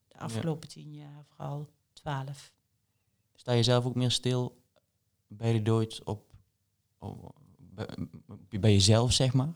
De 0.08 0.18
afgelopen 0.18 0.70
tien 0.70 0.94
jaar, 0.94 1.26
vooral 1.28 1.70
twaalf. 1.94 2.54
Sta 3.36 3.52
je 3.52 3.64
zelf 3.64 3.86
ook 3.86 3.96
meer 3.96 4.12
stil 4.12 4.62
bij 5.28 5.54
de 5.54 5.62
dood 5.62 6.02
op- 6.04 6.26
bij, 7.58 7.88
bij 8.60 8.72
jezelf, 8.72 9.14
zeg 9.14 9.34
maar? 9.34 9.54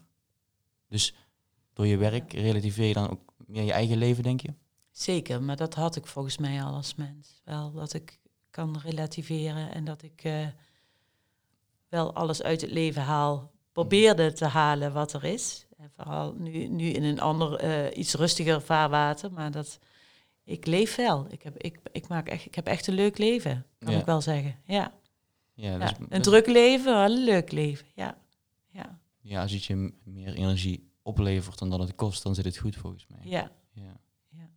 Dus 0.88 1.14
door 1.74 1.88
je 1.88 1.98
werk 1.98 2.34
relativeer 2.34 2.88
je 2.88 2.94
dan 2.94 3.10
ook 3.10 3.34
meer 3.46 3.64
je 3.64 3.72
eigen 3.72 3.98
leven, 3.98 4.24
denk 4.24 4.42
je? 4.42 4.54
Zeker, 4.92 5.42
maar 5.42 5.56
dat 5.56 5.74
had 5.74 5.96
ik 5.96 6.08
volgens 6.08 6.38
mij 6.38 6.64
al 6.64 6.74
als 6.74 6.96
mens. 6.96 7.42
Wel 7.46 7.72
dat 7.72 7.94
ik 7.94 8.20
kan 8.50 8.80
relativeren 8.84 9.72
en 9.74 9.84
dat 9.84 10.02
ik 10.04 10.24
eh, 10.24 10.48
wel 11.90 12.14
alles 12.14 12.42
uit 12.44 12.62
het 12.62 12.72
leven 12.72 13.02
haal. 13.02 13.52
Probeerde 13.72 14.34
te 14.34 14.46
halen 14.46 14.94
wat 14.94 15.14
er 15.14 15.24
is. 15.24 15.66
En 15.78 15.92
vooral 15.96 16.34
nu, 16.38 16.68
nu 16.68 16.86
in 16.90 17.04
een 17.04 17.20
ander, 17.20 17.56
eh, 17.56 17.98
iets 17.98 18.14
rustiger 18.14 18.62
vaarwater. 18.62 19.32
Maar 19.32 19.52
dat, 19.52 19.80
ik 20.44 20.66
leef 20.66 20.96
wel. 20.96 21.26
Ik 21.30 21.44
heb, 21.44 21.58
ik, 21.58 21.80
ik, 21.92 22.08
maak 22.08 22.28
echt, 22.28 22.46
ik 22.46 22.56
heb 22.56 22.68
echt 22.68 22.88
een 22.88 22.94
leuk 22.94 23.18
leven, 23.18 23.66
kan 23.80 23.94
Ja. 23.94 24.00
ik 24.00 24.06
wel 24.06 24.22
zeggen. 24.22 24.56
Ja. 24.66 24.94
Ja, 25.62 25.72
ja. 25.72 25.78
dus, 25.78 25.92
Een 26.10 26.22
druk 26.22 26.48
leven, 26.48 26.96
een 26.98 27.24
leuk 27.24 27.52
leven. 27.52 27.88
Ja. 27.96 28.18
ja. 28.70 29.00
ja, 29.22 29.42
als 29.42 29.52
het 29.52 29.64
je 29.64 29.94
meer 30.04 30.34
energie 30.34 30.92
oplevert 31.02 31.60
dan 31.60 31.70
dat 31.70 31.80
het 31.80 31.96
kost, 31.96 32.24
dan 32.24 32.36
zit 32.36 32.46
het 32.46 32.58
goed 32.58 32.76
volgens 32.76 33.08
mij. 33.08 33.20
ja. 33.24 33.52
Ja. 33.74 34.00
Ja. 34.30 34.50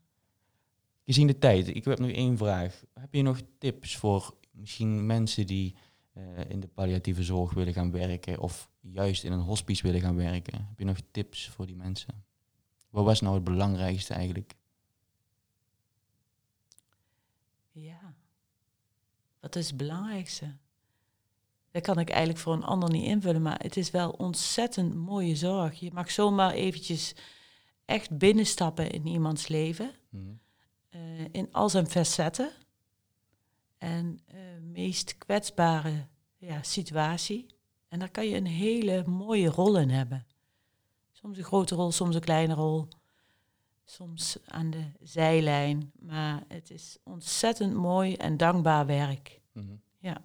Gezien 1.04 1.26
de 1.26 1.38
tijd, 1.38 1.68
ik 1.68 1.84
heb 1.84 1.98
nog 1.98 2.10
één 2.10 2.36
vraag. 2.36 2.84
Heb 2.92 3.14
je 3.14 3.22
nog 3.22 3.40
tips 3.58 3.96
voor 3.96 4.34
misschien 4.50 5.06
mensen 5.06 5.46
die 5.46 5.74
eh, 6.12 6.22
in 6.48 6.60
de 6.60 6.66
palliatieve 6.66 7.22
zorg 7.22 7.52
willen 7.52 7.72
gaan 7.72 7.90
werken 7.90 8.38
of 8.38 8.70
juist 8.80 9.24
in 9.24 9.32
een 9.32 9.40
hospice 9.40 9.82
willen 9.82 10.00
gaan 10.00 10.16
werken? 10.16 10.66
Heb 10.68 10.78
je 10.78 10.84
nog 10.84 10.98
tips 11.10 11.48
voor 11.48 11.66
die 11.66 11.76
mensen? 11.76 12.24
Wat 12.90 13.04
was 13.04 13.20
nou 13.20 13.34
het 13.34 13.44
belangrijkste 13.44 14.14
eigenlijk? 14.14 14.54
Ja. 17.72 18.14
Wat 19.40 19.56
is 19.56 19.66
het 19.66 19.76
belangrijkste? 19.76 20.56
Dat 21.74 21.82
kan 21.82 21.98
ik 21.98 22.08
eigenlijk 22.10 22.38
voor 22.38 22.52
een 22.52 22.64
ander 22.64 22.90
niet 22.90 23.04
invullen, 23.04 23.42
maar 23.42 23.58
het 23.62 23.76
is 23.76 23.90
wel 23.90 24.10
ontzettend 24.10 24.94
mooie 24.94 25.36
zorg. 25.36 25.80
Je 25.80 25.90
mag 25.92 26.10
zomaar 26.10 26.50
eventjes 26.52 27.14
echt 27.84 28.18
binnenstappen 28.18 28.90
in 28.90 29.06
iemands 29.06 29.48
leven, 29.48 29.90
Mhm. 30.10 30.22
eh, 30.88 31.00
in 31.32 31.52
al 31.52 31.68
zijn 31.68 31.86
facetten. 31.86 32.50
En 33.78 34.18
eh 34.26 34.38
meest 34.62 35.18
kwetsbare 35.18 36.06
ja, 36.36 36.62
situatie. 36.62 37.46
En 37.88 37.98
daar 37.98 38.10
kan 38.10 38.26
je 38.28 38.36
een 38.36 38.46
hele 38.46 39.04
mooie 39.06 39.48
rol 39.48 39.78
in 39.78 39.90
hebben. 39.90 40.26
Soms 41.12 41.38
een 41.38 41.44
grote 41.44 41.74
rol, 41.74 41.92
soms 41.92 42.14
een 42.14 42.20
kleine 42.20 42.54
rol. 42.54 42.88
Soms 43.84 44.36
aan 44.46 44.70
de 44.70 44.84
zijlijn. 45.00 45.92
Maar 46.00 46.42
het 46.48 46.70
is 46.70 46.98
ontzettend 47.04 47.74
mooi 47.74 48.14
en 48.14 48.36
dankbaar 48.36 48.86
werk. 48.86 49.40
Mhm. 49.52 49.74
Ja. 49.98 50.24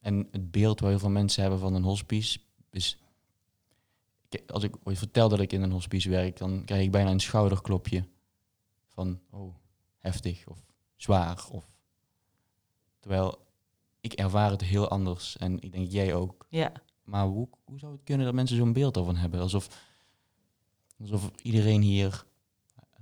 En 0.00 0.28
het 0.30 0.50
beeld 0.50 0.80
waar 0.80 0.90
heel 0.90 0.98
veel 0.98 1.10
mensen 1.10 1.42
hebben 1.42 1.60
van 1.60 1.74
een 1.74 1.82
hospice 1.82 2.40
is... 2.70 2.98
Als 4.46 4.62
ik 4.62 4.76
ooit 4.82 4.98
vertel 4.98 5.28
dat 5.28 5.40
ik 5.40 5.52
in 5.52 5.62
een 5.62 5.70
hospice 5.70 6.10
werk, 6.10 6.36
dan 6.38 6.64
krijg 6.64 6.82
ik 6.82 6.90
bijna 6.90 7.10
een 7.10 7.20
schouderklopje 7.20 8.04
van, 8.86 9.20
oh, 9.30 9.54
heftig 9.98 10.46
of 10.46 10.64
zwaar. 10.96 11.46
Of... 11.50 11.70
Terwijl 13.00 13.46
ik 14.00 14.12
ervaar 14.12 14.50
het 14.50 14.60
heel 14.60 14.88
anders 14.88 15.36
en 15.36 15.60
ik 15.60 15.72
denk 15.72 15.90
jij 15.90 16.14
ook. 16.14 16.46
Ja. 16.48 16.72
Maar 17.04 17.26
hoe, 17.26 17.48
hoe 17.64 17.78
zou 17.78 17.92
het 17.92 18.02
kunnen 18.04 18.26
dat 18.26 18.34
mensen 18.34 18.56
zo'n 18.56 18.72
beeld 18.72 18.96
ervan 18.96 19.16
hebben? 19.16 19.40
Alsof, 19.40 19.68
alsof 21.00 21.30
iedereen 21.42 21.82
hier 21.82 22.24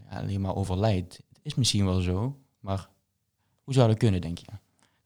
alleen 0.08 0.40
maar 0.40 0.54
overlijdt. 0.54 1.16
Het 1.16 1.38
is 1.42 1.54
misschien 1.54 1.84
wel 1.84 2.00
zo, 2.00 2.40
maar 2.60 2.88
hoe 3.64 3.74
zou 3.74 3.88
dat 3.88 3.98
kunnen, 3.98 4.20
denk 4.20 4.38
je? 4.38 4.46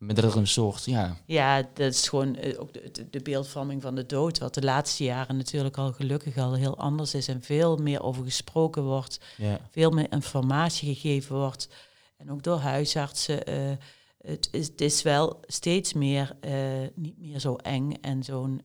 Met 0.03 0.16
dat 0.16 0.32
er 0.32 0.36
een 0.38 0.46
soort, 0.46 0.84
ja, 0.84 1.16
Ja, 1.26 1.62
dat 1.62 1.92
is 1.92 2.09
gewoon 2.09 2.36
eh, 2.36 2.61
ook 2.61 2.72
de, 3.11 3.20
beeldvorming 3.22 3.82
van 3.82 3.94
de 3.94 4.07
dood, 4.07 4.38
wat 4.38 4.55
de 4.55 4.62
laatste 4.62 5.05
jaren 5.05 5.36
natuurlijk 5.36 5.76
al 5.76 5.92
gelukkig 5.92 6.36
al 6.36 6.55
heel 6.55 6.78
anders 6.78 7.14
is 7.14 7.28
en 7.28 7.42
veel 7.42 7.76
meer 7.76 8.03
over 8.03 8.24
gesproken 8.24 8.82
wordt, 8.82 9.20
ja, 9.36 9.61
veel 9.70 9.90
meer 9.90 10.12
informatie 10.12 10.94
gegeven 10.94 11.36
wordt. 11.36 11.68
En 12.16 12.30
ook 12.30 12.42
door 12.42 12.59
huisartsen. 12.59 13.44
eh, 13.46 13.76
het, 14.18 14.48
is, 14.53 14.66
het 14.66 14.80
is 14.80 15.03
wel 15.03 15.40
steeds 15.46 15.92
meer 15.92 16.36
eh, 16.40 16.53
niet 16.94 17.18
meer 17.18 17.38
zo 17.38 17.57
eng 17.57 17.92
en 18.00 18.22
zo'n 18.22 18.62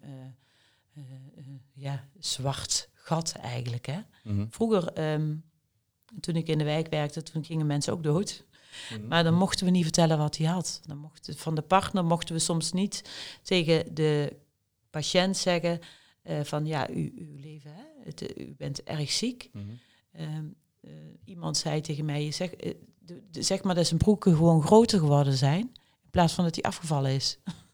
ja, 1.73 2.07
zwart 2.19 2.89
gat 2.93 3.31
eigenlijk. 3.31 3.85
Hè? 3.85 3.99
mhm, 4.23 4.45
Vroeger, 4.49 4.93
ehm, 4.93 5.35
toen 6.19 6.35
ik 6.35 6.47
in 6.47 6.57
de 6.57 6.63
wijk 6.63 6.87
werkte, 6.89 7.23
toen 7.23 7.45
gingen 7.45 7.65
mensen 7.65 7.93
ook 7.93 8.03
dood. 8.03 8.45
Maar 9.07 9.23
dan 9.23 9.33
mochten 9.33 9.65
we 9.65 9.71
niet 9.71 9.83
vertellen 9.83 10.17
wat 10.17 10.37
hij 10.37 10.47
had. 10.47 10.81
Dan 10.85 10.97
mocht, 10.97 11.29
van 11.35 11.55
de 11.55 11.61
partner 11.61 12.05
mochten 12.05 12.35
we 12.35 12.41
soms 12.41 12.71
niet 12.71 13.01
tegen 13.43 13.95
de 13.95 14.35
patiënt 14.89 15.37
zeggen 15.37 15.79
eh, 16.23 16.39
van 16.43 16.65
ja, 16.65 16.89
u, 16.89 17.13
uw 17.17 17.35
leven, 17.41 17.71
hè, 17.73 17.83
het, 18.03 18.37
u 18.39 18.55
bent 18.57 18.83
erg 18.83 19.11
ziek. 19.11 19.49
Mhm. 19.53 19.65
Ehm, 20.11 20.45
eh, 20.81 20.91
iemand 21.25 21.57
zei 21.57 21.81
tegen 21.81 22.05
mij, 22.05 22.31
zeg, 22.31 22.53
eh, 22.53 22.73
de- 22.99 23.23
de- 23.31 23.41
zeg 23.41 23.63
maar 23.63 23.75
dat 23.75 23.87
zijn 23.87 23.99
broeken 23.99 24.35
gewoon 24.35 24.61
groter 24.63 24.99
geworden 24.99 25.37
zijn, 25.37 25.59
in 26.03 26.09
plaats 26.11 26.33
van 26.33 26.43
dat 26.43 26.55
hij 26.55 26.63
afgevallen 26.63 27.11
is. 27.11 27.37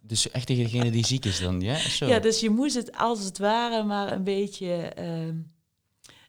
Dus 0.00 0.30
echt 0.30 0.46
tegen 0.46 0.62
degene 0.64 0.90
die 0.90 1.06
ziek 1.06 1.24
is 1.24 1.40
dan, 1.40 1.60
ja? 1.60 1.76
Zo. 1.76 2.06
Ja, 2.06 2.18
dus 2.18 2.40
je 2.40 2.50
moest 2.50 2.74
het 2.74 2.96
als 2.96 3.24
het 3.24 3.38
ware 3.38 3.82
maar 3.84 4.12
een 4.12 4.24
beetje 4.24 4.72
ehm, 4.74 5.36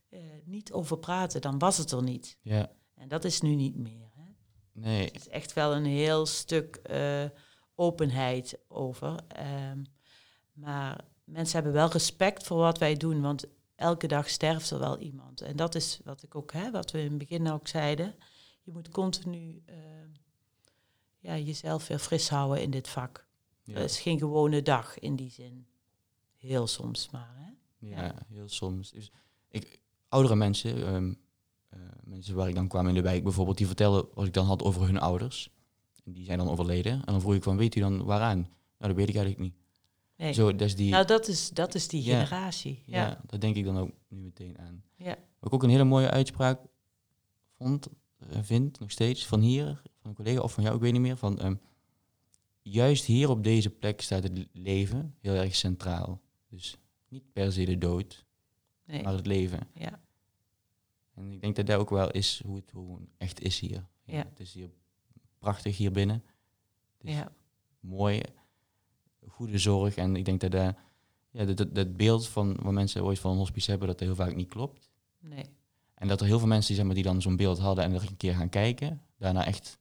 eh, 0.09 0.19
niet 0.45 0.71
over 0.71 0.97
praten, 0.97 1.41
dan 1.41 1.57
was 1.59 1.77
het 1.77 1.91
er 1.91 2.03
niet. 2.03 2.37
Ja, 2.41 2.71
En 2.99 3.07
dat 3.07 3.23
is 3.23 3.41
nu 3.41 3.55
niet 3.55 3.75
meer. 3.75 4.11
Hè. 4.15 4.31
nee. 4.71 5.05
Het 5.05 5.15
is 5.15 5.27
echt 5.27 5.53
wel 5.53 5.75
een 5.75 5.85
heel 5.85 6.25
stuk 6.25 6.75
eh, 6.75 7.25
openheid 7.75 8.59
over. 8.67 9.19
Ehm, 9.27 9.83
maar 10.53 11.05
mensen 11.23 11.55
hebben 11.55 11.73
wel 11.73 11.91
respect 11.91 12.43
voor 12.43 12.57
wat 12.57 12.77
wij 12.77 12.95
doen, 12.95 13.21
want 13.21 13.45
elke 13.75 14.07
dag 14.07 14.29
sterft 14.29 14.71
er 14.71 14.79
wel 14.79 14.99
iemand. 14.99 15.41
En 15.41 15.55
dat 15.55 15.75
is 15.75 15.99
wat 16.03 16.23
ik 16.23 16.35
ook, 16.35 16.51
hè, 16.51 16.71
wat 16.71 16.91
we 16.91 16.99
in 16.99 17.09
het 17.09 17.17
begin 17.17 17.51
ook 17.51 17.67
zeiden. 17.67 18.15
Je 18.63 18.71
moet 18.71 18.89
continu 18.89 19.61
ehm, 19.65 20.09
ja, 21.19 21.37
jezelf 21.37 21.87
weer 21.87 21.99
fris 21.99 22.29
houden 22.29 22.61
in 22.61 22.71
dit 22.71 22.87
vak. 22.87 23.27
Ja. 23.63 23.73
Het 23.73 23.89
is 23.89 23.99
geen 23.99 24.19
gewone 24.19 24.61
dag 24.61 24.99
in 24.99 25.15
die 25.15 25.31
zin. 25.31 25.67
Heel 26.37 26.67
soms 26.67 27.09
maar. 27.09 27.35
Hè? 27.35 27.51
Ja, 27.87 28.15
heel 28.27 28.49
soms. 28.49 28.91
Dus 28.91 29.11
ik, 29.49 29.79
oudere 30.07 30.35
mensen, 30.35 30.85
ehm, 30.85 31.09
eh, 31.09 31.15
mensen 32.09 32.35
waar 32.35 32.47
ik 32.47 32.55
dan 32.55 32.67
kwam 32.67 32.87
in 32.87 32.93
de 32.93 33.01
wijk 33.01 33.23
bijvoorbeeld, 33.23 33.57
die 33.57 33.67
vertelden 33.67 34.05
wat 34.13 34.25
ik 34.25 34.33
dan 34.33 34.45
had 34.45 34.63
over 34.63 34.81
hun 34.85 34.99
ouders. 34.99 35.49
Die 36.03 36.25
zijn 36.25 36.37
dan 36.37 36.49
overleden. 36.49 36.91
En 36.93 37.01
dan 37.05 37.21
vroeg 37.21 37.33
ik 37.33 37.43
van, 37.43 37.57
weet 37.57 37.75
u 37.75 37.79
dan 37.79 38.03
waaraan? 38.03 38.37
Nou, 38.37 38.47
dat 38.77 38.95
weet 38.95 39.09
ik 39.09 39.15
eigenlijk 39.15 39.39
niet. 39.43 39.53
Nee. 40.17 40.33
Zo, 40.33 40.51
dat 40.51 40.67
is 40.67 40.75
die, 40.75 40.91
Nou, 40.91 41.05
dat 41.05 41.27
is, 41.27 41.49
dat 41.49 41.75
is 41.75 41.87
die 41.87 42.03
Ja. 42.03 42.13
generatie. 42.25 42.83
ja. 42.85 43.07
Ja. 43.07 43.21
dat 43.25 43.41
denk 43.41 43.55
ik 43.55 43.65
dan 43.65 43.77
ook 43.77 43.89
nu 44.07 44.17
meteen 44.19 44.57
aan. 44.59 44.83
Ja. 44.95 45.09
Wat 45.39 45.47
ik 45.49 45.53
ook 45.53 45.63
een 45.63 45.69
hele 45.69 45.83
mooie 45.83 46.09
uitspraak 46.09 46.59
vond, 47.57 47.87
eh, 48.29 48.37
vind 48.41 48.79
nog 48.79 48.91
steeds, 48.91 49.25
van 49.25 49.41
hier, 49.41 49.65
van 50.01 50.09
een 50.09 50.15
collega 50.15 50.41
of 50.41 50.53
van 50.53 50.63
jou, 50.63 50.75
ik 50.75 50.81
weet 50.81 50.91
niet 50.91 51.01
meer, 51.01 51.17
van 51.17 51.39
ehm, 51.39 51.55
juist 52.61 53.05
hier 53.05 53.29
op 53.29 53.43
deze 53.43 53.69
plek 53.69 54.01
staat 54.01 54.23
het 54.23 54.47
leven 54.53 55.15
heel 55.21 55.33
erg 55.33 55.55
centraal. 55.55 56.21
Dus 56.49 56.77
niet 57.07 57.23
per 57.33 57.51
se 57.51 57.65
de 57.65 57.77
dood, 57.77 58.25
Nee. 58.85 59.03
maar 59.03 59.13
het 59.13 59.25
leven. 59.25 59.67
Ja. 59.73 59.99
En 61.19 61.31
ik 61.31 61.41
denk 61.41 61.55
dat 61.55 61.65
dat 61.65 61.79
ook 61.79 61.89
wel 61.89 62.11
is 62.11 62.41
hoe 62.45 62.55
het 62.55 62.73
echt 63.17 63.41
is 63.41 63.59
hier. 63.59 63.85
Ja. 64.03 64.17
Het 64.29 64.39
is 64.39 64.53
hier 64.53 64.69
prachtig 65.39 65.77
hier 65.77 65.91
binnen. 65.91 66.23
Het 66.97 67.07
is 67.09 67.13
Ja. 67.13 67.31
mooi, 67.79 68.21
goede 69.27 69.57
zorg. 69.57 69.95
En 69.95 70.15
ik 70.15 70.25
denk 70.25 70.41
dat 70.41 70.51
dat, 70.51 70.75
ja, 71.31 71.45
dat, 71.45 71.57
dat, 71.57 71.75
dat 71.75 71.97
beeld 71.97 72.27
van 72.27 72.57
wat 72.61 72.73
mensen 72.73 73.03
ooit 73.03 73.19
van 73.19 73.31
een 73.31 73.37
hospice 73.37 73.69
hebben, 73.69 73.87
dat 73.87 73.97
dat 73.97 74.07
heel 74.07 74.15
vaak 74.17 74.35
niet 74.35 74.49
klopt. 74.49 74.89
Nee. 75.19 75.45
En 75.93 76.07
dat 76.07 76.19
er 76.21 76.27
heel 76.27 76.39
veel 76.39 76.47
mensen 76.47 76.75
zeg 76.75 76.85
maar, 76.85 76.93
die 76.95 77.03
dan 77.03 77.21
zo'n 77.21 77.35
beeld 77.35 77.59
hadden 77.59 77.83
en 77.83 77.93
er 77.93 78.01
een 78.01 78.17
keer 78.17 78.33
gaan 78.35 78.49
kijken, 78.49 79.01
daarna 79.17 79.45
echt 79.45 79.77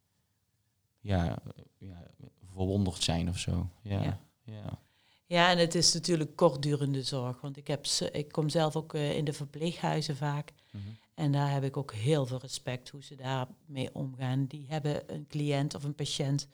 ja, 1.01 1.39
ja, 1.79 2.11
verwonderd 2.45 3.03
zijn 3.03 3.29
of 3.29 3.39
zo. 3.39 3.71
Ja, 3.83 4.03
Ja. 4.03 4.21
ja. 4.45 4.79
Ja, 5.27 5.51
en 5.51 5.59
het 5.59 5.75
is 5.75 5.93
natuurlijk 5.95 6.37
kortdurende 6.37 7.03
zorg. 7.03 7.41
Want 7.41 7.57
ik, 7.57 7.67
heb, 7.67 7.87
ik 8.13 8.33
kom 8.33 8.49
zelf 8.49 8.77
ook 8.77 8.95
eh, 8.95 9.17
in 9.17 9.25
de 9.25 9.33
verpleeghuizen 9.33 10.17
vaak. 10.17 10.53
Mhm. 10.71 10.85
En 11.19 11.33
daar 11.33 11.51
heb 11.53 11.65
ik 11.65 11.77
ook 11.77 11.93
heel 11.93 12.27
veel 12.27 12.39
respect 12.39 12.89
hoe 12.89 13.03
ze 13.05 13.15
daarmee 13.15 13.95
omgaan. 13.95 14.47
Die 14.47 14.67
hebben 14.69 15.15
een 15.15 15.27
cliënt 15.27 15.75
of 15.75 15.85
een 15.85 15.95
patiënt 15.95 16.49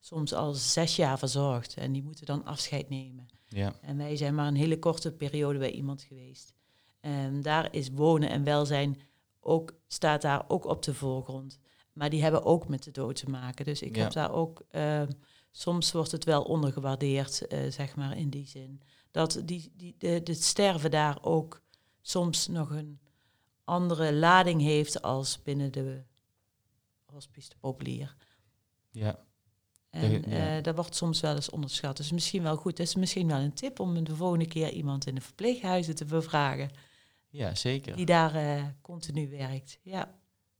soms 0.00 0.32
al 0.32 0.52
zes 0.52 0.96
jaar 0.96 1.18
verzorgd. 1.18 1.74
En 1.74 1.92
die 1.92 2.02
moeten 2.02 2.26
dan 2.26 2.44
afscheid 2.44 2.88
nemen. 2.88 3.26
ja. 3.48 3.72
En 3.80 3.96
wij 3.96 4.16
zijn 4.16 4.34
maar 4.34 4.46
een 4.46 4.54
hele 4.56 4.78
korte 4.78 5.12
periode 5.12 5.58
bij 5.58 5.70
iemand 5.70 6.02
geweest. 6.02 6.54
En 7.00 7.42
daar 7.42 7.74
is 7.74 7.90
wonen 7.90 8.28
en 8.30 8.44
welzijn 8.44 9.00
ook, 9.40 9.74
staat 9.88 10.22
daar 10.22 10.44
ook 10.48 10.64
op 10.64 10.82
de 10.82 10.94
voorgrond. 10.94 11.58
Maar 11.92 12.10
die 12.10 12.22
hebben 12.22 12.44
ook 12.44 12.68
met 12.68 12.82
de 12.82 12.90
dood 12.90 13.16
te 13.16 13.30
maken. 13.30 13.64
Dus 13.64 13.82
ik 13.82 13.96
Ja. 13.96 14.02
heb 14.02 14.12
daar 14.12 14.32
ook, 14.32 14.62
ehm, 14.70 15.10
soms 15.50 15.92
wordt 15.92 16.10
het 16.12 16.24
wel 16.24 16.42
ondergewaardeerd, 16.42 17.46
eh, 17.46 17.70
zeg 17.70 17.96
maar 17.96 18.16
in 18.16 18.28
die 18.30 18.46
zin. 18.46 18.80
Dat 19.10 19.42
die, 19.44 19.72
die, 19.76 19.94
de, 19.98 20.08
het 20.08 20.42
sterven 20.42 20.90
daar 20.90 21.18
ook 21.22 21.62
soms 22.00 22.48
nog 22.48 22.70
een 22.70 23.00
andere 23.64 24.12
lading 24.14 24.60
heeft 24.60 25.02
als 25.02 25.42
binnen 25.42 25.72
de 25.72 26.02
hospice 27.04 27.48
de 27.48 27.56
populier. 27.60 28.14
ja. 28.90 29.24
En 29.90 30.30
Ja, 30.30 30.56
eh, 30.56 30.62
dat 30.62 30.74
wordt 30.74 30.94
soms 30.94 31.20
wel 31.20 31.34
eens 31.34 31.50
onderschat. 31.50 31.96
Dus 31.96 32.12
misschien 32.12 32.42
wel 32.42 32.56
goed. 32.56 32.76
Dat 32.76 32.86
is 32.86 32.94
misschien 32.94 33.26
wel 33.26 33.38
een 33.38 33.52
tip 33.52 33.80
om 33.80 34.04
de 34.04 34.16
volgende 34.16 34.46
keer 34.46 34.70
iemand 34.70 35.06
in 35.06 35.14
de 35.14 35.20
verpleeghuizen 35.20 35.94
te 35.94 36.04
bevragen. 36.04 36.70
ja 37.28 37.54
zeker. 37.54 37.96
Die 37.96 38.06
daar 38.06 38.34
eh, 38.34 38.64
continu 38.80 39.28
werkt. 39.30 39.78
Ja, 39.82 40.14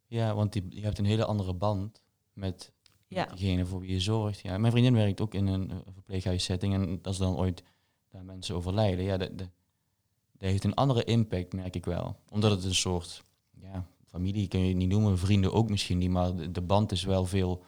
Ja, 0.06 0.34
want 0.34 0.52
die, 0.52 0.64
je 0.68 0.80
hebt 0.80 0.98
een 0.98 1.04
hele 1.04 1.24
andere 1.24 1.54
band 1.54 2.02
met, 2.32 2.72
Ja. 3.06 3.20
met 3.20 3.30
degene 3.38 3.66
voor 3.66 3.80
wie 3.80 3.90
je 3.92 4.00
zorgt. 4.00 4.40
Ja, 4.40 4.58
mijn 4.58 4.72
vriendin 4.72 4.94
werkt 4.94 5.20
ook 5.20 5.34
in 5.34 5.46
een 5.46 5.70
eh, 5.70 5.76
verpleeghuissetting 5.92 6.74
en 6.74 6.98
als 7.02 7.18
dan 7.18 7.36
ooit 7.36 7.62
daar 8.08 8.24
mensen 8.24 8.54
overlijden, 8.54 9.04
ja, 9.04 9.16
dat, 9.16 9.30
dat 10.42 10.50
heeft 10.50 10.64
een 10.64 10.74
andere 10.74 11.04
impact, 11.04 11.52
merk 11.52 11.74
ik 11.76 11.84
wel. 11.84 12.16
Omdat 12.28 12.50
het 12.50 12.64
een 12.64 12.74
soort, 12.74 13.24
ja, 13.60 13.86
familie 14.06 14.48
kun 14.48 14.60
je 14.60 14.68
het 14.68 14.76
niet 14.76 14.88
noemen, 14.88 15.18
vrienden 15.18 15.52
ook 15.52 15.68
misschien 15.70 15.98
niet, 15.98 16.10
maar 16.10 16.52
de, 16.52 16.60
band 16.60 16.92
is 16.92 17.04
wel 17.04 17.24
veel 17.26 17.62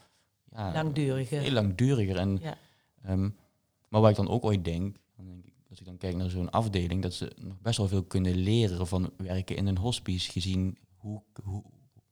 ja, 0.51 0.73
langdurige. 0.73 1.35
heel 1.35 1.53
langduriger. 1.53 2.17
En, 2.17 2.39
Ja. 2.43 2.57
ehm, 3.03 3.29
maar 3.89 4.01
waar 4.01 4.11
ik 4.11 4.17
dan 4.17 4.29
ook 4.29 4.45
ooit 4.45 4.65
denk, 4.65 4.97
dan 5.17 5.27
denk 5.27 5.45
ik, 5.45 5.53
als 5.71 5.79
ik 5.81 5.87
dan 5.87 5.97
kijk 5.97 6.17
naar 6.17 6.31
zo'n 6.31 6.51
afdeling, 6.51 7.03
dat 7.03 7.15
ze 7.15 7.33
nog 7.41 7.61
best 7.61 7.79
wel 7.79 7.89
veel 7.89 8.05
kunnen 8.05 8.35
leren 8.35 8.87
van 8.87 9.11
werken 9.17 9.57
in 9.57 9.67
een 9.67 9.79
hospice, 9.79 10.31
gezien 10.31 10.79
hoe, 10.97 11.23
hoe, 11.43 11.63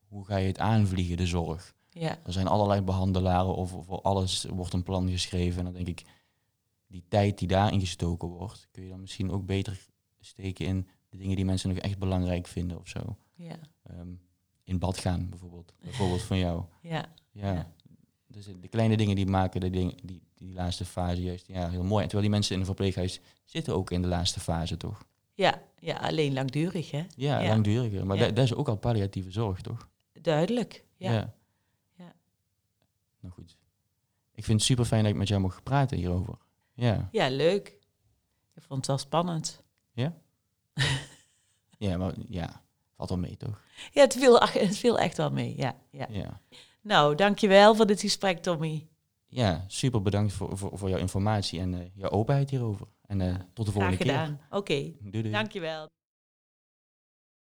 hoe 0.09 0.25
ga 0.25 0.37
je 0.37 0.47
het 0.47 0.59
aanvliegen, 0.59 1.17
de 1.17 1.27
zorg. 1.27 1.75
Ja, 1.91 2.19
Er 2.25 2.33
zijn 2.33 2.47
allerlei 2.47 2.81
behandelaren 2.81 3.55
of 3.55 3.71
voor 3.87 4.01
alles 4.03 4.45
wordt 4.45 4.73
een 4.73 4.83
plan 4.83 5.11
geschreven. 5.11 5.59
En 5.59 5.65
dan 5.65 5.73
denk 5.75 5.89
ik, 5.89 6.03
die 6.87 7.05
tijd 7.09 7.39
die 7.39 7.49
daarin 7.49 7.81
gestoken 7.81 8.29
wordt, 8.29 8.69
kun 8.71 8.83
je 8.83 8.89
dan 8.89 9.01
misschien 9.01 9.31
ook 9.31 9.47
beter 9.47 9.91
steken 10.25 10.67
in 10.67 10.89
de 11.09 11.17
dingen 11.17 11.37
die 11.37 11.45
mensen 11.45 11.69
nog 11.69 11.79
echt 11.79 11.99
belangrijk 11.99 12.47
vinden 12.47 12.79
of 12.79 12.89
zo. 12.89 13.17
ja, 13.35 13.57
Ehm, 13.83 14.13
in 14.65 14.79
bad 14.79 14.99
gaan 14.99 15.29
bijvoorbeeld. 15.31 15.73
Bijvoorbeeld 15.81 16.23
van 16.23 16.39
jou. 16.39 16.65
ja. 16.83 17.05
Ja. 17.31 17.53
Ja. 17.53 17.73
Dus 18.27 18.47
de 18.61 18.69
kleine 18.69 18.97
dingen 18.97 19.17
die 19.17 19.27
maken 19.27 19.61
de 19.61 19.71
ding, 19.71 20.01
die, 20.03 20.23
die 20.35 20.53
laatste 20.53 20.85
fase 20.85 21.23
juist 21.23 21.47
ja, 21.47 21.69
heel 21.71 21.83
mooi. 21.85 22.03
En 22.03 22.09
terwijl 22.09 22.23
die 22.23 22.31
mensen 22.31 22.55
in 22.55 22.61
een 22.61 22.67
verpleeghuis 22.67 23.21
zitten 23.45 23.75
ook 23.75 23.91
in 23.91 24.03
de 24.03 24.09
laatste 24.09 24.41
fase, 24.41 24.77
toch? 24.77 25.05
Ja, 25.35 25.63
ja, 25.79 25.97
alleen 25.97 26.33
langdurig, 26.33 26.91
hè? 26.91 27.05
Ja, 27.17 27.41
Ja. 27.41 27.49
langduriger. 27.49 28.07
Maar 28.07 28.17
Ja. 28.17 28.25
dat, 28.27 28.37
dat 28.37 28.45
is 28.45 28.55
ook 28.55 28.69
al 28.69 28.77
palliatieve 28.77 29.31
zorg, 29.31 29.61
toch? 29.61 29.89
Duidelijk. 30.13 30.85
Ja. 30.97 31.13
ja. 31.13 31.35
Ja. 31.95 32.13
Nou 33.21 33.35
goed. 33.35 33.57
Ik 34.35 34.45
vind 34.45 34.59
het 34.59 34.69
super 34.69 34.85
fijn 34.85 35.03
dat 35.03 35.13
ik 35.13 35.19
met 35.19 35.29
jou 35.29 35.41
mag 35.41 35.63
praten 35.63 35.97
hierover. 35.97 36.35
Ja. 36.75 37.09
ja, 37.13 37.29
leuk. 37.31 37.67
Ik 38.55 38.63
vond 38.63 38.77
het 38.79 38.87
wel 38.87 38.99
spannend. 38.99 39.62
Ja, 41.79 41.97
maar 41.97 42.15
ja, 42.29 42.63
valt 42.97 43.09
wel 43.09 43.19
mee, 43.19 43.37
toch? 43.37 43.63
Ja, 43.93 44.03
het 44.03 44.15
viel, 44.15 44.41
het 44.41 44.77
viel 44.77 44.99
echt 44.99 45.17
wel 45.17 45.31
mee. 45.31 45.57
Ja, 45.57 45.77
ja. 45.91 46.07
Ja. 46.11 46.41
Nou, 46.81 47.15
dankjewel 47.15 47.75
voor 47.75 47.87
dit 47.87 48.01
gesprek, 48.01 48.39
Tommy. 48.39 48.89
Ja, 49.27 49.65
super 49.67 50.03
bedankt 50.03 50.33
voor, 50.33 50.59
voor, 50.59 50.79
voor 50.79 50.89
jouw 50.89 50.99
informatie 50.99 51.61
en 51.61 51.75
eh, 51.75 51.87
jouw 51.95 52.11
openheid 52.11 52.51
hierover. 52.51 52.87
En 53.07 53.21
eh, 53.21 53.35
tot 53.53 53.67
de 53.67 53.73
volgende 53.73 54.05
Graag 54.05 54.27
keer. 54.29 54.39
Oké, 54.51 54.93
doei. 55.01 55.31
dankjewel. 55.31 55.89